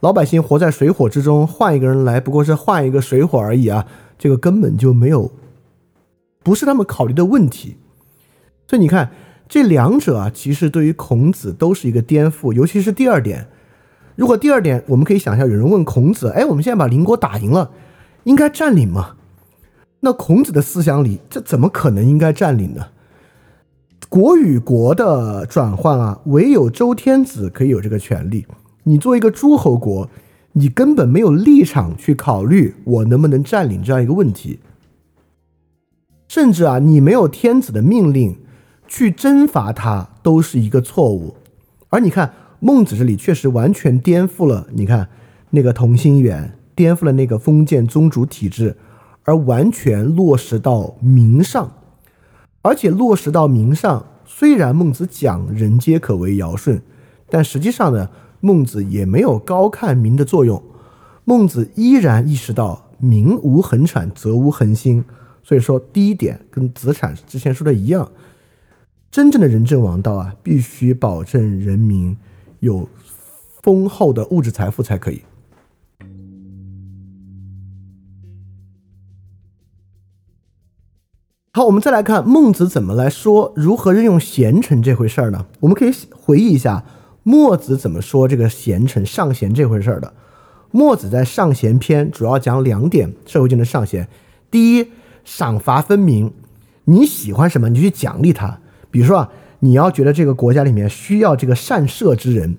[0.01, 3.86] 老百姓活在水火之中，换一个人来，不过是换一个水火而已啊，
[4.18, 5.32] 这个根本就没有，
[6.43, 7.77] 不是他们考虑的问题。
[8.68, 9.10] 所以你看，
[9.48, 13.48] 这两者啊，其实对于孔子都是一个颠覆，尤其是第二点。
[14.16, 17.70] 如果第二点，我们可以想象，有人问孔子：“哎，我们现在把邻国打赢了，
[18.24, 19.16] 应该占领吗？”
[20.01, 22.86] 那孔子的思想里，这怎么可能应该占领呢？
[24.09, 28.47] 国与国的转换啊，唯有周天子可以有这个权利。
[28.88, 30.08] 你作为一个诸侯国，
[30.52, 34.60] 你根本没有立场去考虑我能不能占领这样一个问题。
[36.28, 38.38] 甚至啊，你没有天子的命令
[38.86, 41.34] 去征伐他，都是一个错误。
[41.88, 45.08] 而你看孟子这里确实完全颠覆了，你看
[45.50, 48.76] 那个同心圆，颠覆了那个封建宗主体制。
[49.24, 51.72] 而完全落实到民上，
[52.62, 54.06] 而且落实到民上。
[54.24, 56.80] 虽然孟子讲人皆可为尧舜，
[57.28, 58.08] 但实际上呢，
[58.47, 60.62] 孟子也没有高看民的作用。
[61.24, 65.05] 孟子依然意识到民无恒产，则无恒心。
[65.43, 68.09] 所以说，第一点跟子产之前说的一样，
[69.10, 72.16] 真正的仁政王道啊，必须保证人民
[72.60, 72.89] 有
[73.62, 75.23] 丰厚的物质财富才可以。
[81.52, 85.47] 好，我们再来看孟子怎么来说如何任用贤臣这回事儿呢？
[85.60, 86.85] 我们可以回忆一下
[87.26, 90.12] 墨子怎么说这个贤臣上贤这回事儿的。
[90.70, 94.06] 墨子在上贤篇主要讲两点社会间的上贤，
[94.48, 94.86] 第一。
[95.24, 96.32] 赏罚分明，
[96.84, 98.60] 你喜欢什么，你就去奖励他。
[98.92, 99.28] 比如说啊，
[99.58, 102.56] 你要觉得这个国家里面需要这个善射之人，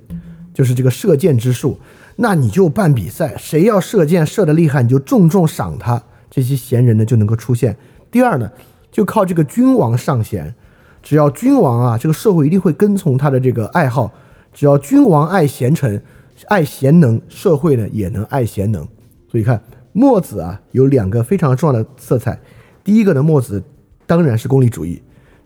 [0.54, 1.80] 就是这个射箭之术，
[2.18, 6.04] 那你就办比赛，谁要射箭射得厉害，你就重重赏他。
[6.30, 7.78] 这些贤人呢就能够出现。
[8.12, 8.52] 第二呢，
[8.92, 10.54] 就靠这个君王上贤，
[11.02, 14.12] 只要君王啊，这个社会一定会跟从他的这个爱好。
[14.58, 16.02] 只要君王爱贤臣，
[16.48, 18.88] 爱贤能，社会呢也能爱贤能。
[19.30, 19.62] 所以看
[19.94, 22.40] 墨子啊，有两个非常重要的色彩。
[22.84, 23.64] 第一个呢，墨子
[24.08, 25.00] 当然是功利主义；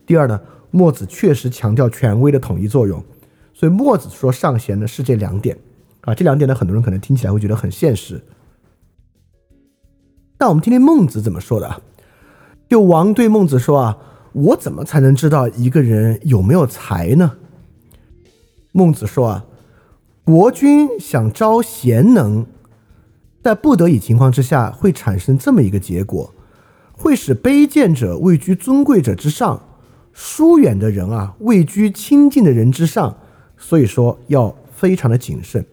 [0.06, 0.40] 第二呢，
[0.70, 3.04] 墨子确实强调权威的统一作用。
[3.52, 5.58] 所以墨子说上贤呢是这两点
[6.00, 8.18] 啊，这两点呢，很多人可能听起来会觉得很现实。
[10.38, 11.78] 但我们听听孟子怎么说的啊？
[12.66, 13.98] 就王对孟子说啊
[14.32, 17.32] ：“我怎么才能知道一个人有没有才呢？”
[18.72, 19.44] 孟子说啊
[20.24, 22.44] ：“国君想招贤能，
[23.42, 26.34] 在不得已情况之下，会产生这么一个结果。”
[26.94, 29.60] 会使卑贱者位居尊贵者之上，
[30.12, 33.16] 疏远的人啊位居亲近的人之上，
[33.56, 35.64] 所以说要非常的谨慎。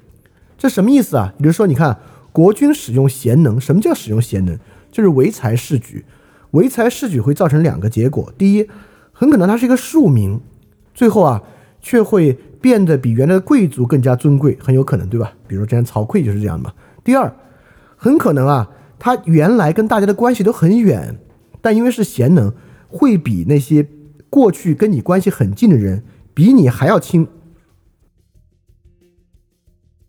[0.57, 1.33] 这什么意思啊？
[1.37, 1.99] 比如说，你看
[2.31, 4.57] 国君使用贤能，什么叫使用贤能？
[4.91, 6.03] 就是唯才是举。
[6.51, 8.67] 唯才是举会造成两个结果：第一，
[9.11, 10.39] 很可能他是一个庶民，
[10.95, 11.43] 最后啊
[11.79, 15.33] 却会变得比原来的贵族更加尊贵，很有可能，对吧？
[15.47, 16.73] 比如之前曹刿就是这样的嘛。
[17.03, 17.33] 第二，
[17.95, 18.69] 很可能啊。
[19.01, 21.17] 他原来跟大家的关系都很远，
[21.61, 22.53] 但因为是贤能，
[22.89, 23.87] 会比那些
[24.29, 26.03] 过去跟你关系很近的人
[26.33, 27.25] 比你还要亲。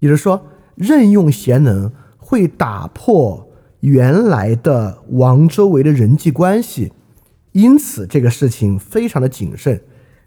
[0.00, 0.44] 也就是说，
[0.74, 3.48] 任用贤能会打破
[3.78, 6.92] 原来的王周围的人际关系，
[7.52, 9.80] 因此这个事情非常的谨慎。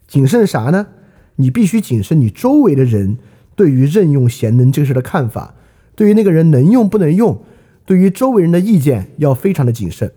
[0.07, 0.87] 谨慎啥呢？
[1.37, 3.17] 你必须谨慎你周围的人
[3.55, 5.55] 对于任用贤能这个事的看法，
[5.95, 7.43] 对于那个人能用不能用。
[7.85, 10.13] 对于周围人的意见要非常的谨慎。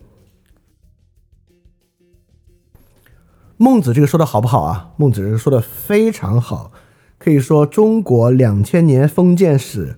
[3.56, 4.92] 孟子这个说的好不好啊？
[4.96, 6.70] 孟子这个说的非常好，
[7.18, 9.96] 可以说中国两千年封建史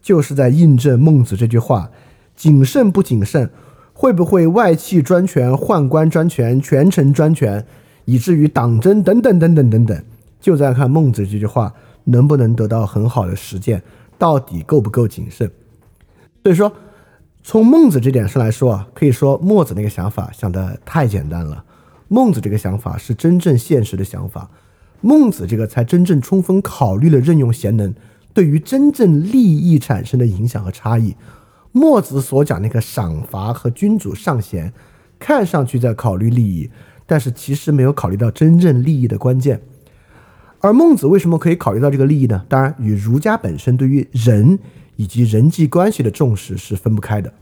[0.00, 1.90] 就是在印证孟子这句话：
[2.34, 3.50] 谨慎不谨慎，
[3.92, 7.64] 会不会外戚专权、宦官专权、权臣专权，
[8.06, 10.04] 以至于党争等等等等等等，
[10.44, 11.72] 就在看孟子这句话
[12.04, 13.82] 能不能得到很好的实践，
[14.18, 15.50] 到底够不够谨慎。
[16.42, 16.70] 所以说。
[17.46, 21.62] 从孟子这点上来说啊，可以说墨子那个想法想的太简单了。
[22.08, 24.48] 孟子这个想法是真正现实的想法，
[25.02, 27.94] 孟子这个才真正充分考虑了任用贤能
[28.32, 31.14] 对于真正利益产生的影响和差异。
[31.72, 34.72] 墨子所讲那个赏罚和君主上贤，
[35.18, 36.70] 看上去在考虑利益，
[37.04, 39.60] 但是其实没有考虑到真正利益的关键。
[40.64, 42.44] 而孟子为什么可以考虑到这个利益呢？
[42.48, 44.58] 当然与儒家本身对于人。
[44.96, 47.34] 以及人际关系的重视是分不开的。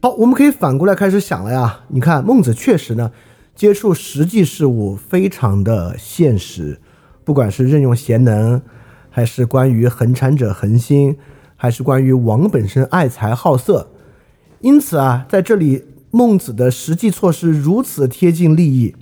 [0.00, 1.80] 好，我们可以反过来开始想了呀。
[1.88, 3.12] 你看，孟子确实呢，
[3.54, 6.80] 接触实际事物非常的现实，
[7.22, 8.62] 不管是任用贤能，
[9.10, 11.18] 还是关于恒产者恒心，
[11.54, 13.90] 还是关于王本身爱财好色，
[14.60, 18.94] 因此啊，在这里，孟子的实际措施如此贴近利益。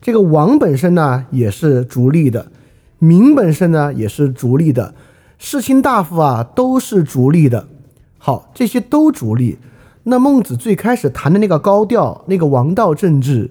[0.00, 2.50] 这个王本身呢也是逐利的，
[2.98, 4.94] 民本身呢也是逐利的，
[5.38, 7.68] 士卿大夫啊都是逐利的。
[8.18, 9.58] 好，这些都逐利。
[10.04, 13.50] 那孟子最开始谈的那个高调，那个王道政治，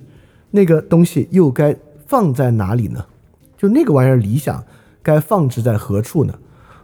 [0.52, 1.76] 那个东西又该
[2.08, 3.06] 放在哪里呢？
[3.58, 4.64] 就那个玩意儿理想
[5.04, 6.34] 该放置在何处呢？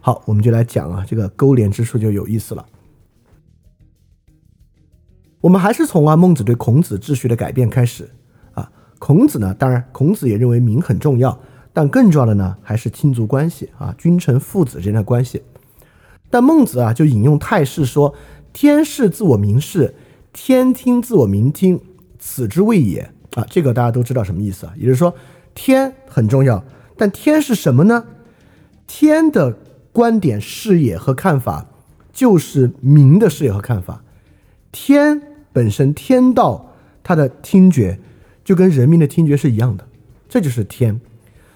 [0.00, 2.64] 好，我们就来讲啊，这个勾连之处就有意思了。
[5.42, 8.08] 我们还是从啊孟子对孔子秩序的改变开始
[8.54, 8.70] 啊。
[8.98, 11.38] 孔子呢，当然，孔子也认为民很重要，
[11.72, 15.42] 但更重要的呢，还是亲族关系啊，君臣父子之间的关系。
[16.30, 18.14] 但孟子啊，就引用太史说
[18.54, 19.94] ：“天视自我民视，
[20.32, 21.78] 天听自我民听，
[22.18, 24.72] 此之谓也。”啊，这个大家都知道什么意思啊？
[24.76, 25.12] 也就是说，
[25.54, 26.62] 天很重要，
[26.96, 28.04] 但天是什么呢？
[28.86, 29.56] 天的
[29.90, 31.66] 观点、视野和看法，
[32.12, 34.02] 就是民的视野和看法。
[34.70, 35.20] 天
[35.52, 37.98] 本身天道它的听觉
[38.44, 39.86] 就跟人民的听觉是一样的，
[40.28, 41.00] 这就是天。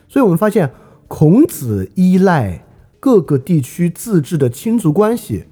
[0.09, 0.71] 所以我们发现
[1.09, 2.65] 孔子依赖
[3.01, 5.45] 各个地区自治的亲族关系，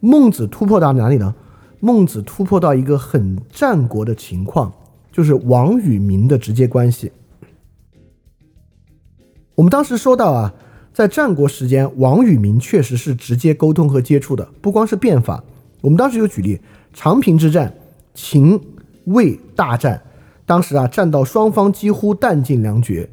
[0.00, 1.34] 孟子突破到哪里呢？
[1.80, 4.72] 孟子突破到一个很战国的情况，
[5.12, 7.12] 就是王与民的直接关系。
[9.54, 10.54] 我们当时说到啊，
[10.92, 15.44] 在战国时间，王与民确实是直接沟通和接触的，不光是变法。
[15.82, 16.60] 我们当时有举例，
[16.92, 17.74] 长平之战，
[18.16, 18.58] 秦
[19.04, 20.02] 魏大战，
[20.46, 23.10] 当时啊，战到双方几乎弹尽粮绝，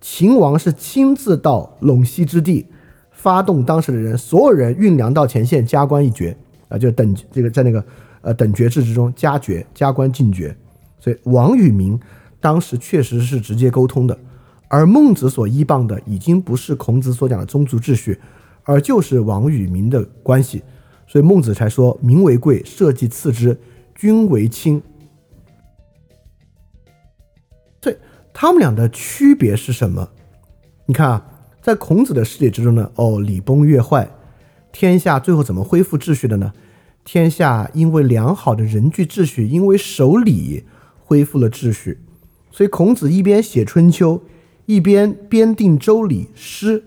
[0.00, 2.64] 秦王是亲自到陇西之地，
[3.10, 6.36] 发动当时的人，所有人运粮到前线，加官一爵
[6.68, 7.84] 啊，就等这个在那个
[8.20, 10.56] 呃等爵制之中加爵加官进爵，
[11.00, 11.98] 所以王与民
[12.40, 14.16] 当时确实是直接沟通的。
[14.68, 18.18] 而孟子所依傍的已经不是孔子所讲的宗族秩序，
[18.62, 20.62] 而就是王与民的关系，
[21.06, 23.58] 所以孟子才说“民为贵，社稷次之，
[23.94, 24.82] 君为轻”。
[27.80, 27.98] 对，
[28.32, 30.08] 他们俩的区别是什么？
[30.86, 31.26] 你看啊，
[31.62, 34.08] 在孔子的世界之中呢，哦，礼崩乐坏，
[34.72, 36.52] 天下最后怎么恢复秩序的呢？
[37.04, 40.64] 天下因为良好的人际秩序，因为守礼
[41.04, 41.98] 恢复了秩序。
[42.50, 44.18] 所以孔子一边写《春秋》。
[44.66, 46.84] 一边编定周礼诗，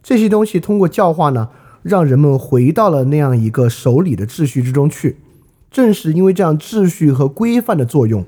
[0.00, 1.50] 这些东西通过教化呢，
[1.82, 5.16] 让人们回到了那样一个守礼的秩序之中去。
[5.76, 8.24] 正是因为这样秩序和规范的作用，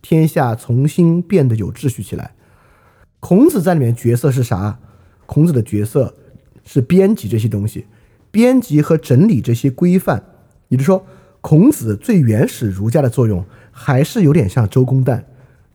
[0.00, 2.32] 天下重新变得有秩序起来。
[3.20, 4.78] 孔子在里面角色是啥？
[5.26, 6.14] 孔子的角色
[6.64, 7.84] 是编辑这些东西，
[8.30, 10.24] 编辑和整理这些规范。
[10.68, 11.04] 也就是说，
[11.42, 15.22] 孔子最原始儒家的作用还是有点像周公旦。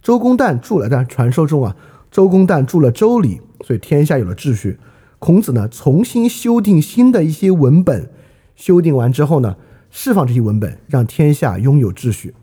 [0.01, 1.75] 周公旦著了，但传说中啊。
[2.09, 4.79] 周公旦著了《周礼》，所以天下有了秩序。
[5.19, 8.09] 孔子呢，重新修订新的一些文本，
[8.55, 9.55] 修订完之后呢，
[9.95, 12.33] 释放这些文本，让天下拥有秩序。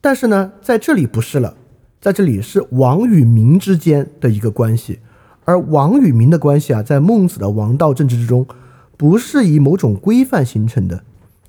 [0.00, 1.56] 但是呢，在这里不是了，
[2.00, 5.00] 在这里是王与民之间的一个关系，
[5.44, 8.46] 而王与民的关系啊，在孟子的王道政治之中，
[8.96, 11.02] 不是以某种规范形成的，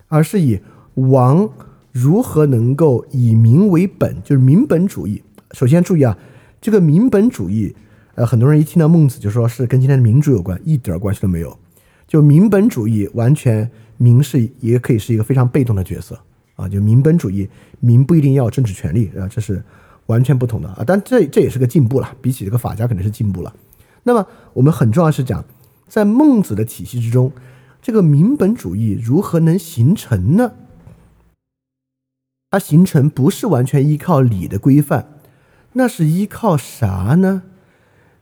[0.08, 0.60] 而是以
[0.96, 1.48] 王
[1.92, 5.22] 如何能够以民为本，就是民本主义。
[5.52, 6.18] 首先注意啊，
[6.60, 7.76] 这个民本主义，
[8.16, 11.56] 呃，很多人一听到孟子就说是跟今天的民主有关，一点关系都没有。
[12.08, 16.18] 就民本主义，完全民是也可以是一个非常被动的角色
[16.56, 16.68] 啊。
[16.68, 17.50] 就民本主义，
[17.82, 19.62] 民不一定要政治权利啊，这是
[20.06, 20.84] 完全不同的啊。
[20.88, 23.54] 但这这也是个进步了，比起这个法家肯定是进步了。
[24.04, 25.44] 那么我们很重要是讲，
[25.88, 27.32] 在孟子的体系之中，
[27.82, 30.54] 这个民本主义如何能形成呢？
[32.50, 35.10] 它形成不是完全依靠礼的规范。
[35.74, 37.44] 那是依靠啥呢？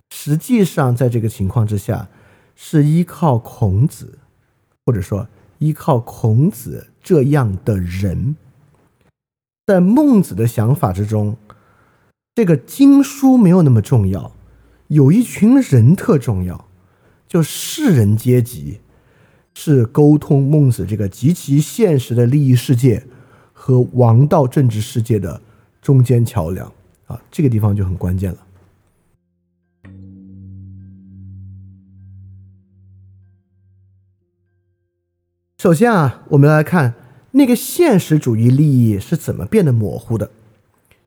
[0.09, 2.09] 实际上，在这个情况之下，
[2.55, 4.17] 是依靠孔子，
[4.85, 5.27] 或者说
[5.59, 8.35] 依靠孔子这样的人。
[9.67, 11.37] 在孟子的想法之中，
[12.33, 14.31] 这个经书没有那么重要，
[14.87, 16.67] 有一群人特重要，
[17.27, 18.79] 就士人阶级，
[19.53, 23.05] 是沟通孟子这个极其现实的利益世界
[23.53, 25.41] 和王道政治世界的
[25.81, 26.71] 中间桥梁。
[27.07, 28.44] 啊，这个地方就很关键了。
[35.57, 36.93] 首先啊，我们来看
[37.31, 40.29] 那个现实主义利益是怎么变得模糊的。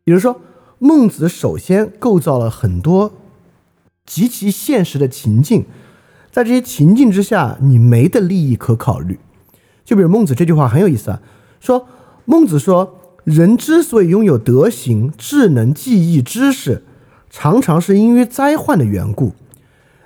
[0.04, 0.40] 比如说，
[0.78, 3.12] 孟子首先构造了很多
[4.06, 5.66] 极其现实的情境，
[6.30, 9.18] 在这些情境之下，你没的利益可考虑。
[9.84, 11.20] 就比如孟子这句话很有意思啊，
[11.60, 11.86] 说
[12.24, 12.94] 孟子说。
[13.24, 16.82] 人之所以拥有德行、智能、技艺、知识，
[17.28, 19.34] 常常是因为灾患的缘故。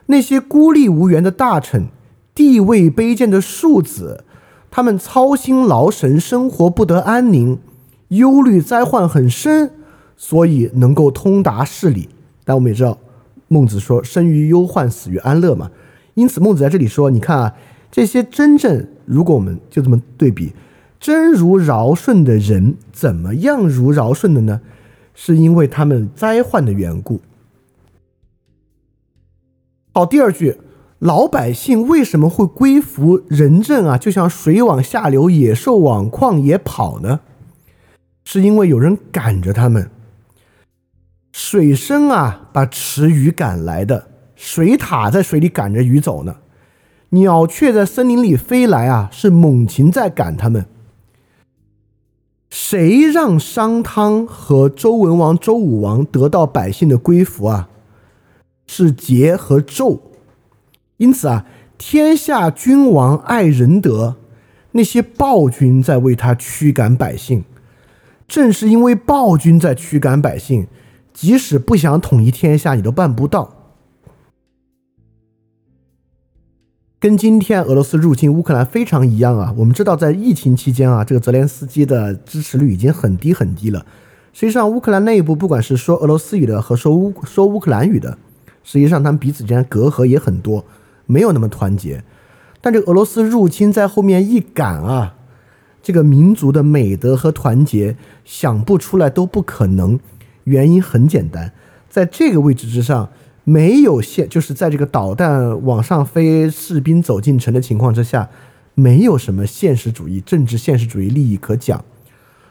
[0.06, 1.86] 那些孤立无援的大臣、
[2.34, 4.24] 地位卑贱的庶子，
[4.72, 7.58] 他们操心劳神，生活不得安宁，
[8.08, 9.70] 忧虑灾患很深，
[10.16, 12.08] 所以能够通达事理。
[12.42, 12.98] 但我们也知道，
[13.48, 15.70] 孟子说“生于忧患，死于安乐”嘛。
[16.14, 17.54] 因此，孟子在这里说：“你看啊，
[17.90, 20.54] 这些真正，如果我们就这么对比。”
[20.98, 24.62] 真如尧舜的人怎么样如尧舜的呢？
[25.14, 27.20] 是因为他们灾患的缘故。
[29.92, 30.56] 好，第二句，
[31.02, 33.98] 老百姓为什么会归服仁政啊？
[33.98, 37.18] 就像水往下流，野兽往旷野跑呢？
[38.24, 39.90] 是因为有人赶着他们。
[41.32, 44.04] 水生啊，把池鱼赶来的；
[44.36, 46.34] 水獭在水里赶着鱼走呢；
[47.08, 50.66] 鸟雀在森林里飞来啊，是猛禽在赶他们。
[52.48, 57.68] 谁让商汤和周文王、周武王得到百姓的归服啊？
[58.68, 59.98] 是桀和纣。
[60.96, 61.46] 因此啊，
[61.76, 64.16] 天下君王爱仁德，
[64.72, 67.44] 那些暴君在为他驱赶百姓。
[68.28, 70.66] 正是因为暴君在驱赶百姓，
[71.12, 73.56] 即使不想统一天下，你都办不到。
[76.98, 79.52] 跟今天俄罗斯入侵乌克兰非常一样啊！
[79.58, 83.84] 我们知道，在疫情期间啊，这个泽连斯基的支持率已经很低很低了。
[84.32, 88.16] 实际上，乌克兰内部不管是说俄罗斯语的和说乌说乌克兰语的，
[88.62, 90.64] 实际上他们彼此之间隔阂也很多，
[91.12, 92.02] 没有那么团结。
[92.60, 95.16] 但这个俄罗斯入侵在后面一赶啊！
[95.82, 99.98] 这个民族的美德和团结想不出来都不可能，
[100.44, 101.52] 原因很简单，
[101.90, 103.08] 在这个位置之上
[103.42, 108.30] 没有现，就是在这个导弹往上飞、士兵走进城的情况之下，
[108.74, 111.84] 没有什么现实主义、政治现实主义利益可讲。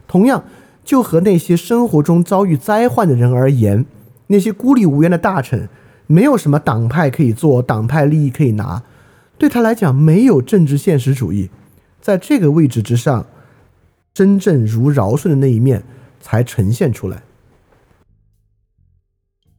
[0.05, 0.43] 同样，
[0.83, 3.85] 就和那些生活中遭遇灾患的人而言，
[4.27, 5.69] 那些孤立无援的大臣，
[6.11, 8.83] 没有什么党派可以做，党派利益可以拿，
[9.37, 11.49] 对他来讲没有政治现实主义。
[12.01, 13.25] 在这个位置之上，
[14.13, 15.83] 真正如尧舜的那一面
[16.19, 17.23] 才呈现出来。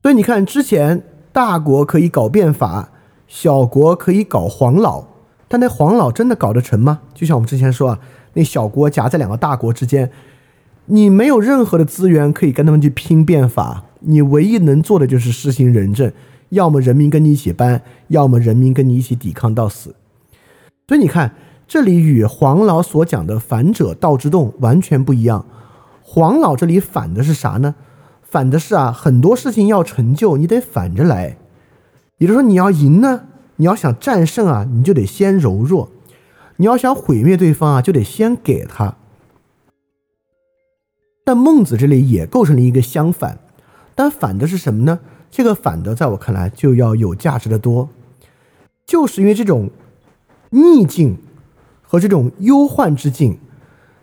[0.03, 1.03] 所以你看，之前
[1.33, 2.91] 大国可以搞变法，
[3.27, 5.05] 小国可以搞黄老，
[5.49, 7.01] 但那黄老真的搞得成吗？
[7.15, 8.01] 就像我们之前说啊，
[8.35, 10.11] 那小国夹在两个大国之间，
[10.87, 16.13] 你没有任何的资源可以跟他们去拼变法，你唯一能做的就是实行仁政，
[16.53, 19.95] 要么人民跟你一起搬，要么人民跟你一起抵抗到死。
[20.89, 21.35] 所以你看。
[21.69, 25.47] 这里与黄老所讲的“反者道之动”完全不一样。
[26.03, 27.75] 黄老这里反的是啥呢？
[28.21, 31.39] 反的是啊，很多事情要成就，你得反着来。
[32.19, 33.23] 也就是说，你要赢呢，
[33.57, 35.89] 你要想战胜啊，你就得先柔弱；
[36.57, 38.97] 你要想毁灭对方啊，就得先给他。
[41.25, 43.39] 但孟子这里也构成了一个相反，
[43.95, 44.99] 但反的是什么呢？
[45.33, 47.89] 这个反的，在我看来就要有价值的多，
[48.87, 49.69] 就是因为这种
[50.51, 51.19] 逆境。
[51.85, 53.39] 和这种忧患之境，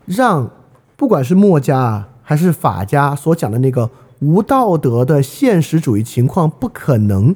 [0.04, 0.48] 让
[0.96, 3.90] 不管是墨家还是法家所讲的那个
[4.20, 7.34] 无道德的现实主义情况不可能。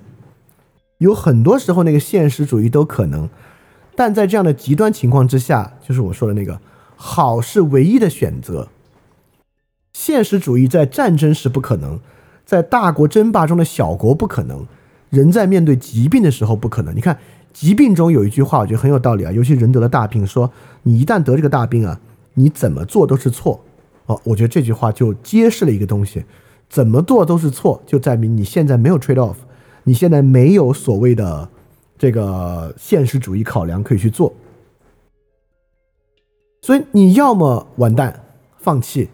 [0.99, 3.29] 有很多时候，那个现实主义都可能，
[3.97, 6.61] 但在这样的极端情况之下，就是我说的那个
[6.95, 8.69] 好是唯一的选择。
[9.93, 11.99] 现实主义在战争时不可能，
[12.45, 14.67] 在大国争霸中的小国不可能，
[15.11, 16.95] 人在面对疾病的时候不可能。
[16.95, 17.19] 你看。
[17.55, 20.51] 疾病中有一句话，我觉得很有道理啊，尤其人得了大病，说
[20.83, 22.01] 你一旦得这个大病啊，
[22.35, 23.61] 你怎么做都是错。
[24.07, 26.25] 哦，我觉得这句话就揭示了一个东西，
[26.69, 29.37] 怎么做都是错，就证明你现在没有 trade off，
[29.85, 31.49] 你现在没有所谓的
[31.97, 34.35] 这个现实主义考量可以去做。
[36.63, 38.25] 所以你要么完蛋
[38.59, 39.11] 放弃，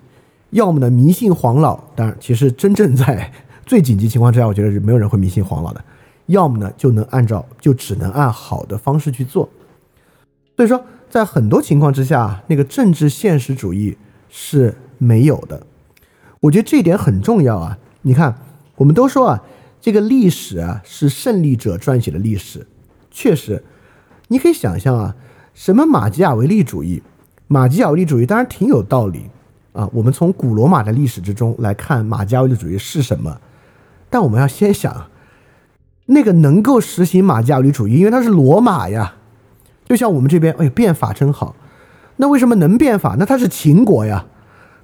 [0.50, 1.78] 要么呢迷信黄老。
[1.94, 3.32] 当然，其实真正在
[3.64, 5.84] 最紧急情况之下，我觉得是没有人会迷信黄老的。
[6.26, 9.48] 要么呢，就能按照，就只能按好的方式去做。
[10.56, 13.96] 所以说，在很多情况之下，那个政治现实主义
[14.28, 15.66] 是没有的。
[16.40, 17.78] 我觉得这一点很重要啊。
[18.02, 18.34] 你看，
[18.76, 19.42] 我们都说啊，
[19.80, 22.66] 这个历史啊是胜利者撰写的历史。
[23.10, 23.64] 确实，
[24.28, 25.16] 你可以想象啊，
[25.52, 27.02] 什么马基雅维利主义？
[27.48, 29.24] 马基雅维利主义当然挺有道理
[29.72, 29.88] 啊。
[29.92, 33.40] 我们从古罗马的历史之中来看，马加维利主义是什么？
[34.08, 35.06] 但我们要先想。
[36.06, 39.14] 那个能够实行马加维主义，因为它是罗马呀，
[39.84, 41.54] 就像我们这边，哎，变法真好。
[42.16, 43.14] 那为什么能变法？
[43.16, 44.26] 那它是秦国呀，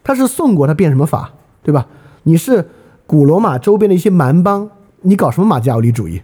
[0.05, 1.33] 它是宋国，它变什么法，
[1.65, 1.89] 对吧？
[2.23, 2.69] 你是
[3.09, 4.71] 古罗马周边的一些蛮邦，
[5.03, 6.23] 你搞什么马加维利主义？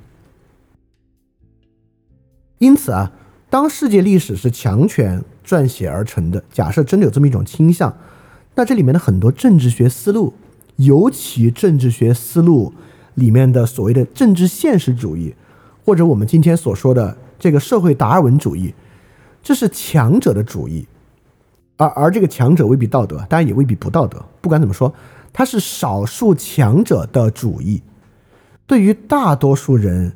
[2.58, 3.10] 因此啊，
[3.50, 7.92] 当世界历史是强权撰写而成的，假设真的有这么一种倾向，
[8.54, 10.34] 那这里面的很多政治学思路，
[10.76, 12.72] 尤其政治学思路。
[13.16, 15.34] 里面的所谓的政治现实主义，
[15.84, 18.72] 或者我们今天所说的这个社会达尔文主义，
[19.42, 20.88] 这是强者的主义，
[21.76, 24.24] 而而这个强者未必道德，当然也未必不道德。
[24.40, 24.90] 不管怎么说，
[25.30, 27.82] 它是少数强者的主义。
[28.66, 30.14] 对于大多数人，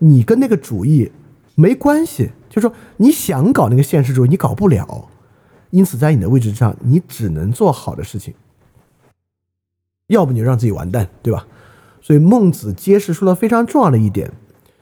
[0.00, 1.12] 你跟那个主义
[1.54, 5.08] 没关系，就是说你想搞那个现实主义，你搞不了。
[5.72, 8.34] 因此，在你的位置上，你只能做好的事情，
[10.08, 11.46] 要不你就让自己完蛋，对吧？
[12.02, 14.30] 所以孟子揭示出了非常重要的一点，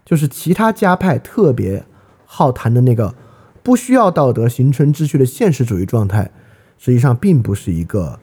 [0.05, 1.85] 就是其他家派特别
[2.27, 3.15] 好谈的那个
[3.63, 6.31] 不需要道德形成秩序的现实主义状态，
[6.77, 8.19] 实际上并不是一个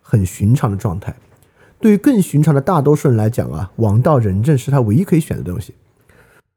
[0.00, 1.14] 很寻常的状态。
[1.78, 5.74] 对于更寻常的大多数人来讲啊，王道仁政是他唯一可以选的东西。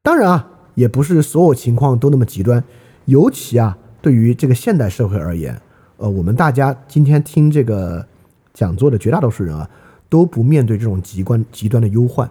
[0.02, 2.64] 当然啊，也不是所有情况都那么极端，
[3.06, 5.62] 尤其啊，对于这个现代社会而言，
[5.98, 8.06] 呃，我们大家今天听这个
[8.54, 9.70] 讲座的绝大多数人啊。
[10.12, 12.30] 都不面对这种极端极端的忧患，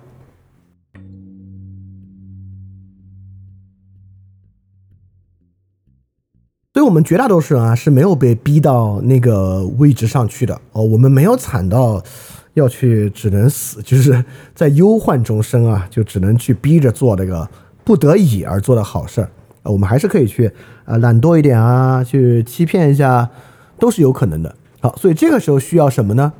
[6.74, 12.04] 所以，我们绝大多数人啊是没有被逼到那个位置上去的哦，我们没有惨到
[12.52, 14.22] 要去只能死， 就是
[14.54, 17.48] 在忧患中生啊，就只能去逼着做那个
[17.82, 19.30] 不得已而做的好事儿，
[19.62, 20.50] 我们还是可以去
[20.84, 23.30] 啊懒惰一点啊，去欺骗一下，
[23.78, 24.56] 都是有可能的。
[24.80, 26.32] 好，所以这个时候需要什么呢？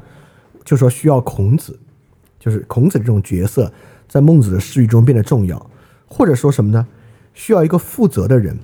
[0.65, 1.79] 就说需要孔子，
[2.39, 3.73] 就是孔子这种角色
[4.09, 5.71] 在孟子的视域中变得重要，
[6.07, 6.87] 或者说什么呢？
[7.35, 8.59] 需要一个负责的人。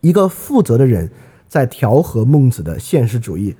[0.00, 1.10] 一个负责的人
[1.48, 3.56] 在调和孟子的现实主义，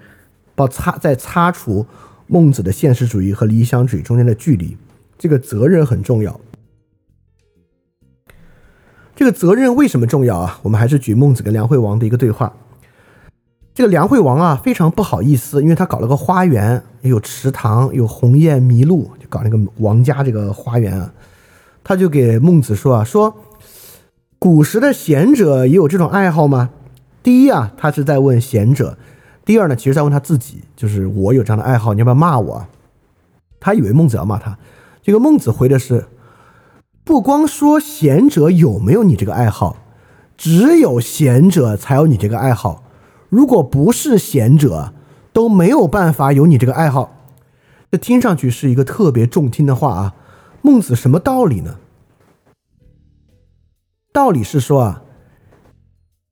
[0.55, 1.85] 把擦在擦除
[2.27, 4.77] 孟子的现实主义和理想主义中间的距离，
[5.19, 6.41] 这个责任很重要。
[9.19, 10.61] 这个责任为什么重要啊？
[10.63, 12.53] 我们还是举孟子跟梁惠王的一个对话。
[13.75, 21.13] 这个梁惠王啊，非常不好意思，因为他搞了个花园，有池塘，有鸿雁麋鹿，就搞那个王家这个花园啊，
[21.83, 23.35] 他就给孟子说啊，说。
[24.39, 26.71] 古时的贤者也有这种爱好吗？
[27.21, 28.97] 第一啊，他是在问贤者；
[29.45, 32.65] 第二呢，其实在问他自己，就是我有这样的爱好，你要不要骂我？
[33.59, 34.57] 他以为孟子要骂他，
[35.03, 36.07] 这个孟子回的是：
[37.09, 39.79] 不光说贤者有没有你这个爱好，
[40.37, 42.85] 只有贤者才有你这个爱好。
[43.31, 44.93] 如果不是贤者，
[45.33, 47.17] 都没有办法有你这个爱好。
[47.91, 50.15] 这听上去是一个特别中听的话啊！
[50.61, 51.77] 孟子什么道理呢？
[54.13, 55.03] 道理是说啊，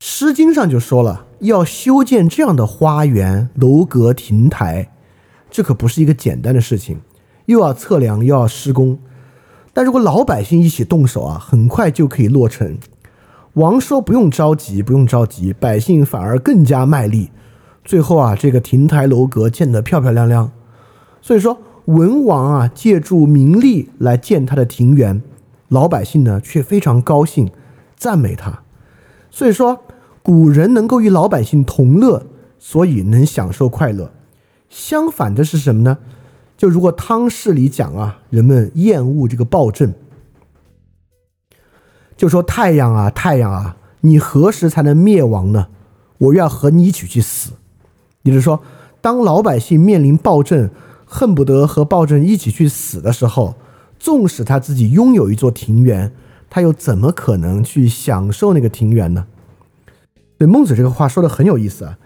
[0.04, 4.92] 《诗经》上就说了，要修建这样的花园、楼阁、亭台，
[5.50, 7.00] 这可不是一个简单的事情，
[7.46, 8.98] 又要测量，又要施工。
[9.76, 12.78] 但如果老百姓一起动手啊，很快就可以落成。
[13.52, 17.30] 王说不用着急，不用着急，百姓反而更加卖力。
[17.84, 20.50] 最后啊，这个亭台楼阁建得漂漂亮亮。
[21.20, 25.20] 所以说，文王啊，借助名利来建他的庭园，
[25.68, 27.50] 老百姓呢却非常高兴。
[27.94, 28.62] 赞美他，
[29.30, 29.80] 所以说
[30.22, 32.24] 古人能够与老百姓同乐，
[32.58, 34.10] 所以能享受快乐。
[34.70, 35.98] 相反的是什么呢？
[36.56, 39.92] 就如果汤氏里讲啊，人们厌恶这个暴政，
[42.16, 45.68] 就说太阳啊，太阳啊，你何时才能灭亡呢？
[46.18, 47.52] 我要和你一起去死。
[48.22, 48.62] 也就是说，
[49.00, 50.70] 当老百姓面临暴政，
[51.04, 53.54] 恨不得和暴政一起去死的时候，
[53.98, 56.12] 纵使他自己拥有一座庭园。
[56.48, 59.26] 他又怎么可能去享受那个庭园呢？
[60.38, 61.98] 对孟子这个话说的很有意思啊。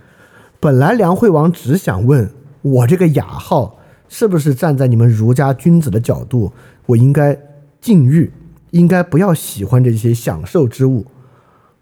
[0.58, 2.30] 本来梁惠王只想问
[2.62, 3.78] 我这个雅号
[4.10, 6.52] 是不是站在你们儒家君子的角度，
[6.84, 7.38] 我应该
[7.80, 8.30] 禁欲，
[8.72, 11.06] 应该不要喜欢这些享受之物。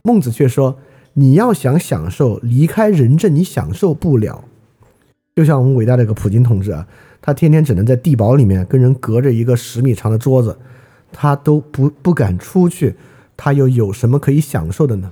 [0.03, 0.79] 孟子却说，
[1.15, 4.45] 你要想享受，离开仁政你享受不了。
[5.35, 6.87] 就像我们伟大的一个普京同志啊，
[7.21, 10.57] 他天天只能在地堡里面跟人隔着一个十米长的桌子。
[11.11, 12.95] 他都不不敢出去，
[13.35, 15.11] 他又有什么可以享受的呢？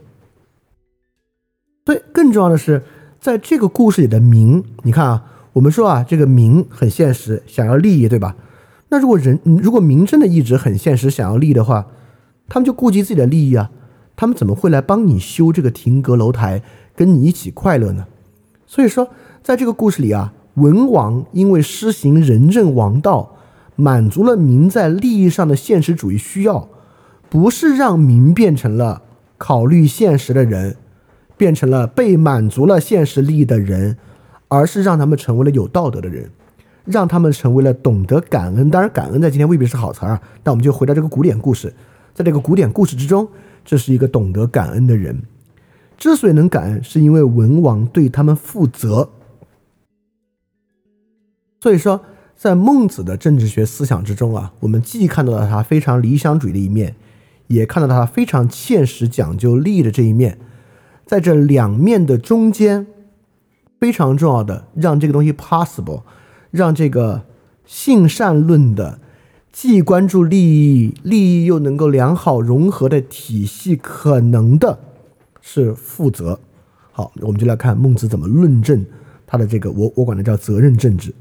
[1.85, 2.83] 对，更重要的是，
[3.19, 5.25] 在这个故事里的名，你看啊，
[5.57, 8.37] 我们说啊，这个名很现实，想要利益，对吧？
[8.91, 11.87] 那如果人如果民真的一直很现实，想要利益的话，
[12.47, 13.71] 他们就顾及自己的利益啊，
[14.17, 16.61] 他们怎么会来帮你修这个亭阁楼台，
[16.95, 18.07] 跟你一起快乐呢？
[18.67, 19.09] 所以说，
[19.43, 23.33] 在这个故事里啊，文王因为施行仁政王道。
[23.79, 26.71] 满足了民在利益上的现实主义需要，
[27.29, 29.03] 不是让民变成了
[29.37, 30.77] 考虑现实的人，
[31.37, 33.99] 变成了被满足了现实利益的人，
[34.49, 36.31] 而是让他们成为了有道德的人，
[36.85, 38.71] 让他们成为了懂得感恩。
[38.71, 40.23] 当然，感恩在今天未必是好词儿啊。
[40.45, 41.75] 那我们就回到这个古典故事，
[42.15, 43.29] 在这个古典故事之中，
[43.65, 45.23] 这是一个懂得感恩的人。
[45.97, 49.11] 之所以能感恩，是因为文王对他们负责。
[51.61, 52.01] 所以说。
[52.39, 56.95] 在孟子的政治学思想之中啊，我们既看到了他非常理想主义的一面，
[57.47, 60.37] 也看到他非常切实讲究利益的这一面。
[61.07, 62.87] 在这两面的中间，
[63.79, 66.03] 非常重要的，让这个东西 possible，
[66.51, 67.23] 让这个
[67.65, 68.99] 性善论的
[69.53, 74.79] 既关注利益，利益又能够良好融合的体系，可能的
[75.41, 76.39] 是负责。
[76.93, 78.85] 好，我们就来看孟子怎么论证
[79.27, 81.15] 他的这个，我我管它叫责任政治。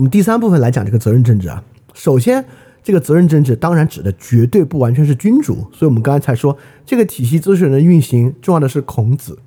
[0.00, 1.62] 我们第三部分来讲这个责任政治啊。
[1.92, 2.42] 首先，
[2.82, 6.56] 这个责任政治当然指的绝对不完全是君主，所以我们刚才才说
[6.86, 9.38] 这个体系秩序的运行，重要的是孔子。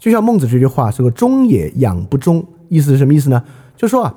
[0.00, 3.44] 就像孟子这句话说：“忠也，养不忠。”意思是什么意思呢？
[3.76, 4.16] 就说啊，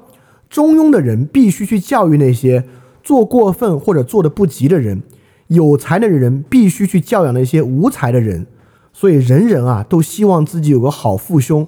[0.49, 2.63] 中庸的人必须去教育那些
[3.03, 5.03] 做过分或者做的不及的人；
[5.49, 8.47] 有才的人必须去教养那些无才的人。
[8.91, 11.67] 所以，人人啊都希望自己有个好父兄。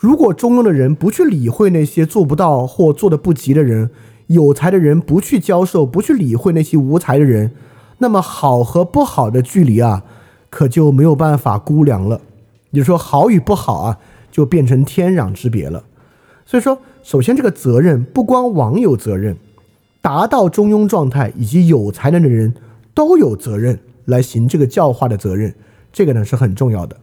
[0.00, 3.90] 如果中庸的人不去理会那些做不到或做的不及的人，
[4.28, 7.50] 有才的人不去教授、不去理会那些无才的人，
[7.98, 10.04] 那么好和不好的距离啊，
[10.50, 12.20] 可就没有办法估量了。
[12.70, 13.98] 也就说，好与不好啊，
[14.30, 15.82] 就变成天壤之别了。
[16.46, 19.36] 所以说，首先这个责任不光王有责任，
[20.00, 22.54] 达到中庸状态以及有才能的人
[22.94, 25.52] 都有责任来行这个教化的责任，
[25.92, 26.96] 这个呢是很重要的。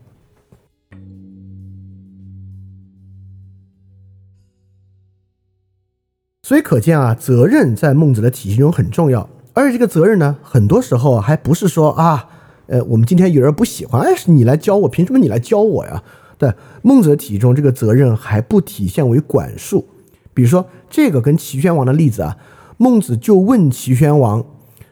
[6.46, 9.28] 所以可见啊，责任在孟子的体系中很重要。
[9.54, 12.28] 而且这个责任呢，很多时候还不是说啊，
[12.68, 16.04] 呃，我们今天有人不喜欢，哎，是你来教我，凭什么你来教我呀？
[16.38, 16.54] 对，
[16.84, 19.88] 孟子的体系中，这个责任还不体现为管束。
[20.36, 22.38] 比如说这个跟齐宣王的例子啊，
[22.78, 24.46] 孟子就问齐宣王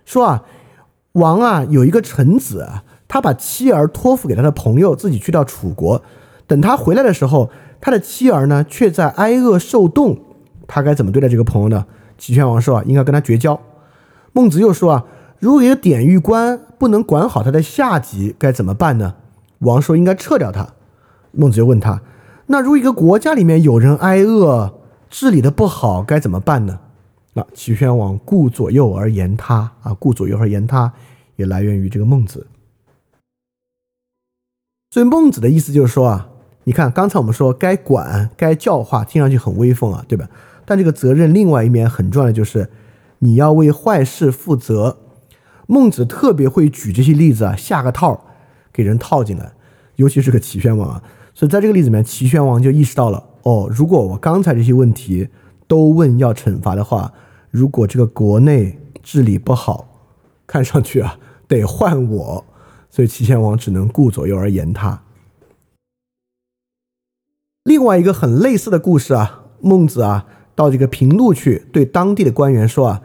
[0.06, 0.44] 说啊，
[1.12, 6.02] 王啊有一个臣子啊，他把妻儿托付给他的朋友，自己去到楚国，
[6.48, 10.18] 等他回来的时候，他的妻儿呢却在挨饿受冻。
[10.68, 11.85] 他该怎么对待这个朋友呢？
[12.18, 13.60] 齐宣王说啊，应该跟他绝交。
[14.31, 15.06] 孟子又说啊，
[15.40, 19.15] 如果一个典狱官不能管好他的下级，该怎么办呢？
[19.60, 20.69] 王说应该撤掉他。
[21.31, 22.02] 孟子就问他，
[22.48, 24.73] 那如果一个国家里面有人挨饿，
[25.10, 26.80] 治理的不好，该怎么办呢？
[27.34, 30.94] 那齐宣王顾左右而言他啊，顾左右而言他，
[31.35, 32.45] 也来源于这个孟子。
[34.91, 36.30] 所以孟子的意思就是说啊，
[36.65, 40.30] 你看刚才我们说该管该教化，听上去很威风啊，对吧？
[40.65, 42.69] 但这个责任另外一面很重要的就是，
[43.19, 44.98] 你要为坏事负责。
[45.65, 48.26] 孟子特别会举这些例子啊，下个套，
[48.72, 49.53] 给人套进来。
[49.95, 51.03] 尤其是个齐宣王啊，
[51.34, 55.30] 所以在这个例子里面，齐宣王就意识到了：哦，如果我刚才这些问题
[55.68, 57.14] 都问要惩罚的话，
[57.49, 59.88] 如果这个国内治理不好，
[60.45, 61.18] 看上去啊
[61.48, 62.45] 得换我。
[62.90, 65.02] 所以齐宣王只能顾左右而言他。
[67.64, 70.27] 另外一个很类似的故事啊，孟子啊。
[70.56, 73.02] 到这个平陆去，对当地的官员说啊：“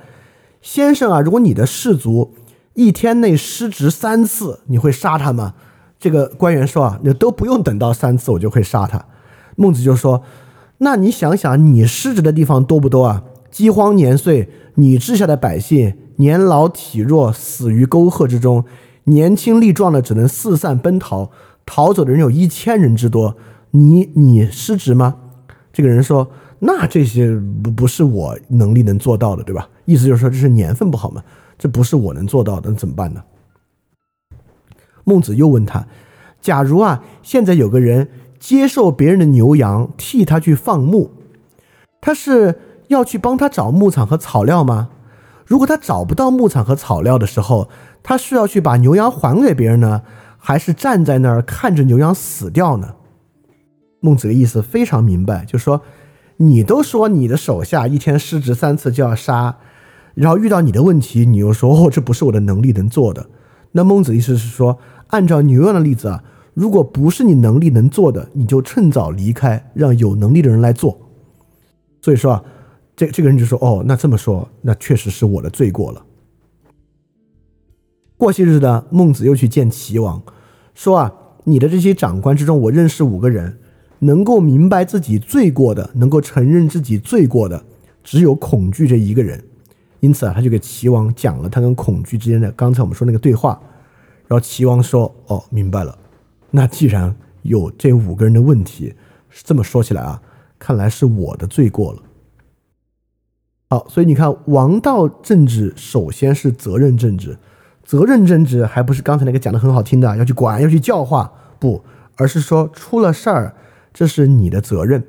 [0.61, 2.35] 先生啊，如果你的士卒
[2.75, 5.55] 一天内失职三次，你会杀他吗？”
[5.99, 9.05] 这个官员说啊：“你都不用等到三次，我就会杀他。”
[9.57, 10.23] 孟子就说
[10.79, 13.25] ：“那你想想，你失职的地方多不多啊？
[13.51, 18.63] 饥荒年岁，你治下的百姓年老体弱，死于沟壑之中；
[19.05, 21.31] 年轻力壮的只能四散奔逃，
[21.65, 23.37] 逃走的人有一千人之多。
[23.71, 25.17] 你你失职吗？”
[25.73, 26.29] 这个人说。
[26.61, 29.69] 那这些不不是我能力能做到的，对吧？
[29.85, 31.23] 意思就是说这是年份不好嘛，
[31.57, 33.23] 这不是我能做到的，那怎么办呢？
[35.05, 35.87] 孟子又问他：
[36.41, 38.09] 假如啊，现在有个人
[38.41, 41.13] 接受别人的牛羊，替他去放牧，
[42.01, 42.59] 他是
[42.89, 44.91] 要去帮他找牧场和草料吗？
[45.47, 47.71] 如果他找不到牧场和草料的时候，
[48.03, 50.03] 他是要去把牛羊还给别人呢，
[50.37, 52.97] 还是站在那儿看着牛羊死掉呢？
[54.01, 55.81] 孟子的意思非常明白，就是说。
[56.41, 59.59] 你都说你的手下一天失职三次就要杀，
[60.15, 63.29] 然后遇到你的问题，你又说哦这不是我的能力能做的。
[63.73, 64.79] 那孟子意思是说，
[65.09, 66.23] 按照牛羊的例子啊，
[66.55, 70.97] 如果不是你能力能做的，你就趁早离开，让有能力的人来做。
[72.01, 72.45] 所以说啊，
[72.95, 76.05] 这这个人就说哦，那这么说，那确实是我的罪过了。
[78.17, 80.23] 过些日子呢，孟子又去见齐王，
[80.73, 81.13] 说啊，
[81.45, 83.59] 你的这些长官之中，我认识五个人。
[84.01, 87.65] 能够明白自己罪过的，能够承认自己罪过的，
[88.05, 89.43] 只有恐惧这一个人。
[90.01, 93.61] 因此啊，他就给齐王讲了他跟恐惧之间的刚才我们说那个对话。
[94.29, 95.99] 然后齐王说：“哦，明白了。
[96.51, 98.95] 那既然有这五个人的问题，
[99.31, 100.21] 是这么说起来啊，
[100.59, 102.03] 看来是我的罪过了。
[103.71, 107.39] 好，所以你看，王道政治首先是责任政治，
[107.83, 111.83] 责任政治还不是刚才那个讲的很好听的，要去管，要去教化，不，
[112.17, 113.55] 而是说出了事儿。”
[113.99, 115.03] 这是你的责任，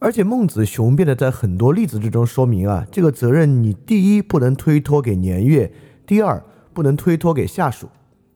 [0.00, 5.72] 而且孟子雄辩的在很多例子之中说明啊，这个责任你第一不能推脱给年月，
[6.04, 6.42] 第二
[6.72, 7.88] 不能推脱给下属。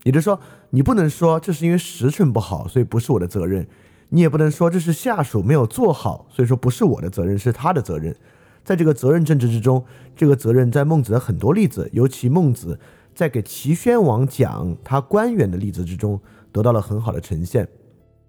[0.03, 3.65] 也就是说，你不能说这是因为时辰不好，所以不是我的责任；
[4.11, 8.15] 你也不能说这是下属没有做好，所以说不是我的责任，是他的责任。
[8.63, 9.83] 在这个责任政治之中，
[10.15, 12.79] 这个责任在孟子的很多例子，尤其孟子
[13.13, 16.21] 在给齐宣王讲他官员的例子之中，
[16.53, 17.67] 得到了很好的呈现。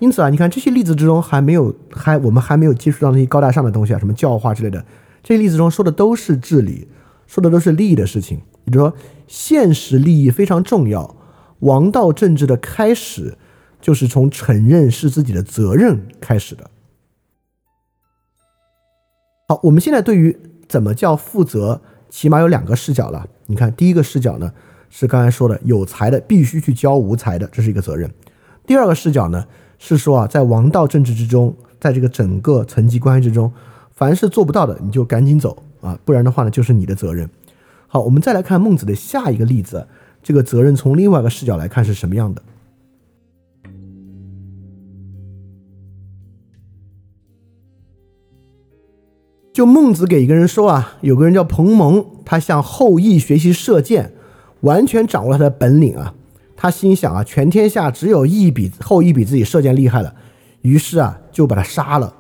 [0.01, 4.85] 因此啊，你看这些例子之中还没有还我们还没有接触到那些高大上的东西啊，什么教化之类的，
[5.23, 6.89] 这些例子中说的都是治理，
[7.27, 8.41] 说的都是利益的事情。
[8.65, 8.97] 也就是说，
[9.27, 11.17] 现实利益非常重要。
[11.61, 13.37] 王道政治的开始，
[13.81, 16.71] 就是从承认是自己的责任开始的。
[19.49, 23.27] 好，我们现在对于怎么叫负责，起码有两个视角了。
[23.47, 24.53] 你看，第一个视角呢，
[24.89, 28.11] 是刚才说的，有才的必须去教无才的，这是一个责任。
[28.67, 29.45] 第二个视角呢，
[29.83, 33.51] 是说啊，在王道政治之中，在这个整个层级关系之中，
[33.91, 37.29] 凡是做不到的，你就赶紧走啊，不然的话呢，就是你的责任。
[37.89, 39.89] 好，我们再来看孟子的下一个例子。
[40.23, 42.43] 这个责任从另外一个视角来看是什么样的？
[49.55, 54.13] 就孟子给一个人说啊，有个人叫彭蒙，他向后羿学习射箭，
[54.61, 56.15] 完全掌握了他的本领啊。
[56.63, 60.15] 他心想啊，全天下只有羿比后羿比自己射箭厉害了，
[60.61, 62.15] 于是啊就把他杀了。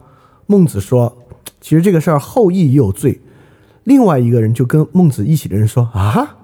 [0.47, 1.15] 孟子说，
[1.61, 3.21] 其实这个事儿后羿也有罪。
[3.85, 6.39] 另外一个人就跟孟子一起的人说啊。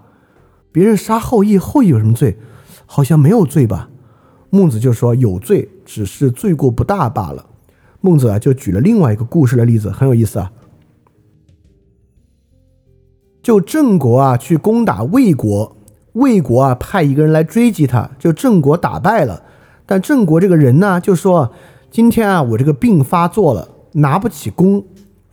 [0.71, 2.37] 别人杀后羿，后羿有什么罪？
[2.85, 3.89] 好像没有罪吧？
[4.51, 7.47] 孟子就说有罪，只是罪过不大罢了。
[8.03, 10.53] 孟子啊，就举了另外一个故事的例子，很有意思啊。
[13.43, 15.76] 就郑国啊去攻打魏国，
[16.17, 19.43] 魏国啊派一个人来追击他，就郑国打败了。
[19.87, 21.53] 但郑国这个人呢，就说
[21.91, 24.85] 今天啊我这个病发作了，拿不起弓，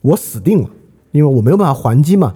[0.01, 0.69] 我死定了，
[1.11, 2.33] 因为我没有办法还击嘛。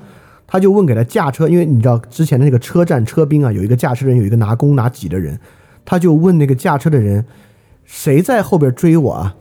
[0.50, 5.38] 他就问给他驾车，因为你知道之前的那个车站车兵啊，有一个驾车人，有一个拿弓拿戟的人，
[5.84, 7.26] 他就问那个驾车的人，
[7.84, 9.36] 谁在后边追我啊？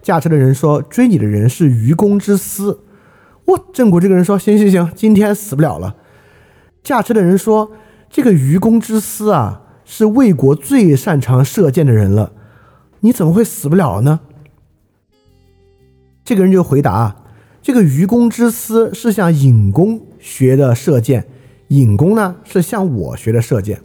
[0.00, 2.80] 驾车的人说，追你的人是愚公之私。
[3.46, 5.94] 哇，郑国这个人说，行行行，今天死不了了。
[6.82, 7.70] 驾车的人说，
[8.08, 12.32] 这个愚公之私啊，是魏国最擅长射箭的人了，
[13.00, 14.20] 你怎么会死不了呢？
[16.24, 17.16] 这个人就回答。
[17.62, 21.26] 这个愚公之私是向尹公学的射箭，
[21.68, 23.80] 尹公呢是向我学的射箭。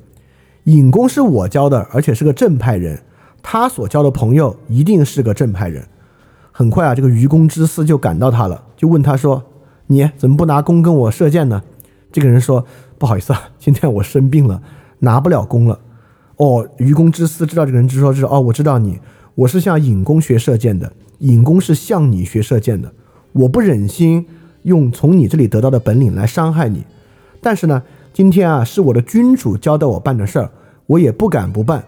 [0.65, 3.01] 尹公是我教的，而且是个正派人，
[3.41, 5.83] 他所交的朋友一定是个正派人。
[6.51, 9.43] 很快啊，这个愚公之私就赶到他了，就问他说
[9.87, 11.63] ：“你怎么不拿弓跟我射箭呢？”
[12.13, 12.63] 这个人说
[13.01, 14.61] ：“不好意思啊，今天我生病了，
[14.99, 15.79] 拿不了弓了。”
[16.37, 18.99] 哦，愚公之私知道这个人，就说：“知道哦，我知道你，
[19.33, 22.93] 我是向尹公学射箭的，尹公是向你学射箭的。”
[23.33, 24.27] 我不忍心
[24.61, 26.85] 用从你这里得到的本领来伤害你，
[27.41, 27.81] 但是呢，
[28.13, 30.51] 今天啊是我的君主交代我办的事儿，
[30.85, 31.83] 我也不敢不办。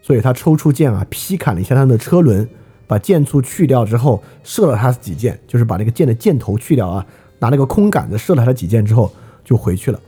[0.00, 2.48] 所以他抽出剑啊，劈砍了一下他的车轮，
[2.86, 7.04] 把箭簇去掉之后，射了他几箭，就是把那个箭的箭头去掉啊，
[7.38, 9.12] 拿那个空杆子射了他几箭之后
[9.44, 10.00] 就回去了。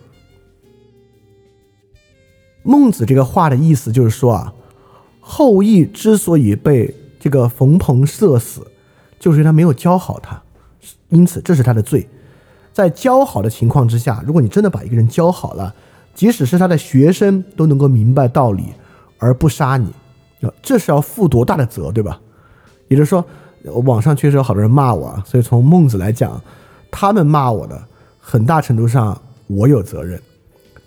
[2.62, 4.52] 孟子这个话的意思就是说啊，
[5.20, 8.66] 后羿之所以被这个冯鹏射死，
[9.18, 10.40] 就是因为他没有教好他。
[11.08, 12.08] 因此，这是他的罪。
[12.72, 15.74] 在教好的情况之下，如果你真的把一个人教好了，
[16.14, 18.66] 即使是他的学生都能够明白道理
[19.18, 19.86] 而不杀你，
[20.46, 22.20] 啊，这是要负多大的责，对吧？
[22.88, 23.24] 也就是说，
[23.84, 26.40] 网上确实有好多人骂我啊，所以从孟子来讲，
[26.90, 27.82] 他们骂我的
[28.20, 30.20] 很大程度上我有责任，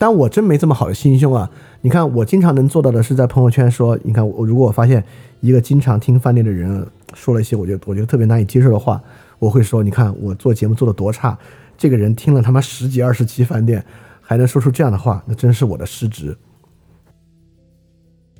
[0.03, 1.49] 但我真没这么好的心胸啊。
[1.79, 5.01] 你看，我经常能做到的是在朋友圈说，你看我如果我发现
[5.39, 9.01] 一个经常听饭店的人说了一些我觉得我觉得特别难以接受的话。
[9.39, 11.39] 我会说，你看我做节目做的多差，
[11.77, 13.81] 这个人听了他妈十几二十期饭店，
[14.19, 16.37] 还能说出这样的话，那真是我的失职。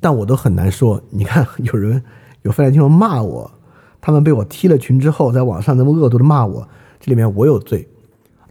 [0.00, 2.04] 但我都很难说，你看有人
[2.42, 3.50] 有饭店听众骂我，
[4.02, 6.68] 他们被我踢了群之后，在网上那么恶毒的骂我，
[7.00, 7.88] 这里面我有罪。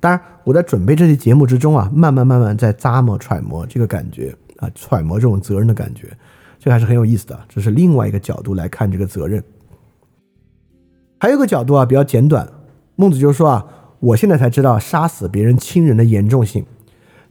[0.03, 6.11] 当然，我在准备这期节目之中啊，慢慢慢慢在咂摸揣摩这个感觉啊，揣摩这种责任的感觉，
[6.59, 7.39] 这还是很有意思的。
[7.47, 9.41] 这是另外一个角度来看这个责任。
[11.21, 12.45] 还有个角度啊，比较简短。
[12.97, 13.65] 孟子就说啊，
[14.01, 16.65] 我现在才知道杀死别人亲人的严重性。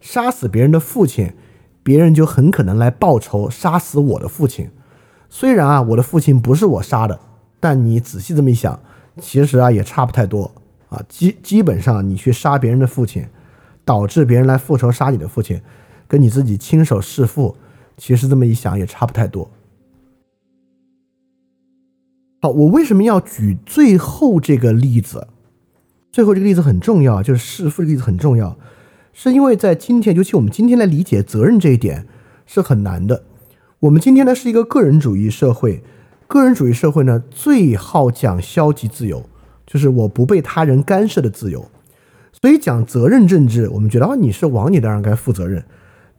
[0.00, 1.34] 杀死别人的父亲，
[1.82, 4.70] 别人就很可能来报仇，杀死我的父亲。
[5.28, 7.20] 虽然啊，我的父亲不是我杀的，
[7.60, 8.80] 但你仔细这么一想，
[9.20, 10.50] 其实啊也差不太多
[10.92, 11.02] 啊。
[11.08, 13.26] 基基本上，你去杀别人的父亲，
[13.84, 15.60] 导致别人来复仇杀你的父亲，
[16.06, 17.56] 跟你自己亲手弑父，
[17.96, 19.50] 其实这么一想也差不太多。
[22.40, 25.28] 好，我为什么要举最后这个例子？
[26.10, 28.58] 最后这个例子很重要，就是弑父的例子很重要，
[29.12, 32.06] 是因为在今天，尤其我们今天来理解责任这一点
[32.44, 33.24] 是很难的。
[33.80, 35.82] 我们今天呢是一个个人主义社会，
[36.26, 39.24] 个人主义社会呢最好讲消极自由，
[39.72, 41.64] 就是我不被他人干涉的自由。
[42.42, 45.64] 所以讲责任政治，我们觉得啊你是王，你当然该负责任。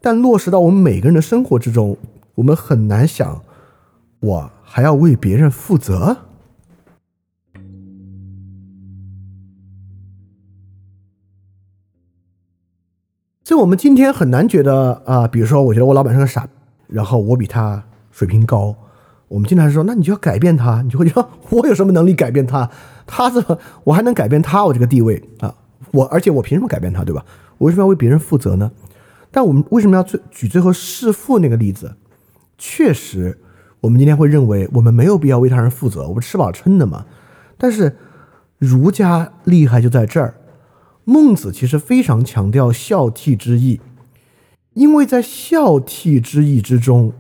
[0.02, 1.98] 但落实到我们每个人的生活之中，
[2.36, 3.44] 我们很难想
[4.22, 4.52] 我。
[4.66, 6.18] 还要为别人负责？
[13.44, 16.48] 《所以我们今天很难觉得啊，比如说，我觉得我老板是个傻，
[16.88, 18.76] 然后我比他水平高，
[19.28, 22.68] 我们经常说，那你就要改变他，你就会觉得我有什么能力改变他？
[23.06, 24.66] 他怎么我还能改变他？
[24.66, 25.54] 我这个地位啊，
[25.92, 27.26] 我而且我凭什么改变他，对吧？
[27.58, 28.72] 我为什么要为别人负责呢？
[29.32, 31.96] 但我们为什么要最举最后弑父那个例子？
[32.58, 33.40] 确实，
[33.82, 37.06] 我们今天会认为我们没有必要为他人负责，我们吃饱撑的嘛。
[37.58, 37.98] 但是
[38.58, 40.36] 儒家厉害就在这儿。
[41.06, 43.82] 孟子其实非常强调孝悌之义，
[44.74, 47.12] 因为在孝悌之义之中，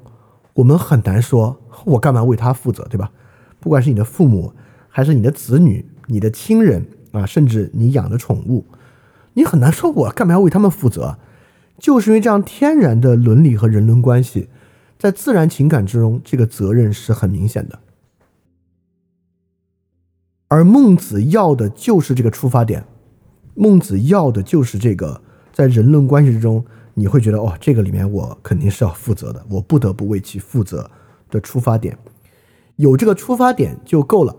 [0.53, 3.11] 我们很难说我干嘛为他负责，对吧？
[3.59, 4.53] 不管是你的父母，
[4.95, 8.63] 还是你的子女、你的亲人啊，甚至你养的宠物，
[9.33, 11.17] 你很难说我干嘛要为他们负责，
[11.79, 14.49] 就是因为这样天然的伦理和人伦关系，
[14.99, 17.79] 在自然情感之中，这个责任是很明显的。
[20.47, 22.85] 而孟子要的就是这个出发点。
[23.55, 25.19] 孟子要的就是这个，
[25.51, 26.63] 在人伦关系之中，
[26.93, 30.87] 你会觉得哦，这个里面我肯定是要负责的，我不得不为其负责
[31.31, 31.97] 的出发点，
[32.75, 34.35] 有这个出发点就够了。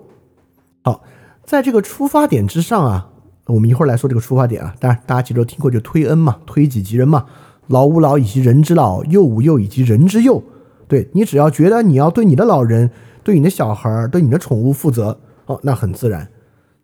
[0.85, 1.03] 好，
[1.45, 3.09] 在这个出发点之上啊，
[3.47, 4.77] 我们一会儿来说这个出发点啊。
[4.79, 7.25] 当然，大家其实都听过，就推恩嘛，推己及人嘛，
[7.69, 10.45] 老吾老以及人之老，幼吾幼以及人之幼。
[10.87, 12.91] 对你只要觉得你要对你的老人、
[13.23, 16.29] 对你的小孩、对你的宠物负责，哦，那很自然。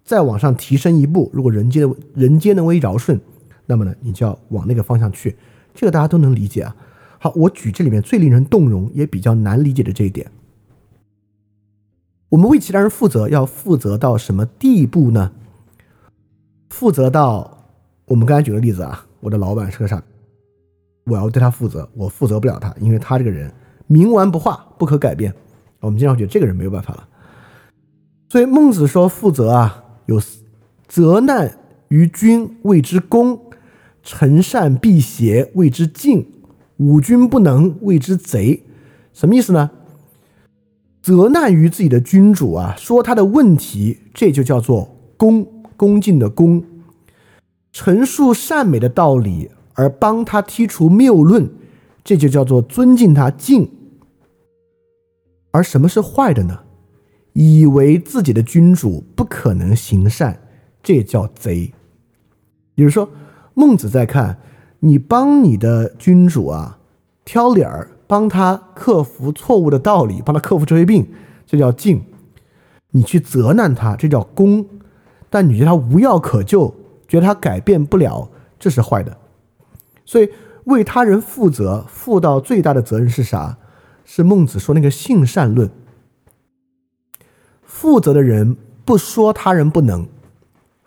[0.02, 3.20] 再往上提升一步，如果人间的人间能为尧舜，
[3.66, 5.36] 那么呢，你就要往那个方向去。
[5.74, 6.74] 这个大家都能理解啊。
[7.18, 10.27] 好，我举这里面最令人动容也比较难理解的这一点：
[12.31, 15.32] 我们为其他人负责，要负责到什么地步呢？
[16.70, 17.66] 负责到
[18.07, 20.02] 我们刚才举个例子啊，我的老板是个啥？
[21.05, 23.52] 我要对他负责，我负责不了他，因为他这个人
[23.89, 25.35] 冥顽不化，不可改变。
[25.81, 27.09] 我们经常觉得这个人没有办法了。
[28.28, 29.85] 所以孟子说负责啊。
[30.07, 30.20] 有
[30.89, 33.36] 责难于君，谓之公；
[34.02, 36.24] 臣善避邪，谓之敬；
[36.78, 38.65] 五君不能，谓之贼。
[39.12, 39.70] 什么意思呢？
[41.02, 45.47] 责难于自己的君主啊，说他的问题，这就叫做恭，
[45.77, 46.62] 恭敬的恭；
[47.72, 51.51] 陈述善美的道理，而帮他剔除谬论，
[52.05, 53.70] 这就叫做尊敬他敬。
[55.52, 56.60] 而什么是坏的呢？
[57.32, 60.40] 以为自己的君主不可能行善，
[60.82, 61.72] 这叫贼。
[62.74, 63.09] 比如说，
[63.55, 64.39] 孟子在看
[64.81, 66.78] 你帮你的君主啊
[67.24, 71.07] 挑理儿，帮他克服错误的道理，帮他克服这些病，
[71.47, 72.01] 这叫敬；
[72.91, 74.66] 你去责难他，这叫功。
[75.31, 76.74] 但你觉得他无药可救，
[77.07, 78.28] 觉得他改变不了，
[78.59, 79.16] 这是坏的。
[80.05, 80.28] 所以，
[80.65, 83.59] 为他人负责，负到最大的责任是啥？
[84.05, 85.70] 是孟子说那个性善论。
[87.62, 90.09] 负责的人不说他人不能，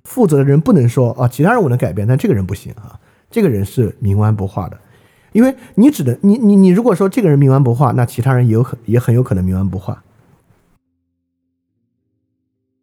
[0.03, 2.99] 负责的人不能说啊，其他人我能改变，但这个人不行啊，
[3.31, 4.77] 这个人是冥顽不化的，
[5.33, 10.03] 因为你只能你你你如果说这个人冥顽不化，那其他人也有可也很有可能冥顽不化。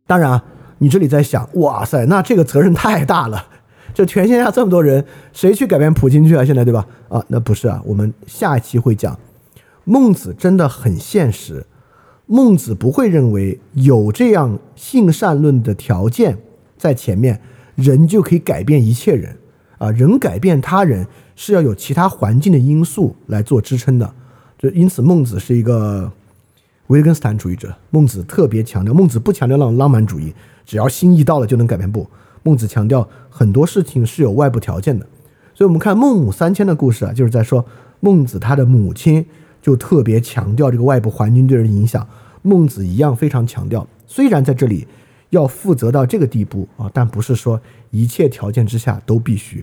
[0.06, 0.44] 当然啊，
[0.78, 3.46] 你这里在想，哇塞，那这个责任太大了，
[3.94, 6.44] 这全天下这么多人，谁去改变普京去啊？
[6.44, 6.86] 现在对吧？
[7.08, 9.18] 啊，那不是啊，我们下一期会讲，
[9.84, 11.64] 孟子真的很现实。
[12.26, 16.38] 孟子不会认为有这样性善论的条件
[16.76, 17.40] 在前面，
[17.74, 19.36] 人就可以改变一切人
[19.78, 19.90] 啊！
[19.90, 21.06] 人改变他人
[21.42, 24.12] 是要有其他环境的因素来做支撑的。
[24.58, 26.12] 就因此，孟子是一个
[26.88, 27.74] 维根斯坦主义者。
[27.88, 30.34] 孟子特别强调，孟子不强调浪浪漫主义，
[30.66, 32.06] 只要心意到了就能改变不？
[32.42, 35.06] 孟子强调很多事情是有外部条件的。
[35.54, 37.64] 所以，我们看孟母三迁的故事啊，就是在说
[38.00, 39.24] 孟子他的母亲。
[39.62, 42.06] 就特别强调这个外部环境对人影响，
[42.40, 43.86] 孟子一样非常强调。
[44.06, 44.86] 虽然在这里
[45.28, 47.60] 要负责到这个地步啊，但不是说
[47.90, 49.62] 一切条件之下都必须。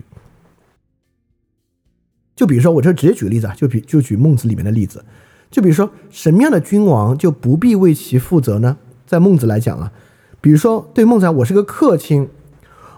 [2.38, 5.04] 就比如说，我这直接举个例子啊，就比就举孟子里面的例子，
[5.50, 8.76] 就比如说什么样的君王就不必为其负责呢？
[9.08, 9.90] 在孟子来讲啊，
[10.40, 12.28] 比如说对孟子来讲，我是个客卿，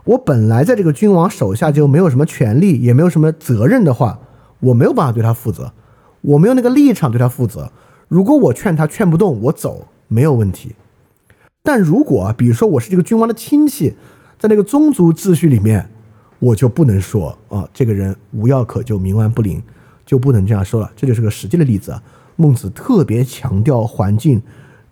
[0.05, 4.19] 我本来在这个君王手下就没有什么权利，也没有什么责任的话，
[4.61, 5.73] 我没有办法对他负责。
[6.21, 7.73] 我没有那个立场对他负责。
[8.09, 10.75] 如果我劝他劝不动，我走没有问题。
[11.62, 13.95] 但如果比如说我是这个君王的亲戚，
[14.39, 15.89] 在那个宗族秩序里面，
[16.41, 19.62] 我就不能说啊，这个人无药可救，冥顽不灵，
[20.05, 20.91] 就不能这样说了。
[20.97, 22.03] 这就是个实际的例子啊。
[22.35, 24.43] 孟子特别强调环境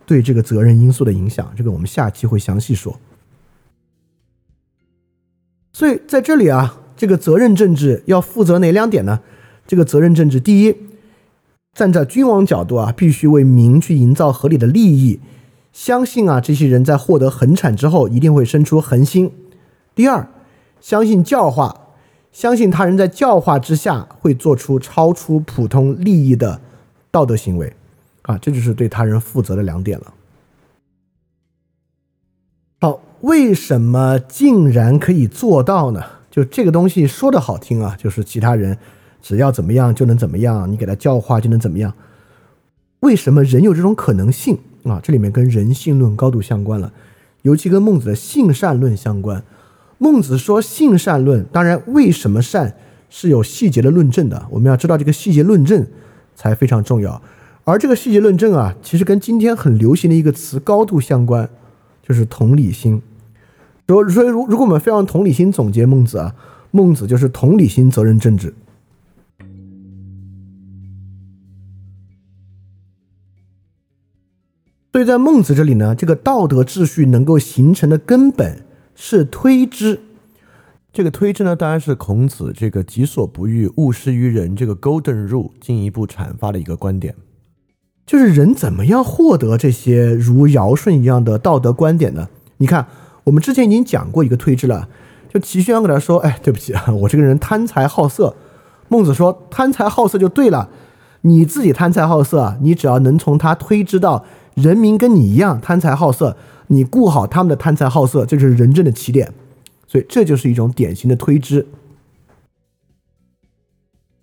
[0.07, 2.97] 对这个责任因素的影响，这个我们下期会详细说。
[5.73, 9.21] 所以在这里啊，这个责任政治要负责哪两点呢？
[9.67, 10.77] 这个责任政治，第一。
[11.75, 15.21] 站在君王角度啊，必须为民去营造合理的利益，
[15.73, 19.31] 相信啊，这些人在获得恒产之后，一定会生出恒心。
[19.95, 20.29] 第二，
[20.81, 21.89] 相信教化，
[22.33, 26.61] 相信他人在教化之下会做出超出普通利益的
[27.11, 27.75] 道德行为，
[28.23, 30.15] 啊，这就是对他人负责的两点了。
[32.81, 36.03] 好，为什么竟然可以做到呢？
[36.31, 38.79] 就这个东西说的好听啊，就是其他人
[39.21, 41.93] 只要怎么样就能怎么样，你给他教化就能怎么样。
[43.01, 45.01] 为什么人有这种可能性啊？
[45.03, 46.93] 这里面跟人性论高度相关了，
[47.43, 49.43] 尤其跟孟子的性善论相关。
[49.99, 52.75] 孟子说性善论，当然为什么善
[53.11, 54.47] 是有细节的论证的。
[54.51, 55.87] 我们要知道这个细节论证
[56.35, 57.21] 才非常重要。
[57.65, 61.51] 而这个细节论证啊，其实跟今天很流行的一个词高度相关，
[62.03, 63.03] 就是同理心。
[63.87, 66.35] 所所以，如如果我们非常同理心总结孟子啊，
[66.71, 68.55] 孟子就是同理心责任政治。
[74.93, 78.65] 所以在孟子这里呢，这个道德秩序能够形成的根本
[79.01, 80.01] 是推知。
[80.93, 87.15] 这个推知呢，当然是孔子这个“己所不欲，勿施于人”这个 Golden Rule 进一步阐发的一个观点，
[88.05, 92.29] 就是人怎么样获得这些如尧舜一样的道德观点呢？
[92.57, 92.89] 你看。
[93.25, 94.89] 我们之前已经讲过一个推知了，
[95.29, 98.35] 就齐宣王给他说：“哎，对不起啊， 我这个人贪财好色。”
[98.89, 100.71] 孟子说：“贪财好色就对了，
[101.21, 106.39] 你自己贪财好色，你只要能从他推知到人民跟你一样贪财好色，
[106.69, 109.35] 你顾好他们的贪财好色，这就是仁政的起点。
[109.87, 111.67] 所以这就是一种典型的推知。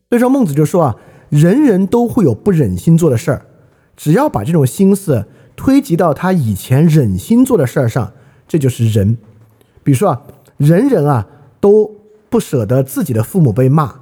[0.10, 0.96] 所以说孟子就说啊，
[1.30, 3.46] 人人都会有不忍心做的事儿，
[3.96, 8.14] 只要把这种心思推及到他以前忍心做的事儿上。”
[8.48, 9.18] 这就是人，
[9.84, 10.22] 比如说啊，
[10.58, 11.28] 人人啊
[11.60, 11.96] 都
[12.30, 13.96] 不舍得自己的父母被骂，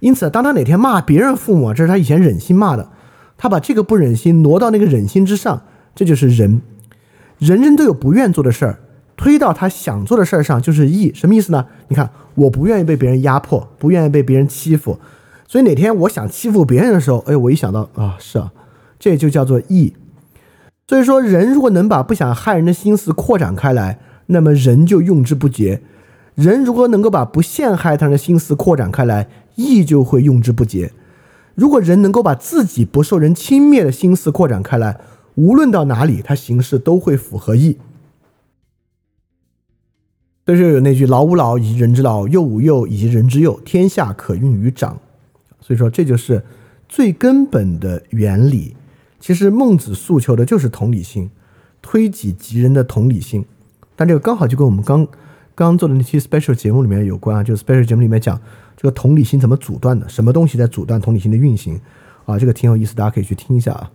[0.00, 2.90] 因此当他哪天骂别人父母，这是他以前忍心骂的，
[3.36, 5.62] 他把这个不忍心挪到那个忍心之上，
[5.94, 6.60] 这就是人。
[7.38, 8.78] 人人都有不愿做的事儿，
[9.16, 11.66] 推到他想做的事儿上就是义，什么意思呢？
[11.88, 14.98] 你看，我不愿意被别人压迫，不愿意被别人欺负，
[15.46, 18.52] 所以哪天我想欺负别人的时候，哎，我一想到啊，是啊，
[18.98, 19.94] 这就叫做义。
[20.86, 25.80] 所以说，人如果能把不想害人的心思扩展开来，那么人就用之不竭；
[26.34, 30.92] 人如果能够把不陷害他人的心思扩展开来，义就会用之不竭。
[31.54, 34.96] 如果人能够把自己不受人轻蔑的心思扩展开来，
[35.38, 37.78] 无论到哪里，他行事都会符合义。
[40.44, 44.98] 所以说有那句“老吾老以及人之老，幼吾幼以及人之幼，天下可用于长”。
[45.62, 46.42] 所以说，这就是
[46.88, 48.74] 最根本的原理。
[49.20, 51.30] 其实孟子诉求的就是同理心，
[51.80, 53.44] 推己及人的同理心。
[53.94, 55.06] 但这个刚好就跟我们刚
[55.54, 58.40] 刚做的那期 special 节目里面有关啊，就 special 节目里面讲
[58.76, 61.80] 这个同理心怎么阻断的，什么东西在阻断同理心的运行
[62.24, 62.36] 啊？
[62.36, 63.92] 这个挺有意思，大家可以去听一下啊。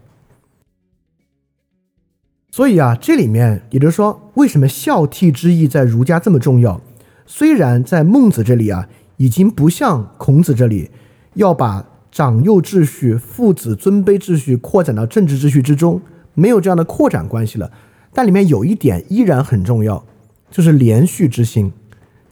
[2.53, 6.79] 所以啊，这里面也就是说，为什么孝悌之义在儒家这么重要？
[7.25, 10.91] 虽然在孟子这里啊，已经不像孔子这里
[11.33, 11.89] 要把。
[12.11, 15.99] 长幼秩序、父子尊卑秩序扩展到政治秩序之中，
[16.35, 17.71] 没有这样的扩展关系了。
[18.13, 20.05] 但里面有一点依然很重要，
[20.51, 21.73] 就是连续之心。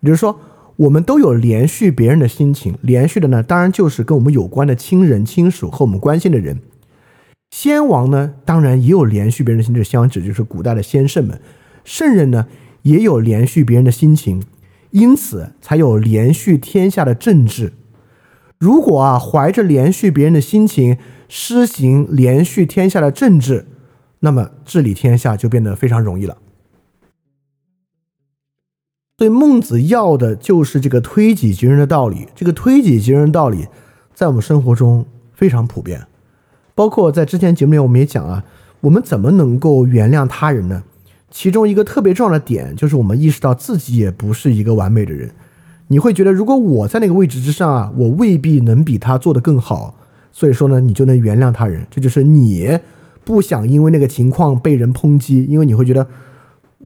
[0.02, 0.40] 也就是说，
[0.76, 6.60] 我们都有连续别人的心情，连续的呢，当然就是跟我们有关的亲人、亲属和我们关心的人。
[7.52, 11.40] 先王呢，当然也有连续别人的心，智先王指就是古代的先圣们。
[11.84, 12.48] 圣人呢，
[12.84, 14.42] 也有连续别人的心情，
[14.92, 17.74] 因此才有连续天下的政治。
[18.58, 20.98] 如果啊，怀着连续别人的心情，
[21.28, 23.68] 施行连续天下的政治，
[24.20, 26.38] 那么治理天下就变得非常容易了。
[29.18, 32.28] 所以孟子要的就是这个推己及人的道理。
[32.34, 33.68] 这个推己及人的道理，
[34.14, 36.08] 在我们生活中非常普遍。
[36.82, 38.44] 包括在之前节目里，我们也讲啊，
[38.80, 40.82] 我们怎么能够原谅他人呢？
[41.30, 45.30] 其中一个特别重要的点，就是我们意识到自己也不是一个完美的人。
[45.90, 49.94] 你会觉得，如果我在那个位置之上啊，我未必能比他做得更好。
[50.32, 52.80] 所以说呢，你就能原谅他人，这就是你
[53.24, 56.08] 不想因为那个情况被人抨击，因为你会觉得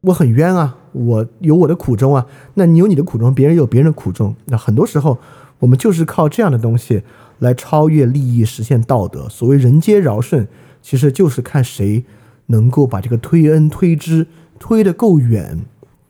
[0.02, 2.26] 我很冤啊，我有我的苦衷啊。
[2.56, 4.36] 那你有你的苦衷，别人有别人的苦衷。
[4.48, 5.18] 那很多时候，
[5.60, 7.03] 我们就是靠这样的东西
[7.40, 9.27] 来超越利益，实现道德。
[9.30, 10.48] 所谓人皆尧舜，
[10.82, 12.03] 其实就是看谁
[12.48, 14.27] 能够把这个推恩推之
[14.60, 15.65] 推得够远，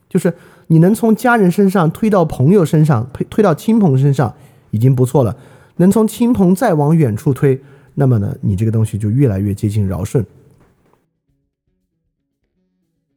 [0.08, 0.34] 就是。
[0.68, 4.34] 你能从家人身上推到朋友身上，推推到亲朋身上，
[4.72, 5.36] 已经不错了。
[5.76, 7.62] 能从亲朋再往远处推，
[7.94, 10.26] 那么呢，你这个东西就越来越接近尧舜。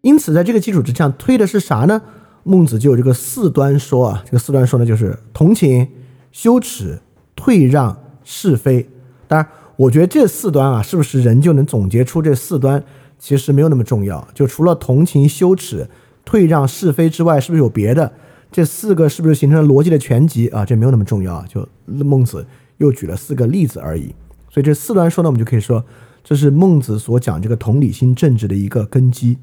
[0.02, 2.00] 因此，在这个基础之上，推的是啥呢？
[2.44, 5.88] 孟子就有这个四端说啊，这个四端说呢，就是同情、
[6.32, 7.00] 羞耻、
[7.36, 8.88] 退让、是非。
[9.28, 12.84] 当然，我觉得这四端啊，是不是人就能总结出这四端？
[13.18, 14.28] 其实没有那么重要。
[14.34, 15.90] 就除了同情、羞耻。
[16.26, 18.14] 退让是非之外，是不是有别的？
[18.52, 20.64] 这四个是不是形成了逻辑的全集啊？
[20.64, 22.46] 这没有那么重要，就孟子
[22.78, 24.14] 又举了四个例子而已。
[24.48, 25.84] 所以这四端说呢，我们就可以说，
[26.24, 29.40] 这是孟子所讲这个同理心政治的一个根基。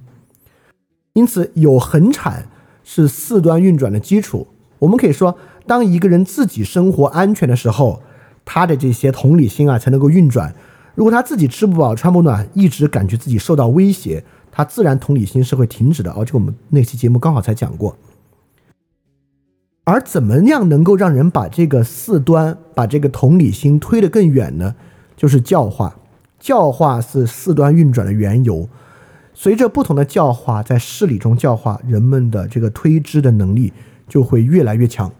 [1.15, 2.47] 因此，有恒产
[2.85, 4.47] 是四端运转的基础。
[4.79, 5.37] 我们可以说，
[5.67, 8.03] 当一个人自己生活安全的时候，
[8.45, 10.55] 他的这些同理心啊才能够运转。
[10.95, 16.11] 如果他自己吃不饱穿不暖，一直感觉自己受到威胁，他自然同理心是会停止的。
[16.13, 17.97] 而且我们那期节目刚好才讲过。
[19.85, 24.75] 而怎么样能够让人把这个四端、把这个同理心推得更远呢？
[25.17, 25.97] 就是教化。
[26.39, 28.69] 教化是四端运转的缘由。
[29.33, 33.73] 随着不同的教化，在事理中教化人们的这个推知的能力
[34.09, 35.11] 就会越来越强。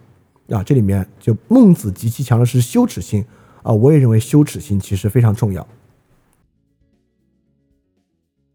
[0.49, 3.25] 啊，这里面就孟子极其强的是羞耻心。
[3.63, 5.67] 啊，我也认为羞耻心其实非常重要。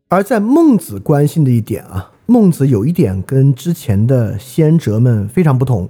[0.08, 5.90] 而在孟子关心的一点啊，孟子有一点跟之前的先哲们非常不同，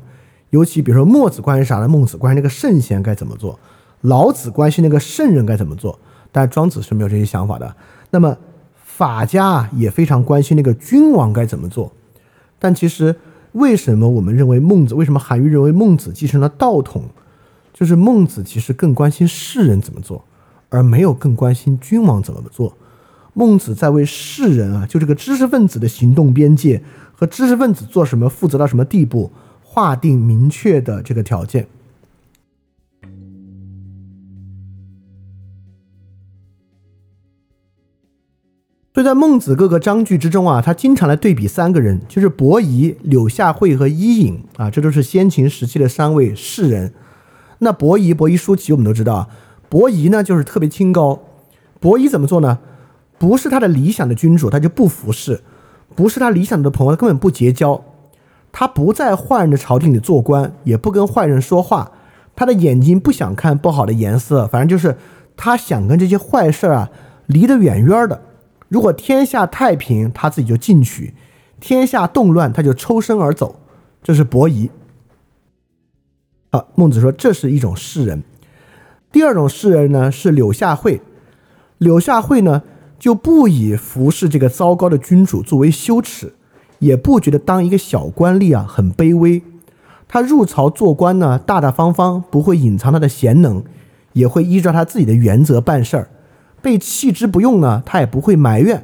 [0.51, 1.88] 尤其比如说墨子关心啥呢？
[1.88, 3.59] 孟子关心那个圣贤该怎么做，
[4.01, 5.99] 老子关心那个圣人该怎么做，
[6.31, 7.76] 但庄子是没有这些想法的。
[8.09, 8.38] 那么
[8.76, 11.91] 法家也非常关心那个君王该怎么做，
[12.59, 13.15] 但其实
[13.53, 14.95] 为什么我们认为孟子？
[14.95, 17.06] 为什么韩愈认为孟子继承了道统？
[17.73, 20.23] 就是孟子其实更关心世人怎么做，
[20.69, 22.78] 而没有更关心君王怎么做。
[23.34, 26.84] 孟子在为世人啊，就这个知识分子的行动边界
[27.14, 29.32] 和知识分子做什么、负责到什么地步，
[29.64, 31.68] 划定明确的这个条件。
[38.93, 46.93] 所以在孟子各个章句之中啊，他经常来对比三个人，就是伯夷、柳下惠和伊尹啊，这都是先秦时期的三位士人。
[47.59, 49.30] 那伯夷，伯夷叔齐，我们都知道。
[49.69, 51.22] 伯夷呢，就是特别清高。
[51.80, 52.59] 伯夷怎么做呢？
[53.18, 55.38] 不是他的理想的君主，他就不服侍；
[55.95, 57.81] 不是他理想的朋友，他根本不结交。
[58.51, 61.91] 他不在坏人的朝廷里做官，也不跟坏人说话。
[62.35, 64.97] 他的眼睛不想看不好的颜色，反正就是
[65.38, 66.89] 他想跟这些坏事啊
[67.27, 68.19] 离得远远的。
[68.72, 71.14] 如果天下太平，他自己就进取；
[71.60, 73.60] 天下动乱，他就抽身而走。
[74.02, 74.72] 这是伯夷。
[76.52, 78.23] 啊，孟子说这是一种士人。
[79.11, 81.02] 第二种士人呢是柳下惠。
[81.80, 82.64] 柳下惠呢
[82.98, 86.34] 就不以服侍这个糟糕的君主作为羞耻，
[86.80, 89.43] 也不觉得当一个小官吏啊很卑微。
[90.07, 93.61] 他入朝做官呢大大方方，不会隐藏他的贤能，
[94.14, 96.10] 也会依照他自己的原则办事儿。
[96.62, 98.82] 被弃之不用呢，他也不会埋怨；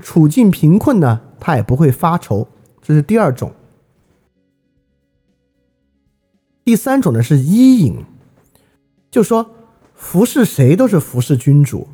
[0.00, 2.48] 处境贫困呢，他也不会发愁。
[2.82, 3.52] 这是第二种。
[6.64, 8.04] 第三种呢是伊尹，
[9.10, 9.50] 就说
[9.94, 11.88] 服侍谁都是服侍君主，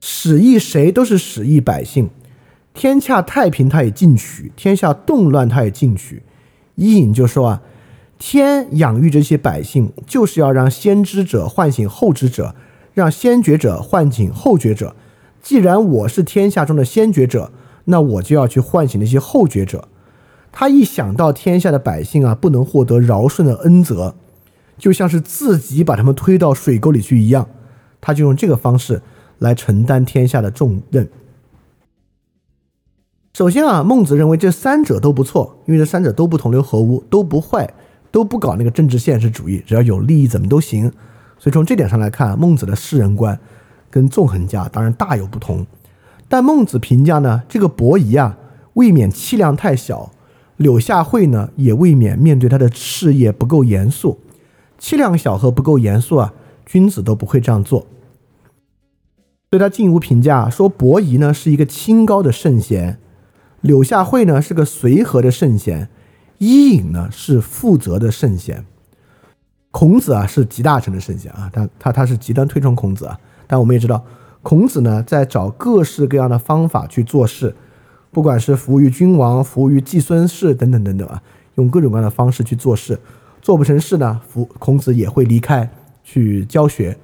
[0.00, 2.10] 使役谁都是使役百姓，
[2.72, 6.22] 天下太平他也进取，天下动乱他也进取。
[6.76, 7.62] 伊尹就说啊，
[8.18, 12.54] 天养育这些百姓，就是要让先知者唤醒后知者，
[12.94, 14.94] 让先觉者唤醒后觉者。
[15.42, 17.50] 既然我是天下中的先觉者，
[17.86, 19.88] 那我就要去唤醒那些后觉者。
[20.52, 24.14] 他一想到天下的百姓啊，不能获得尧舜的恩泽，
[24.78, 27.48] 就像是自己把他们推到水沟里去一样，
[28.00, 29.02] 他就用这个方式
[29.38, 31.08] 来承担天下的重任。
[33.32, 37.72] 首先啊，孟子认为这三者都不错，因为这三者都不同流合污，都不坏，
[38.10, 40.92] 都不搞那个政治现实主义，只要有利益怎么都行。
[41.42, 43.36] 所以从这点上来看，孟子的世人观
[43.90, 45.66] 跟纵横家当然大有不同。
[46.28, 48.38] 但孟子评价呢，这个伯夷啊，
[48.74, 50.12] 未免气量太小。
[50.56, 54.20] 柳下惠呢，也未免面对他的事业不够严肃，
[54.78, 56.32] 气量小和不够严肃啊，
[56.64, 57.88] 君子都不会这样做。
[59.50, 63.00] 对他进一步评价说，伯夷呢是一个清高的圣贤，
[63.62, 65.88] 柳下惠呢是个随和的圣贤，
[66.38, 68.64] 伊尹呢是负责的圣贤。
[69.72, 73.18] 孔子啊是集大成的圣贤啊，他他他是极端推崇孔子啊，
[73.48, 74.04] 但我们也知道，
[74.42, 77.56] 孔子呢在找各式各样的方法去做事。
[78.10, 81.22] 不管是服务于君王、服务于季孙氏等等等等啊，
[81.54, 83.00] 用各种各样的方式去做事，
[83.40, 85.70] 做不成事呢，服孔子也会离开
[86.04, 86.98] 去教学。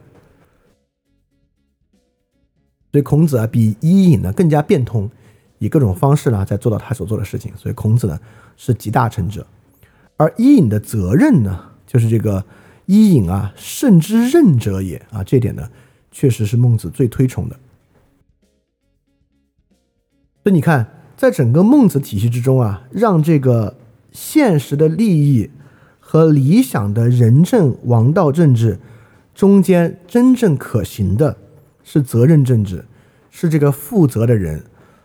[2.92, 5.10] 所以孔子啊，比伊尹呢更加变通，
[5.58, 7.50] 以各种方式呢在做到他所做的事情。
[7.56, 8.20] 所以孔子呢
[8.58, 9.46] 是集大成者，
[10.18, 11.58] 而伊尹的责任呢，
[11.88, 12.44] 就是这个
[12.86, 15.68] 伊尹啊，圣之任者也啊，这点呢
[16.12, 17.56] 确实是孟子最推崇的。
[20.44, 20.94] 所以你看。
[21.18, 23.76] 在整个孟子体系之中啊，让这个
[24.12, 25.50] 现实的利益
[25.98, 28.78] 和理想的仁政王道政治
[29.34, 31.36] 中间真正可行的，
[31.82, 32.84] 是责任政治，
[33.32, 34.62] 是这个负责的人。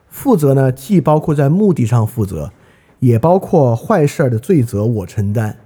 [0.07, 2.53] 负责呢，既包括在目的上负责，
[2.99, 5.57] 也包括坏事儿的罪责我承担，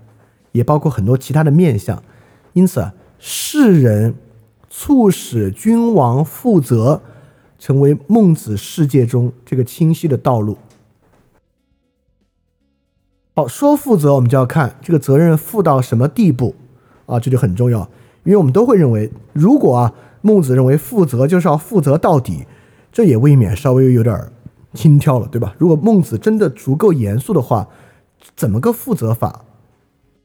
[0.57, 2.03] 也包括很多其他的面相。
[2.53, 4.15] 因此，世人
[4.69, 7.01] 促使君王负责，
[7.57, 10.57] 成为孟子世界中这个清晰的道路。
[13.35, 16.55] 好，说负责，我们就要看这个责任负到什么地步
[17.05, 17.87] 啊，这就很重要。
[18.23, 22.45] 因为我们都会认为，如果啊，孟子认为负责就是要负责到底，
[22.91, 24.31] 这也未免稍微有点
[24.73, 25.55] 轻佻了，对吧？
[25.59, 27.67] 如果孟子真的足够严肃的话，
[28.35, 29.45] 怎么个负责法？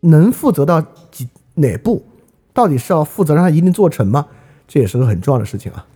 [0.02, 0.80] 能负责到
[1.10, 2.04] 几哪步？
[2.52, 4.26] 到底是要负责让他一定做成吗？
[4.68, 5.86] 这也是个很重要的事情啊。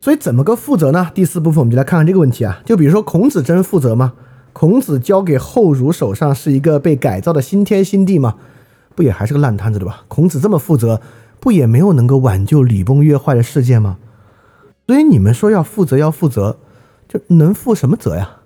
[0.00, 1.10] 所以怎么个负责呢？
[1.14, 2.62] 第四部分我们就来看看这个问题啊。
[2.64, 4.14] 就比如说孔子真负责吗？
[4.52, 8.36] 孔子交给后儒手上是一个被改造的新天新地吗？
[8.94, 10.04] 不也还是个烂摊子对吧？
[10.08, 11.00] 孔子这么负责，
[11.40, 13.98] 不也没有能够挽救礼崩乐坏的世界吗？
[14.86, 16.58] 所以你们说要负责要负责，
[17.08, 18.36] 就能负什么责呀？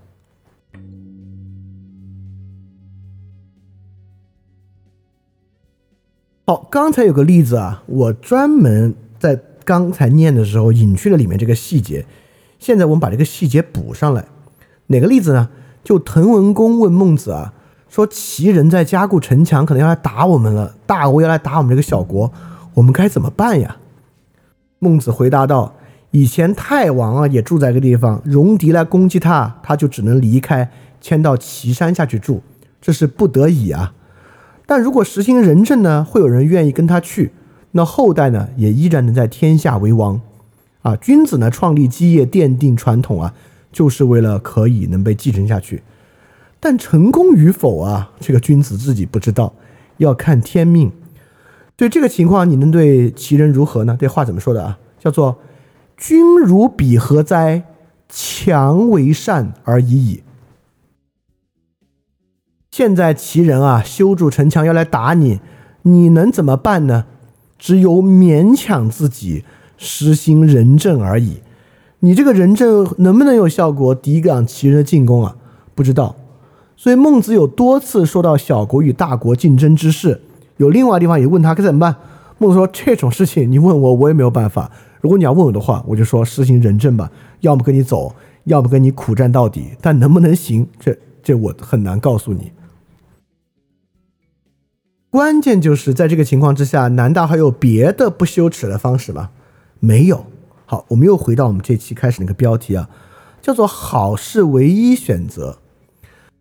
[6.47, 9.43] 好，刚才有个例子啊，我专门在。
[9.65, 12.05] 刚才念的时候隐去了里面这个细节，
[12.59, 14.27] 现在我们把这个细节补上来。
[14.89, 15.51] 哪个例子呢？
[15.85, 17.55] 就滕文公问孟子啊，
[17.89, 22.33] 说齐人在加固城墙，可能要来打我们了，大国要来打我们这个小国，
[22.75, 23.77] 我们该怎么办呀？
[24.81, 25.77] 孟子回答道：
[26.13, 30.71] 以前太王啊也住在一个地方，戎狄来攻击他，他就只能离开，
[31.01, 32.41] 迁到岐山下去住，
[32.81, 33.95] 这是不得已啊。
[34.67, 37.33] 但如果实行仁政呢，会有人愿意跟他去。
[37.73, 40.21] 那后代呢，也依然能在天下为王，
[40.83, 43.35] 啊，君子呢创立基业，奠定传统啊，
[43.73, 45.83] 就是为了可以能被继承下去。
[46.61, 49.55] 但成功与否啊，这个君子自己不知道，
[49.97, 50.93] 要看天命。
[51.75, 53.97] 对这个情况，你能对其人如何呢？
[53.99, 54.79] 这话怎么说的啊？
[55.01, 55.39] 叫做
[55.97, 57.65] “君如彼何哉？
[58.09, 60.23] 强为善而已矣。”
[62.71, 65.41] 现在齐人啊修筑城墙要来打你，
[65.83, 67.07] 你能怎么办呢？
[67.59, 69.45] 只有勉强自己
[69.77, 71.41] 实行仁政而已。
[72.01, 75.37] 你这个仁政能不能有效果，抵挡齐人的进攻啊？
[75.75, 76.17] 不知道。
[76.77, 80.21] 所以孟子有多次说到小国与大国竞争之事，
[80.57, 81.97] 有另外地方也问他该怎么办。
[82.43, 84.69] 孟子说：“这种事情你问我，我也没有办法。
[85.01, 87.09] 如果你要问我的话，我就说实行仁政吧，
[87.39, 89.77] 要么跟你走，要么跟你苦战到底。
[89.81, 92.51] 但能不能行，这这我很难告诉你。”
[95.09, 99.31] 关键就是在这个情况之下，难道还有别的不羞耻的方式吗？
[99.79, 100.27] 没有。
[100.67, 102.91] 好，我们又回到我们这期开始那个标题啊，
[103.41, 105.59] 叫做“好是唯一选择”。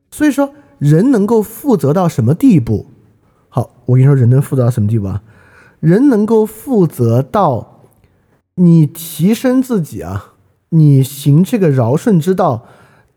[0.10, 2.88] 所以说，人能够负责到什么地步？
[3.50, 5.22] 好，我跟你说，人能负责到什么地步啊？
[5.82, 7.82] 人能够负责到
[8.56, 10.36] 你提升自己啊，
[10.70, 12.66] 你行这个尧舜之道，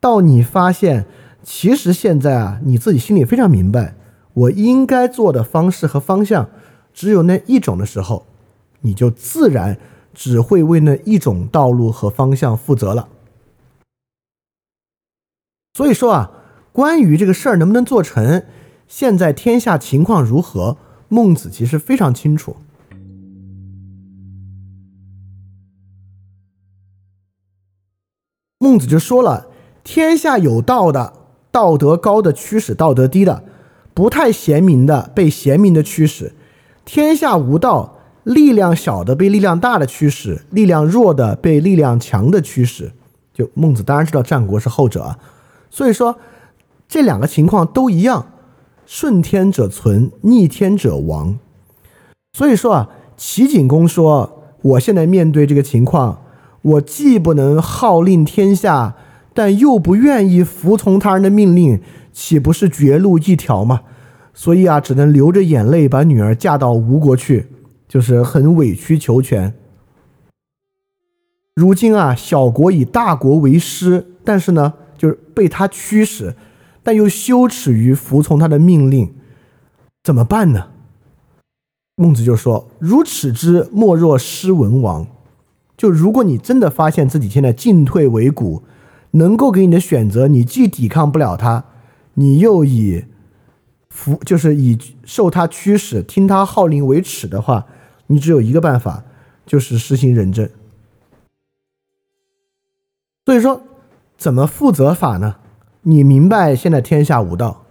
[0.01, 1.07] 到你发现
[1.43, 3.95] 其实现在啊，你自己心里非常明白。
[4.33, 6.49] 我应该做的方式和方向
[6.93, 8.27] 只有那一种的时候，
[8.81, 9.79] 你就自然
[10.15, 13.09] 只会为那一种道路和方向负责了。
[15.75, 16.31] 所以说啊，
[16.73, 18.45] 关于这个事儿能不能做成，
[18.89, 20.79] 现在天下情况如何，
[21.15, 22.57] 孟子其实非常清楚。
[28.59, 29.47] 孟子就说了：
[29.85, 31.13] 天下有道的，
[31.53, 33.45] 道德高的驱使道德低的。
[33.95, 36.33] 不太贤明的被贤明的驱使，
[36.85, 42.91] 天下无道，力量小的被力量大的驱使，力量弱的被力量强的驱使。
[43.33, 45.21] 就孟子当然知道战国是后者啊，
[45.71, 46.19] 所以说
[46.89, 48.27] 这两个情况都一样，
[48.87, 51.39] 顺天者存，逆天者亡。
[52.33, 56.23] 所以说啊，齐景公说，我现在面对这个情况，
[56.63, 58.97] 我既不能号令天下，
[59.33, 61.81] 但又不愿意服从他人的命令。
[62.13, 63.81] 岂不是绝路一条吗？
[64.33, 67.47] 所以啊，只能流着眼泪把女儿嫁到吴国去，
[67.89, 69.53] 就是很委曲求全。
[71.57, 76.37] 如今啊，小国以大国为师，但是呢，就是被他驱使，
[76.85, 79.13] 但又羞耻于服从他的命令，
[80.05, 80.69] 怎么办呢？
[81.97, 85.09] 孟子就说：“如耻之，莫若失文王。”
[85.77, 88.63] 就如果你真的发现自己现在进退维谷，
[89.13, 91.65] 能够给你的选择，你既抵抗不了他。
[92.15, 93.07] 你又以
[93.89, 97.67] 服，就是以受他驱使、听他号令为耻的话，
[98.09, 99.05] 你只有一个办法，
[99.47, 100.49] 就是实行仁政。
[103.25, 103.63] 所以说，
[104.19, 105.37] 怎么负责法呢？
[105.87, 107.67] 你明白现在天下无道，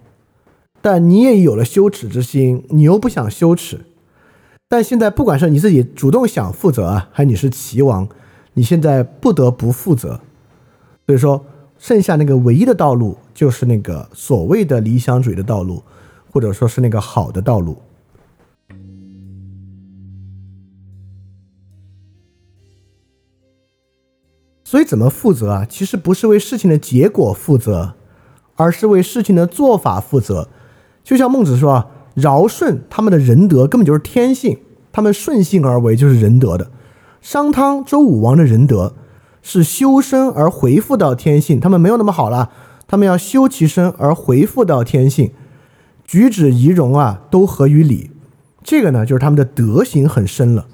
[0.81, 3.85] 但你也有了羞耻之心，你又不想羞耻。
[4.69, 8.07] 但现在不管是你自己主动想负责啊，还是你是齐王，
[8.53, 10.19] 你现在不得不负责。
[11.07, 11.43] 所以说，
[11.79, 15.83] 剩下那个唯一的道路就是那个所谓的理想主义的道路，
[16.31, 17.77] 或者说是那个好的道路。
[24.63, 25.65] 所以怎么负责啊？
[25.65, 27.93] 其实不是为事情的结果负责，
[28.63, 30.47] 而是为事情的做法负责。
[31.03, 34.57] 就像孟子说啊，尧舜他们的仁德根本就是天性，
[34.91, 36.71] 他们顺性而为就是仁德的。
[37.21, 38.93] 商汤、周武王的仁德
[39.41, 42.49] 是修身而回复到天性，他们没有那么好了，
[42.87, 45.31] 他们要修其身而回复到天性，
[46.05, 48.11] 举止仪容啊都合于理。
[48.63, 50.65] 这个呢，就是他们的德行很深了。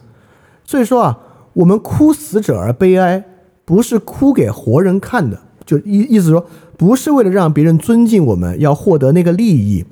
[0.63, 1.19] 所以说啊，
[1.53, 3.25] 我们哭死者而悲哀。
[3.65, 9.85] 不是哭给活人看的，就意意思说，不是为了让别人尊敬我们，要获得那个利益，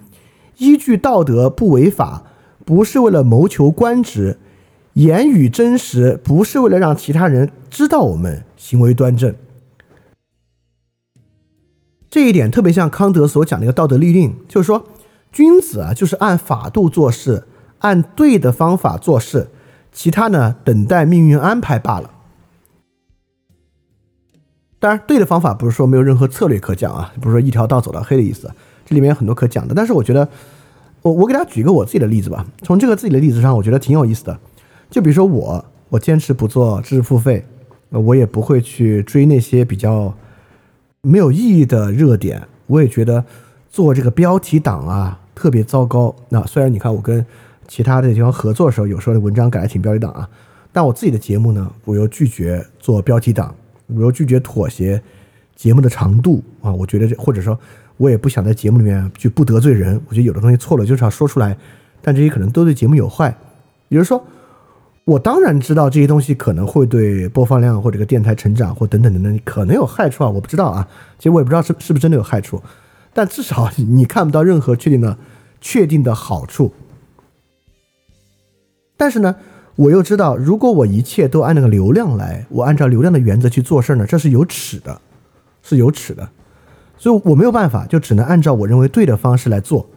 [0.58, 2.24] 依据道德不违法，
[2.66, 4.40] 不是为了谋求官职，
[4.94, 9.36] 言语真实，不是为了让其他人知道我们行为端正。
[12.10, 14.84] 这一点特别像康德所讲的一个道德律令，就是说，
[15.32, 17.44] 君子啊，就是按法度做事，
[17.80, 19.49] 按对的方法做事，
[19.91, 22.10] 其他呢，等待命运安排罢了。
[24.88, 28.50] 当然，对的方法不是说没有任何策略可讲啊，不是说一条道走到黑的意思。
[28.86, 30.30] 这里面有很多可讲的，但是我觉得，
[31.02, 32.46] 我我给大家举一个我自己的例子吧。
[32.62, 34.40] 从这个自己的例子上，我觉得挺有意思的。
[34.90, 37.46] 就比如说我，我坚持不做知识付费，
[37.90, 40.14] 我也不会去追那些比较
[41.02, 42.48] 没有意义的热点。
[42.68, 43.26] 我也觉得
[43.70, 46.16] 做这个标题党啊特别糟糕。
[46.30, 47.26] 那虽然你看我跟
[47.68, 50.30] 其他的地方合作的时候，有时候的文章改的挺标题党啊，
[50.72, 53.54] 但我自己的节目呢，我又拒绝做标题党。
[53.88, 55.02] 我又拒绝妥协
[55.56, 57.58] 节目的长度啊，我觉得这或者说，
[57.98, 60.00] 我也不想在节目里面去不得罪人。
[60.08, 61.58] 我觉得有的东西错了就是要说出来，
[62.02, 63.36] 但这些可能都对节目有害。
[63.88, 64.24] 比如说，
[65.06, 70.88] 我当然知道这些东西可能会对播放量或者个电台成长或等等等等可能有害处啊，我不知道啊，
[71.18, 72.62] 其实我也不知道是是不是真的有害处，
[73.14, 75.18] 但至少你看不到任何确定的
[75.62, 76.74] 确定的好处。
[78.98, 79.36] 但是呢？
[79.78, 84.99] 我又知道，如果我一切都按那个流量来，我按照流量的原则去做事儿呢，这是有耻的，
[85.62, 86.28] 是有耻的，
[86.98, 89.88] 所以我没有办法，就只能按照我认为对的方式来做。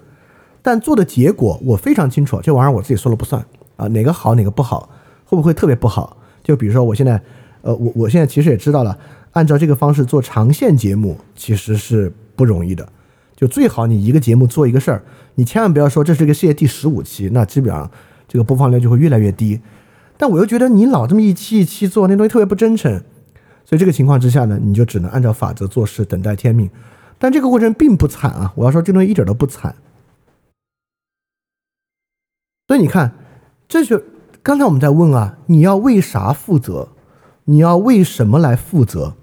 [0.61, 3.43] 但做的结果我非常清楚，这玩意儿我自己说了不算
[3.77, 4.91] 啊，哪个好哪个不好，
[5.25, 6.15] 会不会特别不好？
[6.45, 7.19] 就比如说我现在，
[7.63, 8.99] 呃，我我现在其实也知道了，
[9.33, 12.87] 按照这个方式做长线节目其实是不容易的，
[13.35, 15.03] 就最好你一个节目做一个事儿，
[15.37, 17.91] 你千万不要说这是个世界第十五期，那基本上。
[18.31, 19.61] 这个播放量就会越来越低，
[20.17, 23.03] 但我又觉得你老这么一期一期做那东西特别不真诚，
[23.65, 26.71] 所以这个情况之下呢，你就只能按照法则做事，等待天命。
[27.19, 29.75] 但这个过程并不惨啊，我要说这东西一点都不惨。
[32.69, 33.13] 所以你看，
[33.67, 34.01] 这就
[34.45, 36.91] 刚才我们在问啊，你要为啥负责？
[37.47, 39.17] 你要为什么来负责？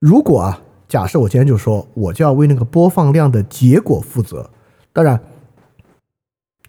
[0.00, 4.50] 如果啊，假设我今天就说，我就要为那个播放量的结果负责，
[4.94, 5.20] 当然。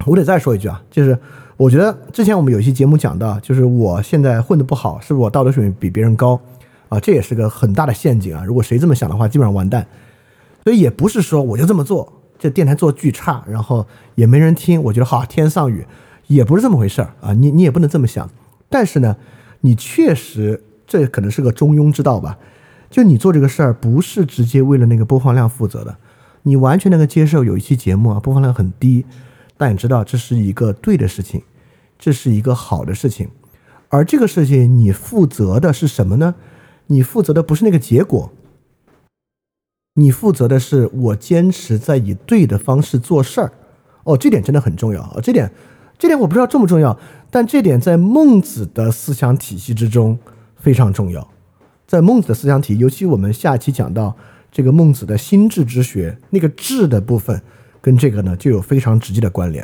[0.05, 1.17] 我得再说一句啊，就是
[1.57, 6.39] 我觉得之前我们有一期节目讲到，就是我现在混得不好，是不是我道德水平比别人高
[6.89, 6.99] 啊？
[6.99, 8.43] 这也是个很大的陷阱啊！
[8.45, 9.85] 如果谁这么想的话，基本上完蛋。
[10.63, 15.85] 所以也不是说我就这么做，这电台做巨差，然后也没人听，我觉得好天上雨，
[16.27, 17.33] 也不是这么回事儿啊！
[17.33, 18.29] 你你也不能这么想。
[18.69, 19.15] 但是呢，
[19.61, 22.37] 你确实这可能是个中庸之道吧？
[22.89, 25.97] 就你做这个事儿，不是直接为了那个播放量负责的，
[26.43, 29.05] 你完全能够接受有一期节目啊，播放量很低。
[29.57, 31.41] 但你知道这是一个对的事情，
[31.97, 33.29] 这是一个好的事情，
[33.89, 36.35] 而这个事情你负责的是什么呢？
[36.87, 38.31] 你负责的不是那个结果，
[39.95, 43.51] 你负责的是我坚持在以对的方式做事儿。
[44.03, 45.19] 哦，这点真的很重要啊！
[45.21, 45.51] 这点，
[45.97, 46.97] 这点我不知道重不重要，
[47.29, 50.17] 但这点在孟子的思想体系之中
[50.55, 51.27] 非常重要。
[51.85, 54.15] 在孟子的思想体，尤其我们下期讲到
[54.51, 57.41] 这个孟子的心智之学那个智的部分。
[57.81, 59.63] 跟这个呢就有非常直接的关联，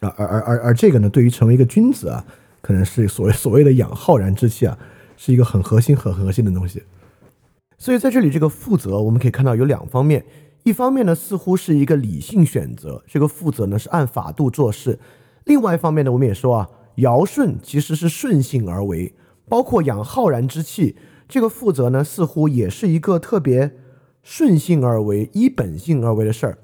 [0.00, 2.24] 啊，而而而而这个呢，对于成为一个君子啊，
[2.60, 4.78] 可能是所谓所谓的养浩然之气啊，
[5.16, 6.82] 是一个很核心、很核心的东西。
[7.76, 10.24] 所以在这里，这个负责我们可以看到有两方面，
[10.64, 14.98] 一方面呢似乎是一个理性选择，这个负责呢是按法度做事；
[15.44, 19.14] 另外一方面呢，我们也说啊，尧舜其实是顺性而为，
[19.48, 20.96] 包括养浩然之气，
[21.26, 23.72] 这个负责呢似乎也是一个特别
[24.22, 26.58] 顺性而为、依本性而为的事儿。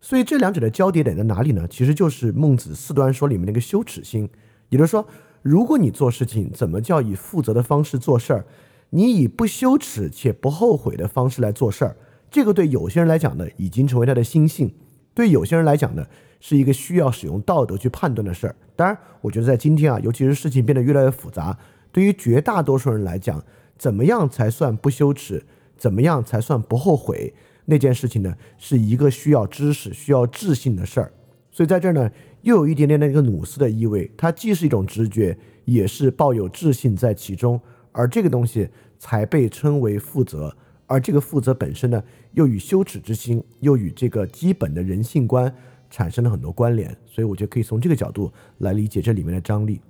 [0.00, 1.66] 所以这两者的交叠点在哪里呢？
[1.68, 4.28] 其实就是孟子四端说里面那个羞耻心，
[4.70, 5.06] 也就是说，
[5.42, 8.46] 如果你做事情怎么叫以负责的方式做事儿，
[8.90, 11.96] 你以不羞耻且不后悔的方式来做事儿，
[12.30, 14.68] 这个对有些人来讲呢，已经成为他的心性；
[15.12, 16.06] 对有些人来讲呢，
[16.40, 18.56] 是一个需要使用道德去判断的事儿。
[18.74, 21.58] 当然，我觉得在今天啊，尤其是事情变得越来越复杂，
[21.92, 23.44] 对于绝大多数人来讲，
[23.76, 25.44] 怎么样才算不羞耻？
[25.76, 27.34] 怎么样才算不后悔？
[27.70, 31.12] 那件事情呢，是一个需要知识、需要智性的事儿。
[31.52, 32.10] 所以在这儿呢，
[32.42, 34.10] 又有一点点的一个努斯的意味。
[34.16, 37.60] 它既是一种直觉，也是抱有智性在其中。
[37.92, 38.68] 而这个东西
[38.98, 40.52] 才被称为负责。
[40.86, 45.52] 而这个负责本身呢，又与羞耻之心，又与这个基本的人性观
[45.88, 46.88] 产生了很多关联。
[47.06, 49.80] 所以我觉得可以从这个角度来理解这里面的张力。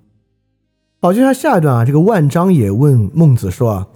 [1.00, 3.88] 好，接下来下一段啊，这个万章也问孟子说啊，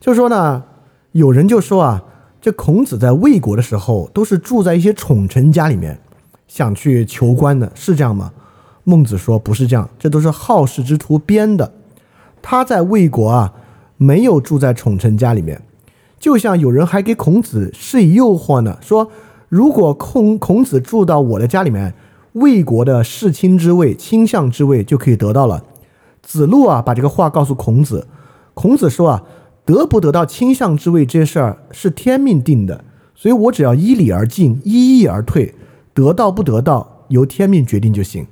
[0.00, 0.64] 就说呢，
[1.12, 2.04] 有人就说啊，
[2.40, 6.00] 这孔子在魏国的时候都是住在一些宠臣家里面，
[6.46, 8.32] 想去求官的，是这样吗？
[8.84, 11.72] 孟子说不是这样，这都是好事之徒编的。
[12.40, 13.52] 他在魏国啊，
[13.96, 15.60] 没有住在宠臣家里面，
[16.18, 19.10] 就像有人还给孔子施以诱惑呢，说
[19.48, 21.92] 如果孔孔子住到我的家里面，
[22.34, 25.64] 魏国的世卿之位、卿相之位就可以得到了。
[26.22, 28.06] 子路啊，把这个话告诉孔子。
[28.54, 29.22] 孔子说啊，
[29.68, 32.82] 得不得到卿相之位这事儿是天命定的，
[33.14, 35.54] 所以我只要依礼而进，依义而退，
[35.92, 38.26] 得到不得到由天命决定就行。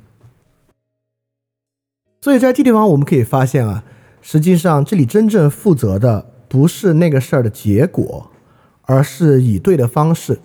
[2.23, 3.85] 所以在这地方我们可以发现啊，
[4.23, 8.31] 实际上这里真正负责的不是那个事儿的结果，
[8.87, 10.41] 而是以对的方式。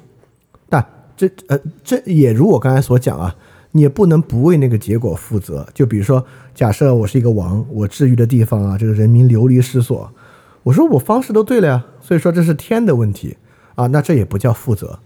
[0.68, 3.34] 但这呃，这也如我刚才所讲啊。
[3.74, 5.66] 你也不能不为那个结果负责。
[5.74, 10.12] 就比如说，假设我是一个王，我治愈的地方啊，这个人民流离失所，
[10.64, 13.38] 我说我方式都对了呀，所以说这是天的问题
[13.76, 15.00] 啊，那这也不叫负责。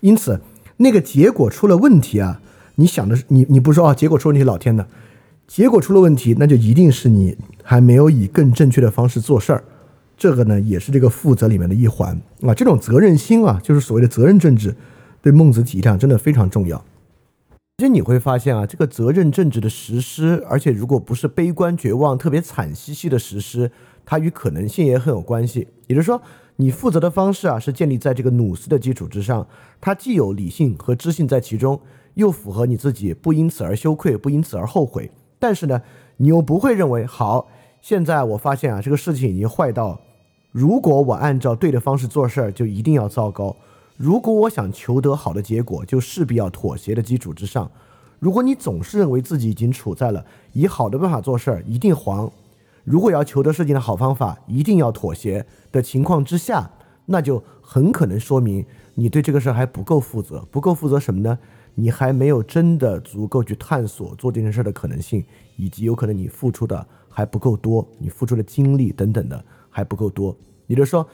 [0.00, 0.40] 因此，
[0.78, 2.40] 那个结果出了问题啊，
[2.74, 4.86] 你想的是你你不说啊，结果出问题老天的，
[5.46, 9.64] 结果出了问题，那就一定是你还没有以更正确的方式做事儿。
[10.16, 12.52] 这个呢，也是这个负责里面的一环啊。
[12.52, 14.74] 这种责任心啊，就是所谓的责任政治，
[15.22, 16.84] 对孟子体上真的非常重要。
[17.78, 23.70] 其实你会发现啊，这个责任政治的实施，而且如果不是悲观绝望、特别惨兮兮的实施，
[24.06, 25.68] 它与可能性也很有关系。
[25.86, 26.22] 也就是说，
[26.56, 29.46] 你负责的方式啊，是建立在这个努斯的基础之上，
[29.78, 31.78] 它既有理性和知性在其中，
[32.14, 35.10] 又符合你自己不因此而羞愧、不因此而后悔。
[35.38, 35.82] 但是呢，
[36.16, 37.48] 你又不会认为，好，
[37.82, 40.00] 现在我发现啊，这个事情已经坏到，
[40.50, 43.54] 如果我按照对的方式做事儿，就一定要糟糕。
[43.98, 47.70] 如果我想求得好的结果，就势必要妥协的基础之上。
[48.18, 52.30] 如果你总是认为自己已经处在了以好的办法做事儿一定黄，
[52.86, 56.70] 如果要求得事情的好方法一定要妥协的情况之下，
[57.06, 60.46] 那就很可能说明你对这个事儿还不够负责。
[60.52, 61.36] 不够负责什么呢？
[61.74, 65.24] 你还没有真的足够去探索做这件事儿的可能性，
[65.56, 70.34] 以及有可能你付出的还不够多，你付出的精力等等的还不够多。
[70.68, 71.06] 也就是说。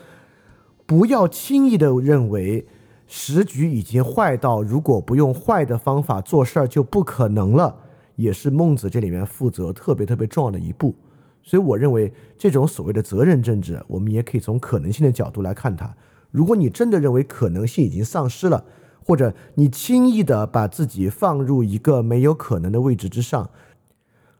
[0.85, 2.67] 不要轻易的认为
[3.07, 7.75] 时局已经坏到如果不用坏的方法做事儿就不可能了，
[8.17, 10.95] 也是孟子这里面负责特别特别重要的一步。
[11.43, 15.95] 所以我认为这种所谓的责任政治，我们也可以从可能性的角度来看它。
[16.31, 18.65] 如果你真的认为可能性已经丧失了，
[19.05, 23.51] 或者你轻易的把自己放入一个没有可能的位置之上，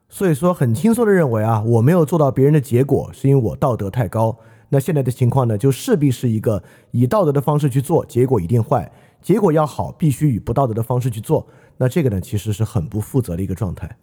[0.09, 4.39] 所以说很轻松的认为啊，我没有做到别人的结果，是因为我道德太高。
[4.69, 8.89] 那现在的情况呢，就势必是一个以道德的方式去做，结果一定坏；
[9.21, 11.45] 结果要好，必须以不道德的方式去做。
[11.77, 13.97] 那这个呢，其实是很不负责的一个状态。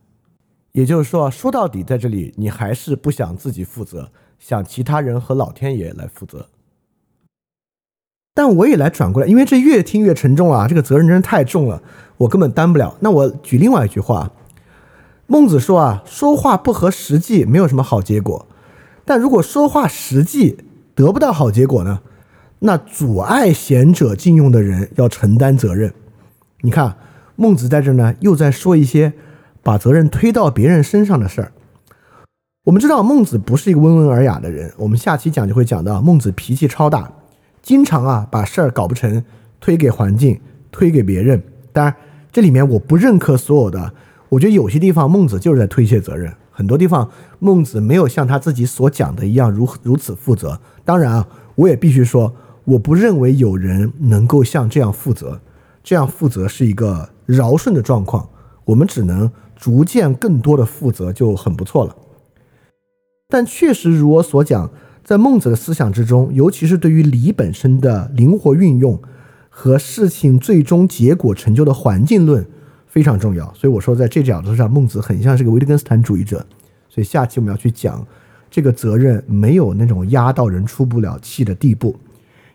[0.72, 6.46] 也就是说，说到底，在这里你还是不想自己负责，想其他人和老天爷来负责。
[8.32, 11.82] 但我也来转过来，因为这越听越沉重啊，这个责任真是太重了，
[12.16, 12.96] 我根本担不了。
[13.00, 14.30] 那我举另外一句话，
[15.26, 18.46] 孟子说啊，说话不合实际，没有什么好结果。
[19.04, 20.58] 但如果说话实际
[20.94, 22.00] 得不到好结果呢？
[22.60, 25.92] 那阻碍贤者禁用的人要承担责任。
[26.60, 26.96] 你看，
[27.34, 29.14] 孟子在这呢，又在说一些
[29.62, 31.52] 把责任推到别人身上的事儿。
[32.64, 37.10] 我们知道孟子不是一个温文尔雅的人，我们下期讲就会讲到孟子脾气超大，
[37.62, 39.24] 经常啊把事儿搞不成
[39.60, 40.40] 推给环境，
[40.70, 41.42] 推给别人。
[41.72, 41.94] 当然，
[42.30, 43.94] 这里面我不认可所有的，
[44.28, 46.32] 我觉得有些地方孟子就是在推卸责任。
[46.50, 50.60] 很多地方，孟子没有像他自己所讲的一样如如此负责。
[50.84, 55.40] 当然啊，我也必须说，我不认为有人能够像这样负责。
[55.82, 58.28] 这样负责是一个尧舜的状况，
[58.66, 59.30] 我们只能
[59.60, 61.94] 逐渐更多的负责就很不错了。
[63.28, 64.70] 但确实如我所讲，
[65.04, 69.00] 在孟子的思想之中，尤其是对于理本身的灵活运用
[69.48, 72.46] 和事情最终结果成就的环境论。
[72.86, 76.44] 非常重要，所以我说，在这角度上，孟子很像是个维特根斯坦主义者。
[76.88, 78.04] 所以下期我们要去讲，
[78.50, 81.94] 这个责任没有那种压到人出不了气的地步。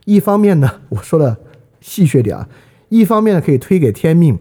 [0.04, 1.38] 一方面呢，我说的
[1.80, 2.50] 戏谑点啊，
[2.90, 4.38] 一方面呢可以推给天命，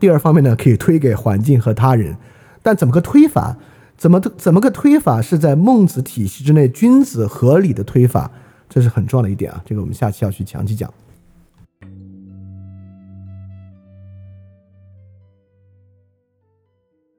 [0.00, 2.16] 第二方面呢可以推给环境和他人。
[2.62, 3.56] 但怎么个推法？
[3.96, 8.30] 怎么怎么个推法是在孟子体系之内君子合理的推法，
[8.66, 9.62] 这是很重要的一点啊。
[9.66, 10.90] 这个我们下期要去详细讲。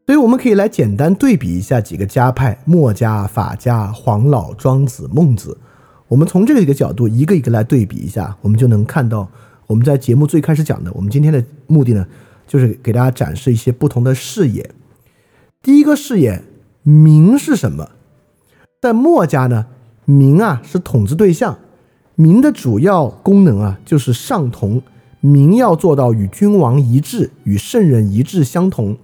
[0.07, 5.55] 所以我们可以来简单对比一下几个家派：墨家、法家、黄老、庄子、孟子。
[6.07, 9.29] 我们从这个一个角度一个一个来对比一下，我们就能看到
[9.67, 10.91] 我们在节目最开始讲的。
[10.93, 12.05] 我们今天的目的呢，
[12.51, 14.71] 就是给大家展示一些不同的视野。
[15.61, 16.43] 第一个视野，
[16.83, 17.91] 名是什么？
[18.81, 19.67] 在墨家呢，
[20.03, 21.57] 名啊是统治对象，
[22.15, 24.81] 名的主要功能啊就是上同，
[25.21, 28.97] 名要做到与君王一致，与圣人一致相同。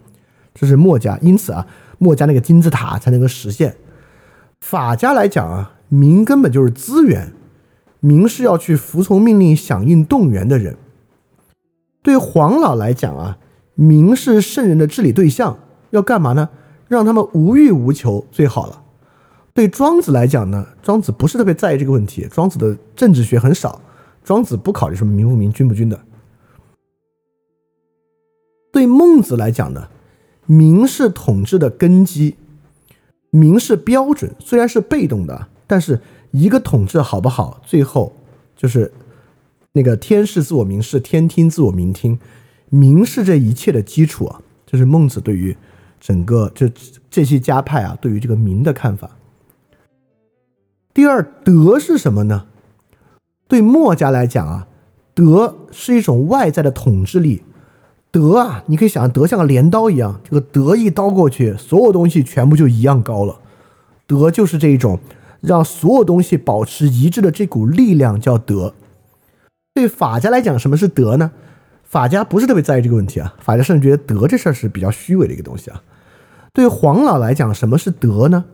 [0.53, 1.65] 这是墨家，因此啊，
[1.99, 3.77] 墨家那个金字塔才能够实现。
[4.59, 7.31] 法家来讲啊，民根本就是资源，
[8.01, 10.75] 民是要去服从命令、响应动员的人。
[12.07, 13.37] 对黄老来讲啊，
[13.75, 16.47] 民是圣人的治理对象，要干嘛呢？
[16.87, 18.81] 让他们无欲无求最好了。
[19.53, 23.81] 对庄子来讲呢，庄子不是特别在意这个问题，庄子的政治学很少，
[24.23, 25.99] 庄子不考虑什么民不民、君不君的。
[28.71, 29.89] 对孟子来讲呢？
[30.45, 32.37] 民是统治的根基，
[33.31, 35.99] 民是标准，虽然是被动的，但是
[36.31, 38.13] 一个统治好不好，最后
[38.55, 38.93] 就是
[39.77, 42.17] 那个天视自我明视，天听自我明听，
[42.69, 44.41] 明是这一切的基础啊。
[44.65, 45.55] 这是孟子对于
[45.99, 46.67] 整个这
[47.11, 49.11] 这些家派啊，对于这个民的看法。
[50.95, 52.47] 第二，德是什么呢？
[53.47, 54.67] 对墨家来讲啊，
[55.13, 57.43] 德是一种外在的统治力。
[58.09, 63.39] 德啊，你可以想，德像个镰刀一样，这个德一刀过去，所有东西全部就一样高了。
[64.07, 64.99] 德就是这一种
[65.39, 68.73] 让所有东西保持一致的这股力量，叫德。
[69.77, 71.31] 对法家来讲，什么是德呢？
[71.83, 75.83] 法家不是特别在意这个问题啊，法家甚至觉得德这事儿是比较虚伪的一个东西啊。
[76.51, 78.45] 对黄老来讲，什么是德呢？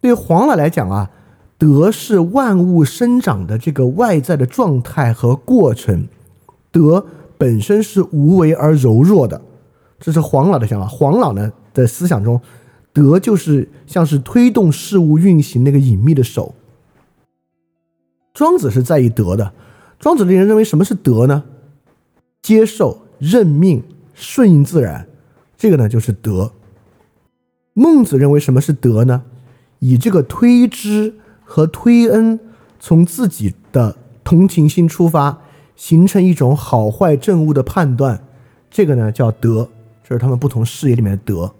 [0.00, 1.10] 对黄老来讲啊，
[1.58, 6.08] 德是万物生长的这个外在的状态和过程，
[6.72, 7.06] 德。
[7.38, 9.40] 本身是无为而柔弱的，
[10.00, 10.88] 这是黄老的想法。
[10.88, 12.40] 黄老呢的思想中，
[12.92, 16.52] 德就是像是推动事物运行那个隐秘的手。
[18.34, 19.52] 庄子是在意德的，
[19.98, 21.44] 庄子的人认为什么是德呢？
[22.42, 23.82] 接受、认命、
[24.14, 25.08] 顺应自然，
[25.56, 26.52] 这个呢就是德。
[27.74, 29.24] 孟子认为什么是德呢？
[29.78, 32.40] 以这个推知和推恩，
[32.80, 35.42] 从自己的同情心出发。
[35.76, 38.24] 形成一种好坏正物的判断，
[38.68, 39.68] 这个呢叫德，
[40.02, 41.54] 这是他们不同视野里面的德。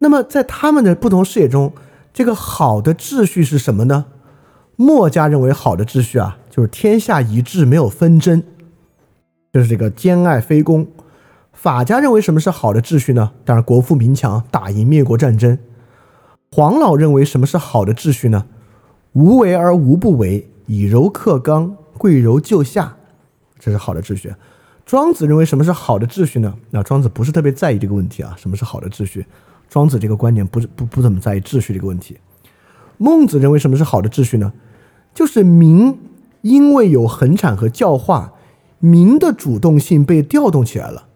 [0.00, 1.72] 那么在他们的不同视野中，
[2.12, 4.06] 这个好的秩序是什么呢？
[4.76, 8.42] 墨家认为好的秩序啊，就是天下一致，没有纷争，
[9.52, 10.86] 就是这个兼爱非攻。
[11.52, 13.32] 法家认为什么是好的秩序呢？
[13.44, 15.58] 当然国富民强，打赢灭国战争。
[16.50, 18.46] 黄老认为什么是好的秩序呢？
[19.12, 20.48] 无为而无不为。
[20.66, 22.96] 以柔克刚，贵柔就下，
[23.58, 24.34] 这是好的秩序。
[24.86, 26.54] 庄子认为什么是好的秩序呢？
[26.70, 28.34] 那庄子不是特别在意这个问题啊。
[28.38, 29.24] 什么是好的秩序？
[29.68, 32.16] 庄子这个观点不不不怎么在意秩序这个问题。
[32.98, 34.52] 孟子认为什么是好的秩序呢？
[35.12, 35.98] 就是民
[36.42, 38.32] 因为有恒产和教化，
[38.78, 41.08] 民的主动性被调动起来了，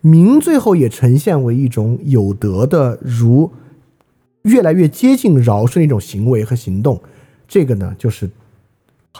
[0.00, 3.52] 民最后也呈现为一种有德的如，
[4.42, 7.00] 越来越接近尧舜一种行为和行动。
[7.46, 8.30] 这个呢，就是。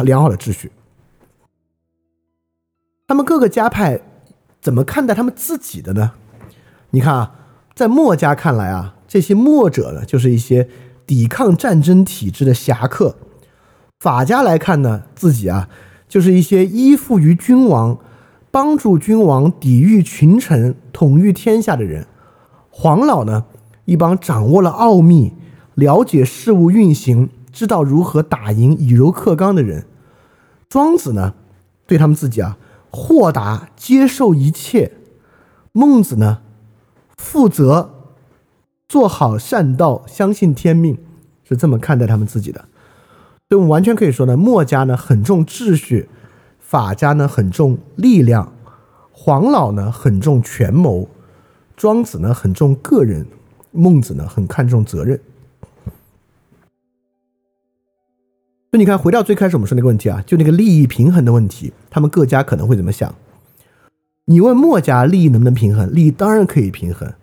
[0.05, 0.71] 良好的秩序，
[3.07, 3.99] 他们各个家派
[4.61, 6.13] 怎么看待他们自己的呢？
[6.91, 7.35] 你看啊，
[7.75, 10.69] 在墨家看来啊，这些墨者呢，就是一些
[11.07, 13.15] 抵抗战争体制的侠客；
[14.01, 15.69] 法家来看呢，自己啊，
[16.09, 17.99] 就是一些依附于君王、
[18.51, 22.07] 帮助君王抵御群臣、统御天下的人。
[22.71, 23.45] 黄老呢，
[23.85, 25.33] 一帮掌握了奥秘、
[25.75, 27.31] 了解事物运行。
[27.53, 29.87] 知道如何打赢以柔克刚的人，
[30.69, 31.33] 庄子呢，
[31.87, 32.59] 对他们自己啊，
[32.91, 34.91] 豁达接受一切；
[35.73, 36.41] 孟子呢，
[37.17, 37.96] 负责
[38.89, 40.99] 做好善道，相信天命，
[41.45, 42.67] 是这么看待他们自己的。
[43.49, 46.09] 所以我们完全可以说呢，墨家呢很重秩序，
[46.59, 48.53] 法家呢很重力量，
[49.13, 51.09] 黄老呢很重权谋，
[51.77, 53.27] 庄子呢很重个人，
[53.73, 55.21] 孟子呢很看重责任。
[58.71, 63.15] 所以你看，回到最开始我们说那个问题啊，就那个利益平衡的问题，他们各家可能会怎么想？
[64.27, 65.93] 你问墨家利益能不能平衡？
[65.95, 67.15] 利益当然可以平衡，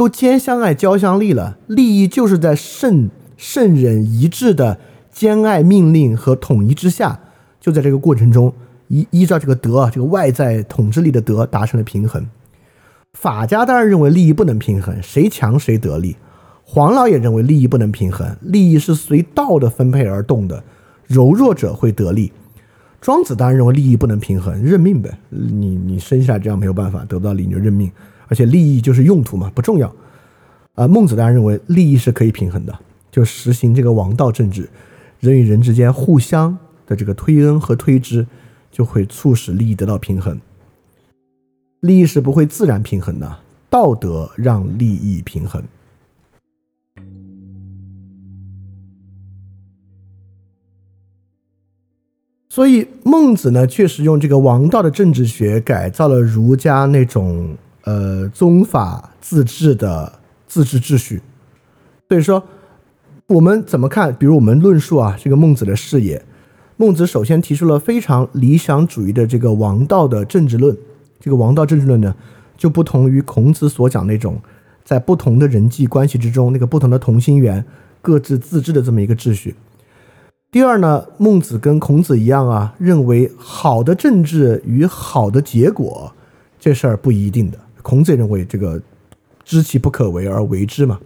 [0.00, 4.78] 都兼相爱、交相利了，利益就是在圣圣人一致的
[5.12, 7.20] 兼爱、命令和统一之下，
[7.60, 8.50] 就在这个过程中
[8.88, 12.26] 依依照这个德，这个外在统治力的德达成了平衡。
[13.12, 16.16] 法家当然认为利益不能平衡，谁强谁得利。
[16.64, 20.64] 黄老也认为利益不能平衡，利益是随道的分配而动的，
[21.06, 22.32] 柔弱者会得利。
[23.02, 25.10] 庄子当然认为利益不能平衡，认命呗。
[25.28, 27.92] 你你生下来这样没有办法得不到利，你就认命。
[28.30, 29.94] 而且利益就是用途嘛，不重要。
[30.76, 32.78] 啊，孟子当然认为利益是可以平衡的，
[33.10, 34.70] 就实行这个王道政治，
[35.18, 38.24] 人与人之间互相的这个推恩和推之，
[38.70, 40.40] 就会促使利益得到平衡。
[41.80, 45.62] 利益是不会自然平衡的，道德让利益平衡。
[52.48, 61.22] 所以孟子呢，确实用这个王道的政治学改造了儒家那种呃宗法自治的自治秩序。
[62.08, 62.42] 所以说，
[63.28, 64.14] 我们怎么看？
[64.14, 66.24] 比如我们论述啊，这个孟子的视野，
[66.76, 70.76] 孟子首先提出了非常理想主义的这个王道的政治论。
[71.20, 72.14] 这个王道政治论呢，
[72.56, 74.40] 就不同于孔子所讲那种
[74.84, 77.64] 在不同的人际关系之中，那个不同的同心圆
[78.02, 79.54] 各自自治的这么一个秩序。
[80.50, 86.12] 第二呢，孟子跟孔子一样啊，认为好的政治与好的结果
[86.58, 87.58] 这事儿不一定的。
[87.82, 88.80] 孔子也认为这个
[89.44, 91.00] 知其不可为而为之嘛，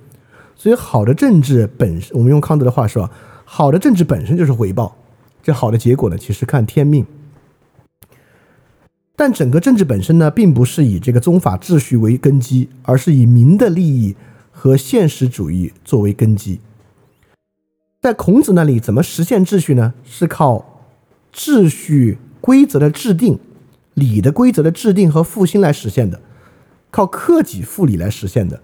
[0.57, 3.11] 所以好的政治本身，我们用康德的话说，
[3.45, 4.97] 好的政治本身就是回报，
[5.43, 7.07] 这好的结果呢，其实看天命。
[9.17, 14.17] 但整个政治本身呢，并不是以这个宗法秩序为根基，而是以民的利益
[14.51, 16.59] 和现实主义作为根基。
[18.03, 19.95] 在孔子那里，怎么实现秩序呢？
[20.05, 20.83] 是靠
[21.33, 23.39] 秩序规则的制定、
[23.95, 26.21] 礼的规则的制定和复兴来实现的，
[26.95, 28.61] 靠克己复礼来实现的。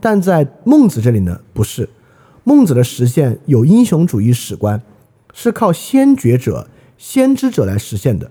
[0.00, 1.90] 但在孟子这里呢，不是。
[2.42, 4.80] 孟子的实现有英雄主义史观，
[5.34, 8.30] 是靠先觉者、先知者来实现的，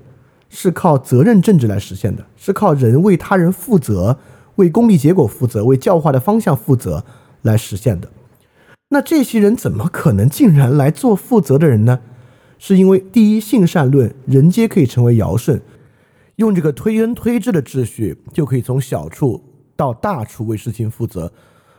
[0.49, 4.17] 是靠责任政治来实现的，是靠人为他人负责、
[4.55, 7.05] 为功利结果负责、为教化的方向负责
[7.43, 8.09] 来实现的。
[8.89, 11.99] 那这些人怎么可能竟然来做负责的人呢？
[12.57, 15.61] 是因为第一，性善论，人皆可以成为尧舜，
[16.39, 19.43] 用这个推恩推智的秩序，就可以从小处
[19.75, 21.29] 到大处为事情负责。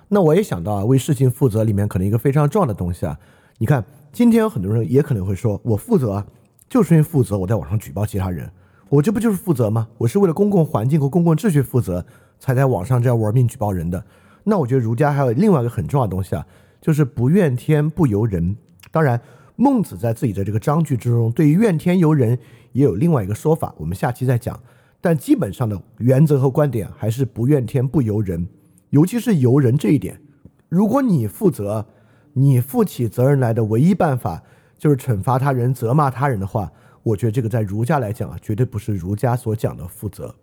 [0.08, 3.18] 那我也想到啊，为事情负责里面可能一个非常重要的东西啊，
[3.56, 3.82] 你看
[4.12, 6.26] 今天有很多人也可能会说，我负责啊
[6.68, 8.50] 就是因为负责，我在网上举报其他人，
[8.90, 9.88] 我这不就是负责吗？
[9.96, 12.04] 我是为了公共环境和公共秩序负责，
[12.38, 14.04] 才在网上这样玩命举报人的。
[14.44, 16.46] 那我觉得儒家还有另外一个很重要的东西啊。
[16.82, 18.56] 就是不怨天不尤人。
[18.90, 19.20] 当然，
[19.56, 22.38] 孟子在自己的这个章句之中，对于怨天尤人
[22.72, 24.58] 也有另外一个说法，我们下期再讲。
[25.00, 28.48] 但基本上的原则和观点还是不怨天不由人，
[28.90, 30.20] 尤其是尤人这一点。
[30.68, 31.86] 如果你负责，
[32.34, 34.42] 你负起责任来的唯一办法
[34.78, 36.70] 就是惩罚他人、责骂他人的话，
[37.02, 40.34] 我觉得这个在儒家来讲啊，绝对不是儒家所讲的负责。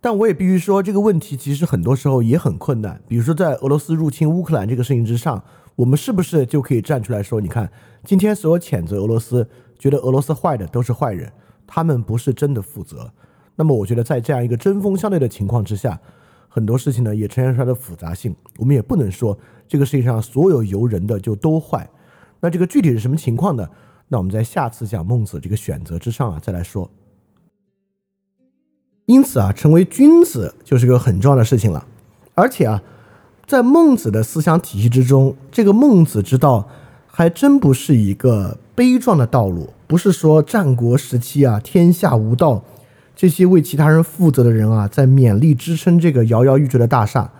[0.00, 3.02] 但我也必须说，这个问题其实很多时候也很困难。
[3.08, 5.42] 比如说，在俄罗斯入侵乌克兰这个事情之上。
[5.78, 7.70] 我们是不是就可以站出来说，你看，
[8.02, 9.48] 今天所有谴责俄罗斯、
[9.78, 11.32] 觉得俄罗斯坏的都是坏人，
[11.68, 13.12] 他们不是真的负责。
[13.54, 16.00] 那么，我觉得在这样一个针锋相对的情况之下，
[16.48, 18.34] 很多事情呢也呈现出来的复杂性。
[18.56, 19.38] 我们也不能说
[19.68, 21.88] 这个世界上所有由人的就都坏。
[22.40, 23.68] 那这个具体是什么情况呢？
[24.08, 26.90] 那我们在下次讲孟子这个选择之上啊再来说。
[29.06, 31.86] 因此啊，成为君子就是个很重要的事情了，
[32.34, 32.82] 而且啊。
[33.46, 36.68] 在孟子的思想体系之中，这个孟子之道
[37.06, 42.62] 还真不是一个悲壮的道路，不是说战国时期啊天下无道，
[43.16, 47.32] 这些为其他人负责的人啊在勉力支撑这个摇摇欲坠的大厦。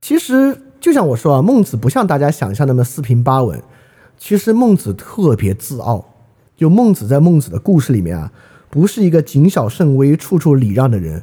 [0.00, 3.62] 其实就像我说啊，孟子不像大家想象那么四平八稳，
[4.16, 6.06] 其实孟子特别自傲。
[6.56, 8.32] 就孟子在孟子的故事里面啊，
[8.70, 11.22] 不是一个谨小慎微、处处礼让的人。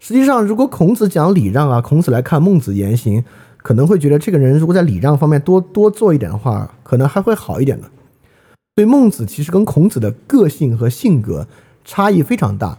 [0.00, 3.24] 实际上，如果孔子讲礼让啊，孔子来看孟子言行，
[3.58, 7.88] 可能会觉得这个人如果在礼让方面多多做一点的话，可能还会好一点的。
[8.76, 11.46] 所以孟子其实跟孔子的个性和性格
[11.84, 12.78] 差异非常大。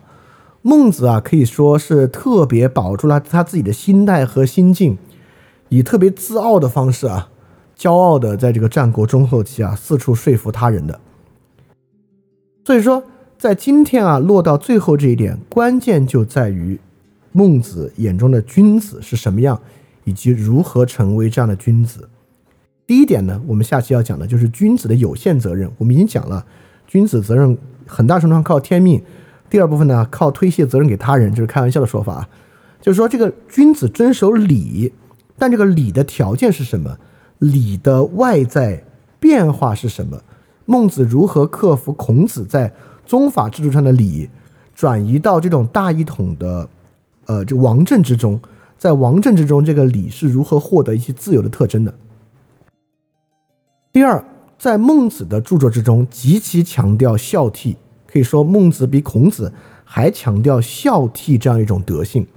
[0.62, 4.98] 孟子啊，可以说是特别保住了他自己的心态和心境，
[5.70, 7.30] 以特别自傲的方式啊，
[7.78, 11.00] 骄傲的在这个战国中后期啊，四处说服他人的。
[12.66, 13.04] 所以说，
[13.38, 16.80] 在今天啊，落到最后这一点，关键就在于。
[17.32, 19.62] 孟子眼中的君子是什么样，
[20.06, 22.10] 以及如何成为这样的君子？
[22.88, 25.72] 第一点呢，我们下期要讲的就是君子的有限责任。
[25.78, 26.46] 我们已经讲了，
[26.88, 27.58] 君子责任
[27.88, 29.02] 很大程度上靠天命。
[29.50, 32.28] 第二部分呢，靠推卸责任给他人，就是开玩笑的说法，
[32.82, 34.94] 就是说这个君子遵守礼，
[35.38, 36.98] 但这个礼的条件是什么？
[37.40, 38.84] 礼的外在
[39.20, 40.22] 变化是什么？
[40.66, 42.74] 孟子如何克服孔子在
[43.06, 44.30] 宗法制度上的礼，
[44.74, 46.70] 转移到这种大一统的？
[47.26, 48.40] 呃，这王政之中，
[48.78, 51.92] 在王政之中，这个礼是如何获得一些自由的特征的。
[53.96, 54.22] 第二，
[54.60, 59.54] 在孟子的著作之中，极其强调孝悌，可以说孟子比孔子
[59.86, 62.28] 还强调孝悌这样一种德性。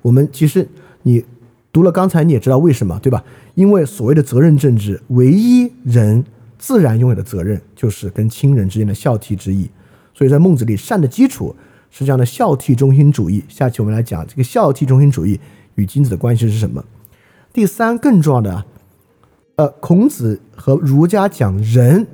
[0.00, 0.66] 我们其实
[1.02, 1.22] 你
[1.70, 3.22] 读了刚才你也知道为什么，对吧？
[3.54, 6.24] 因为所谓的责任政治，唯一人
[6.58, 9.68] 自然拥有的责任就是跟亲人之间的孝悌之义。
[10.14, 11.54] 所以在孟子里，善的基础
[11.90, 13.44] 是这样的孝悌中心主义。
[13.50, 15.38] 下期我们来讲这个孝悌中心主义
[15.74, 16.82] 与君子的关系是什么。
[17.52, 18.64] 第三，更重要的，
[19.56, 22.06] 呃，孔子和儒家讲仁。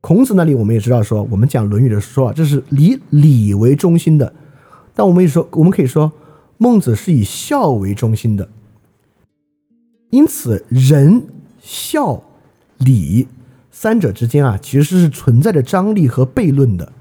[0.00, 4.34] 孔子那里我们也知道说，我们讲《论语》的时候啊，这是以礼为中心的。
[4.94, 6.12] 但我们也说，我们可以说，
[6.58, 8.48] 孟子是以孝为中心的。
[10.10, 11.24] 因此，仁、
[11.60, 12.22] 孝、
[12.78, 13.26] 礼
[13.70, 16.92] 三者之间啊，其实是存在着张力和悖论的。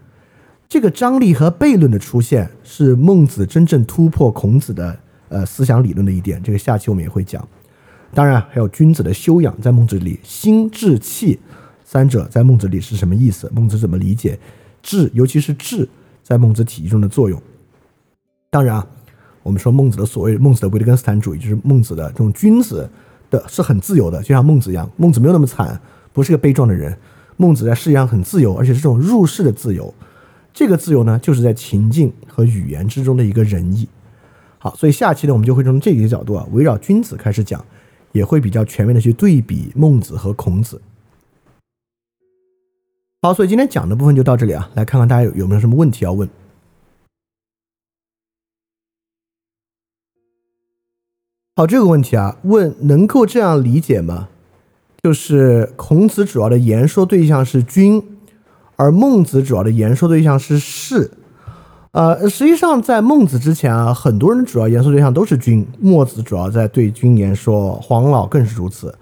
[0.69, 4.97] 这个张力和悖论的出现，是孟子真正突破孔子的
[5.27, 6.41] 呃思想理论的一点。
[6.41, 7.45] 这个下期我们也会讲。
[8.14, 11.40] 当然，还有君子的修养，在孟子里，心、志、气
[11.83, 13.51] 三者在孟子里是什么意思？
[13.53, 14.40] 孟子怎么理解
[14.82, 15.88] 志，尤其是志
[16.22, 17.42] 在孟子体系中的作用？
[18.51, 18.88] 当然啊，
[19.42, 22.88] 我们说孟子的所谓孟子的维特根斯坦主义，就是孟子的这种君子
[23.32, 24.90] 的是很自由的，就像孟子一样。
[24.95, 26.95] 孟子没有那么惨，不是个悲壮的人。
[27.35, 29.92] 孟子在世界上很自由，而且是这种入世的自由。
[30.53, 33.90] 这个自由呢，就是在情境和语言之中的一个仁义。
[34.59, 37.66] 好，所以下期呢，我们就会从这几个角度啊，围绕君子开始讲，
[38.14, 40.82] 也会比较全面的去对比孟子和孔子。
[43.22, 46.30] 好，所以今天讲的部分就到这里啊，来看看大家有有没有什么问题要问。
[51.58, 54.30] 好，这个问题啊，问能够这样理解吗？
[55.01, 58.01] 就是孔子主要的言说对象是君。
[58.75, 61.11] 而孟子主要的言说对象是士，
[61.93, 65.63] 呃，实际上在孟子之前啊，很多人主要言说对象都是君。
[65.80, 68.95] 墨子主要在对君言说，黄老更是如此，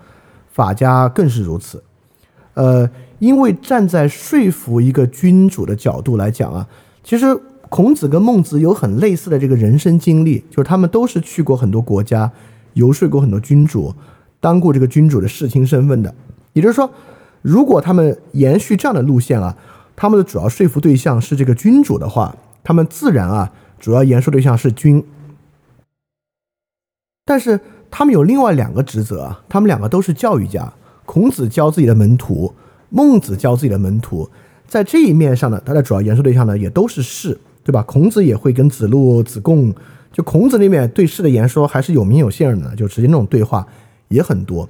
[0.51, 1.81] 法家更是如此。
[2.53, 2.89] 呃，
[3.19, 6.67] 因为站在说服一个君主的角度来讲啊，
[7.01, 7.27] 其实
[7.69, 12.29] 孔子跟孟子有很类似的这个人生经历，就是他们都是去过很多国家，
[12.73, 13.95] 游说过很多君主，
[14.41, 16.13] 当过这个君主的世卿身份的，
[16.51, 16.91] 也就是说。
[17.41, 19.57] 如果他们延续这样的路线啊，
[19.95, 25.03] 他们的主要说服对象是这个君主的话，他们自然啊，主要言说对象是君。
[27.25, 27.59] 但是
[27.89, 30.73] 他们有另外两个职责啊，他们两个都是教育家。
[31.05, 32.53] 孔子教自己的门徒，
[32.89, 34.29] 孟子教自己的门徒，
[34.67, 37.83] 在这一面上呢，他的主要言说对象呢也都是士，对吧？
[37.83, 39.73] 孔子也会跟子路、子贡，
[40.13, 43.67] 就孔子那面对士的言说还是有名有姓的，就直接那种对话
[44.07, 44.69] 也很多。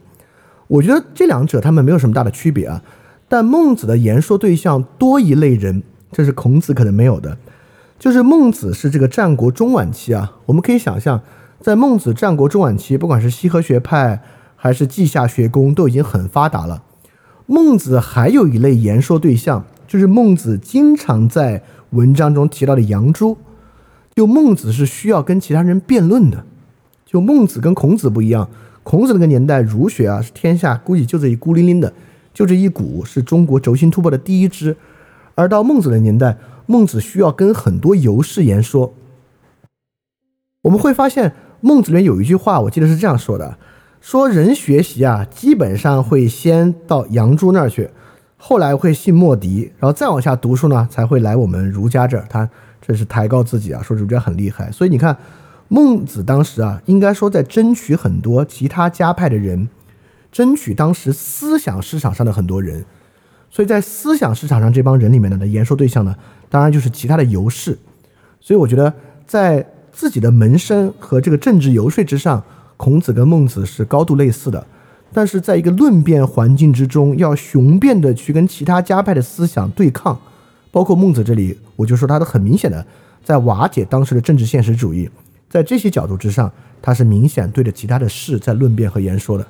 [0.68, 2.82] 我觉得这两者他们没有什么大的区别啊，
[3.28, 7.38] 但孟子的言说对象多一类人，这是孔子可能没有的，
[8.02, 11.22] 就是孟子是这个战国中晚期啊，我们可以想象，
[11.60, 14.24] 在孟子战国中晚期，不管是西河学派
[14.56, 16.82] 还是稷下学宫都已经很发达了。
[17.46, 23.38] 孟子还有一类言说对象，就是孟子经常在文章中提到的杨朱，
[24.16, 26.44] 就孟子是需要跟其他人辩论的，
[27.06, 28.50] 就孟子跟孔子不一样。
[28.82, 31.94] 孔子那个年代，儒学啊是天下估计就这一孤零零的，
[32.34, 34.76] 就这一股是中国轴心突破的第一支。
[35.36, 36.36] 而到孟子的年代，
[36.72, 38.94] 孟子需要跟很多游士言说。
[40.62, 43.58] 我们会发现，孟子里面有一句话，我记得是这样说的：
[44.00, 47.90] 说人学习啊，基本上会先到杨朱那儿去，
[48.38, 52.26] 后来会信莫迪，然后再往下读书呢，才会来我们儒家这儿。
[52.30, 52.50] 他
[52.82, 54.72] 这是抬高自己啊，说儒家很厉害。
[54.72, 55.18] 所以你看。
[55.74, 59.70] 孟子当时啊，应该说在争取很多其他家派的人，
[60.30, 62.84] 争取当时思想市场上的很多人，
[63.52, 66.16] 所以在思想市场上这帮人里面的言说对象呢，
[66.50, 67.78] 当然就是其他的游士。
[68.40, 68.92] 所以我觉得
[69.28, 72.42] 在自己的门生和这个政治游说之上，
[72.78, 74.66] 孔子跟孟子是高度类似的。
[75.14, 80.18] 但是在一个论辩环境之中，要雄辩的去跟其他家派的思想对抗，
[80.72, 82.84] 包括孟子这里，我就说他的很明显的
[83.22, 85.10] 在瓦解当时的政治现实主义。
[85.50, 86.50] 在这些角度之上，
[86.82, 89.46] 他是明显对着其他的事在论辩和言说的。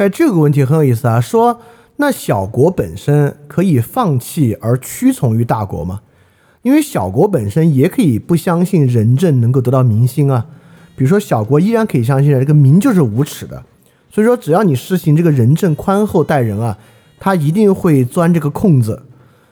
[0.00, 1.20] 哎，这个问题很有意思啊！
[1.20, 1.60] 说
[1.96, 6.00] 那小国本身可以放弃而屈从于大国吗？
[6.62, 10.46] 因为小国本身也可以不相信仁政能够得到民心啊。
[10.96, 13.62] 比如说，小国依然可以相信这个民就是无耻的，
[14.10, 16.78] 所以说只要你实行这个仁政宽厚待人啊，
[17.18, 19.02] 他一定会钻这个空子。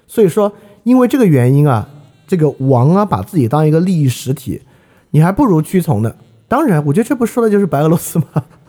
[0.07, 0.53] 所以说。
[0.85, 1.87] 因为这个原因啊，
[2.27, 4.63] 这个王啊把自己当一个利益实体，
[5.11, 6.15] 你还不如屈从呢。
[6.47, 8.25] 当然，我觉得这不说的就是白俄罗斯吗？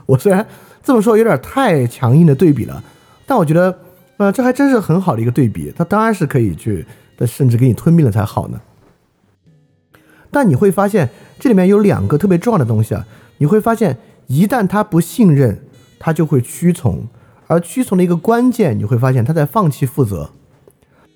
[0.06, 0.46] 我虽然
[0.84, 2.84] 这么说有点太强硬的对比了，
[3.26, 3.80] 但我觉得，
[4.18, 5.72] 呃，这还真是很好的一个对比。
[5.76, 6.86] 他当然是可以去，
[7.28, 8.60] 甚至给你吞并了才好呢。
[10.32, 11.10] 但你会发现
[11.40, 13.06] 这里面有两个特别重要的东西啊，
[13.38, 15.60] 你会发现一旦他不信任，
[16.00, 17.08] 他就会屈从，
[17.48, 20.30] 而屈从的一个关键，你会发现他在放弃负责，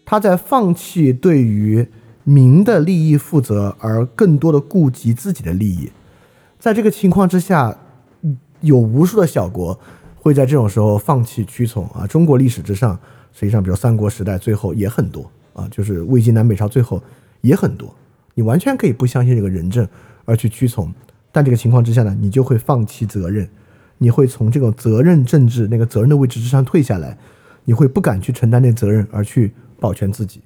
[0.05, 1.87] 他在放弃对于
[2.23, 5.91] 民的利益负责，而更多的顾及自己的利益。
[6.59, 7.77] 在这个情况之下，
[8.63, 9.79] 有无数的小国
[10.15, 12.07] 会在这种时候放弃屈从啊。
[12.07, 12.97] 中国历史之上，
[13.31, 17.01] 实际上比如三国时代最后也很多啊，就是魏晋南北朝最后
[17.41, 17.93] 也很多。
[18.33, 19.87] 你完全可以不相信这个人证
[20.25, 20.91] 而去屈从，
[21.31, 23.47] 但这个情况之下呢，你就会放弃责任，
[23.99, 27.17] 你会从这种责任政治那个责任的位置之上退下来，
[27.65, 30.41] 你会不敢去承担那责任而去保全自己。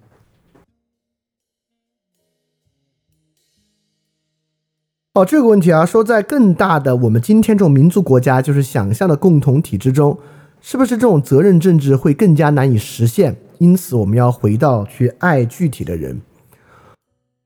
[5.18, 10.16] 哦，这个问题啊，说在更大的我们今天这种民族国家，就是想象的共同体之中，
[10.62, 13.36] 是不是这种责任政治会更加难以实现？
[13.58, 16.22] 因此，我们要回到去爱具体的人。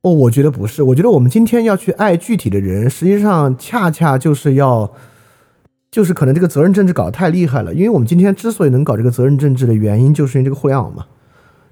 [0.01, 0.83] 哦，我觉得不是。
[0.83, 4.91] 我觉得我们今天要去爱具体的人，实际上恰恰就是要，
[5.90, 7.74] 就是可能这个责任政治搞得太厉害了。
[7.74, 11.06] 因为我们今天之所以能搞这个责任政治的原因，就是因为这个互联网嘛。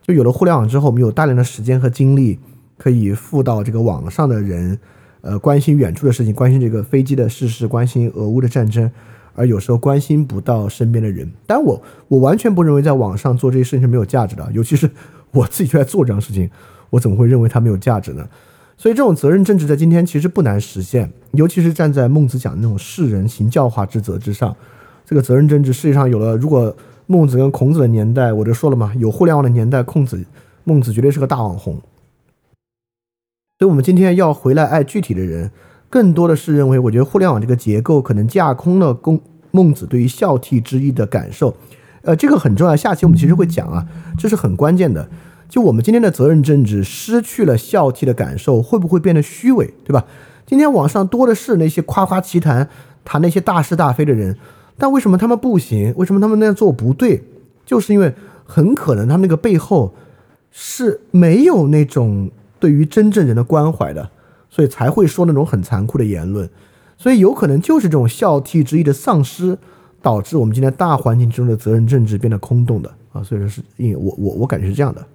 [0.02, 2.40] 就有了互联网之后，我们有大量的时间和精力
[2.78, 4.80] 可以付到这个网上的人，
[5.22, 8.90] 呃，关心远处的事情，关心这个飞机的事实，关心俄乌的战争，
[9.36, 11.30] 而有时候关心不到身边的人。
[11.46, 14.90] 但我我完全不认为在网上做这些事情是没有价值的，尤其是
[15.32, 16.50] 我自己就在做这样事情。
[16.90, 18.28] 我怎么会认为它没有价值呢？
[18.78, 24.56] 所以这种责任政治在今天其实不难实现，尤其是站在孟子讲的那种世人行教化之责之上，
[25.06, 26.38] 这个责任政治世界上有了。
[26.38, 26.74] 如果
[27.06, 30.24] 孟子跟孔子的年代，我就说了嘛，有互联网的年代，孔子、
[30.64, 31.80] 孟子绝对是个大网红。
[33.60, 35.52] 所以，我们今天要回来爱具体的人，
[35.90, 39.20] 更多的是认为，我觉得互联网这个结构可能架空了公
[39.52, 41.54] 孟子对于孝悌之意的感受。
[42.04, 43.86] 呃，这个很重要，下期我们其实会讲啊，
[44.18, 45.10] 这是很关键的。
[45.50, 50.06] 就我们今天的责任政治失去了孝悌的感受，会不会变得虚伪，对吧？
[50.46, 52.70] 今天网上多的是那些夸夸其谈、
[53.04, 54.38] 谈那些大是大非的人，
[54.78, 55.94] 但为什么他们不行？
[55.98, 57.26] 为什么他们那样做不对？
[57.66, 58.14] 就是因为
[58.46, 59.94] 很可能他们那个背后
[60.50, 64.10] 是没有那种对于真正人的关怀的，
[64.50, 66.50] 所以才会说那种很残酷的言论。
[66.98, 69.58] 所以有可能就是这种孝悌之意的丧失，
[70.02, 73.24] 导致我们今天大环境中的责任政治变得空洞的啊。
[73.24, 75.08] 所以说是因为我我我感觉是这样的。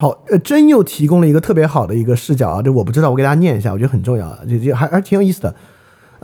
[0.00, 5.54] 好，呃，真又提供了一个特别好的一个视角啊，这我不知道，我给大家念一下，我觉得很重要啊，就就还还挺有意思的。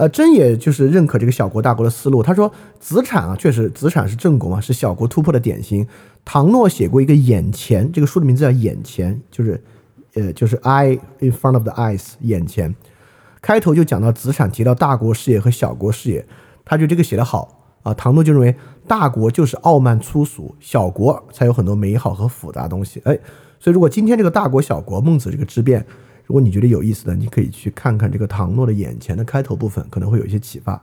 [0.00, 5.86] 呃，真也就是认可这个小国大国的思路，他说子产啊，确实子产是正国嘛，是小国突破的典型。
[6.24, 9.62] 唐诺写过一个《眼前》，这个书的名字叫《眼前》，就是
[10.14, 12.74] 呃，就是 I in front of the eyes，眼前。
[13.42, 16.26] 开头就讲到子产提到大国视野和小国视野，
[16.64, 17.92] 他觉得这个写得好啊。
[17.92, 18.56] 唐诺就认为
[18.88, 23.02] 大国就是傲慢粗俗，小国才有很多美好和复杂东西。
[23.04, 23.18] 哎。
[23.62, 25.84] 所以，如果今天这个大国小国孟子这个之辩，
[26.30, 30.80] 如果你觉得有意思的，你可以去看看这个唐诺的眼前的开头部分，可能会有一些启发。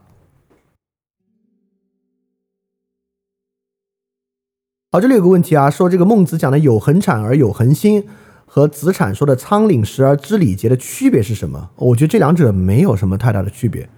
[4.92, 8.06] 好，这里有个问题啊，说这个孟子讲的有恒产而有恒心，
[8.44, 11.70] 和子产说的仓廪实而知礼节的区别是什么？
[11.76, 13.88] 我觉得这两者没有什么太大的区别。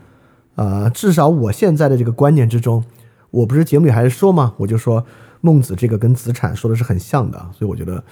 [0.54, 2.84] 呃，至少我现在的这个观念之中，
[3.32, 4.54] 我不是节目里还是说吗？
[4.58, 5.04] 我就说
[5.40, 8.04] 孟子这个跟子产说的是很像的，所以我觉得。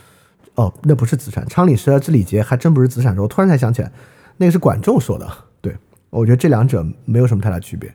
[0.58, 3.22] 哦，那不是子产，昌廪实而知礼节，还真不是子产说。
[3.22, 3.92] 我突然才想起来，
[4.38, 5.24] 那个是管仲说的。
[5.60, 5.72] 对，
[6.10, 7.88] 我觉得这两者没有什么太大区别，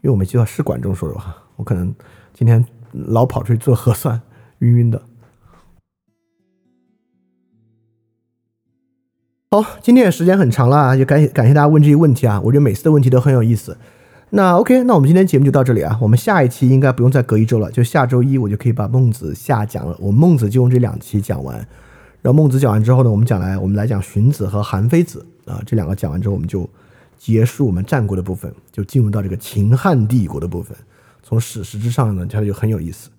[0.00, 1.36] 因为我没记错是管仲说的吧？
[1.56, 1.94] 我可能
[2.32, 4.18] 今天老跑出去做核酸，
[4.60, 5.02] 晕晕的。
[9.50, 13.76] 好，今天也时间很长了，也感感谢大家问这些问题啊，我觉得每次的问题都很有意思。
[14.30, 15.98] 那 OK，那我们今天节目就到这里啊。
[16.00, 19.94] 我们下一期应该不用再隔一周了，就下周一我就可以把孟子下讲了。
[20.00, 21.68] 我孟子就用这两期讲完，
[22.22, 26.66] 然后孟子讲完之后呢，我们讲来我们来讲荀子和韩非子啊，这两个讲完之后，我们就
[27.18, 30.76] 结束我们战国的部分，就进入到这个秦汉帝国的部分。
[31.22, 33.10] 从史实之上呢，它就很有意思。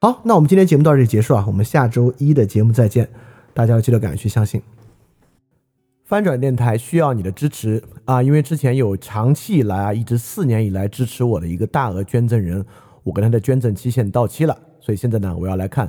[0.00, 3.10] 好，那我们今天节目到这里结束啊，我们下周一的节目再见，
[3.52, 4.62] 大家要记得敢去相信。
[6.06, 8.20] 翻转电台需要你的支持啊！
[8.20, 12.64] 因为之前有长期以来啊，一直四年以来支持我的一个大额捐赠人，
[13.04, 15.88] 我跟他的捐赠期限到期了，所以现在呢，我要来看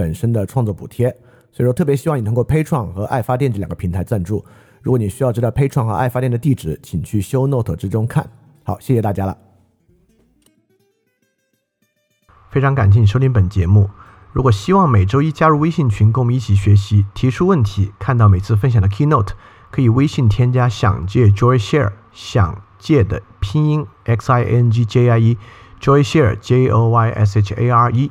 [0.00, 1.14] 本身的创作补贴。
[1.52, 4.42] 所以说特别希望你通过 Patreon 和爱发电这两个平台赞助。
[4.80, 8.30] 如果你需要知道 Patreon 和爱发电的地址，请去 Show Note 之中看。
[8.64, 9.36] 好，谢谢大家了。
[12.50, 13.90] 非常感谢你收听本节目。
[14.32, 19.32] 如果希望每周一加入微信群，跟我们一起学习，提出问题，看到每次分享的 Keynote，
[19.70, 27.54] 可以微信添加“想借 Joy Share”，想借的拼音 X I N G J I E，Joy Share J O Y S H
[27.54, 28.10] A R E，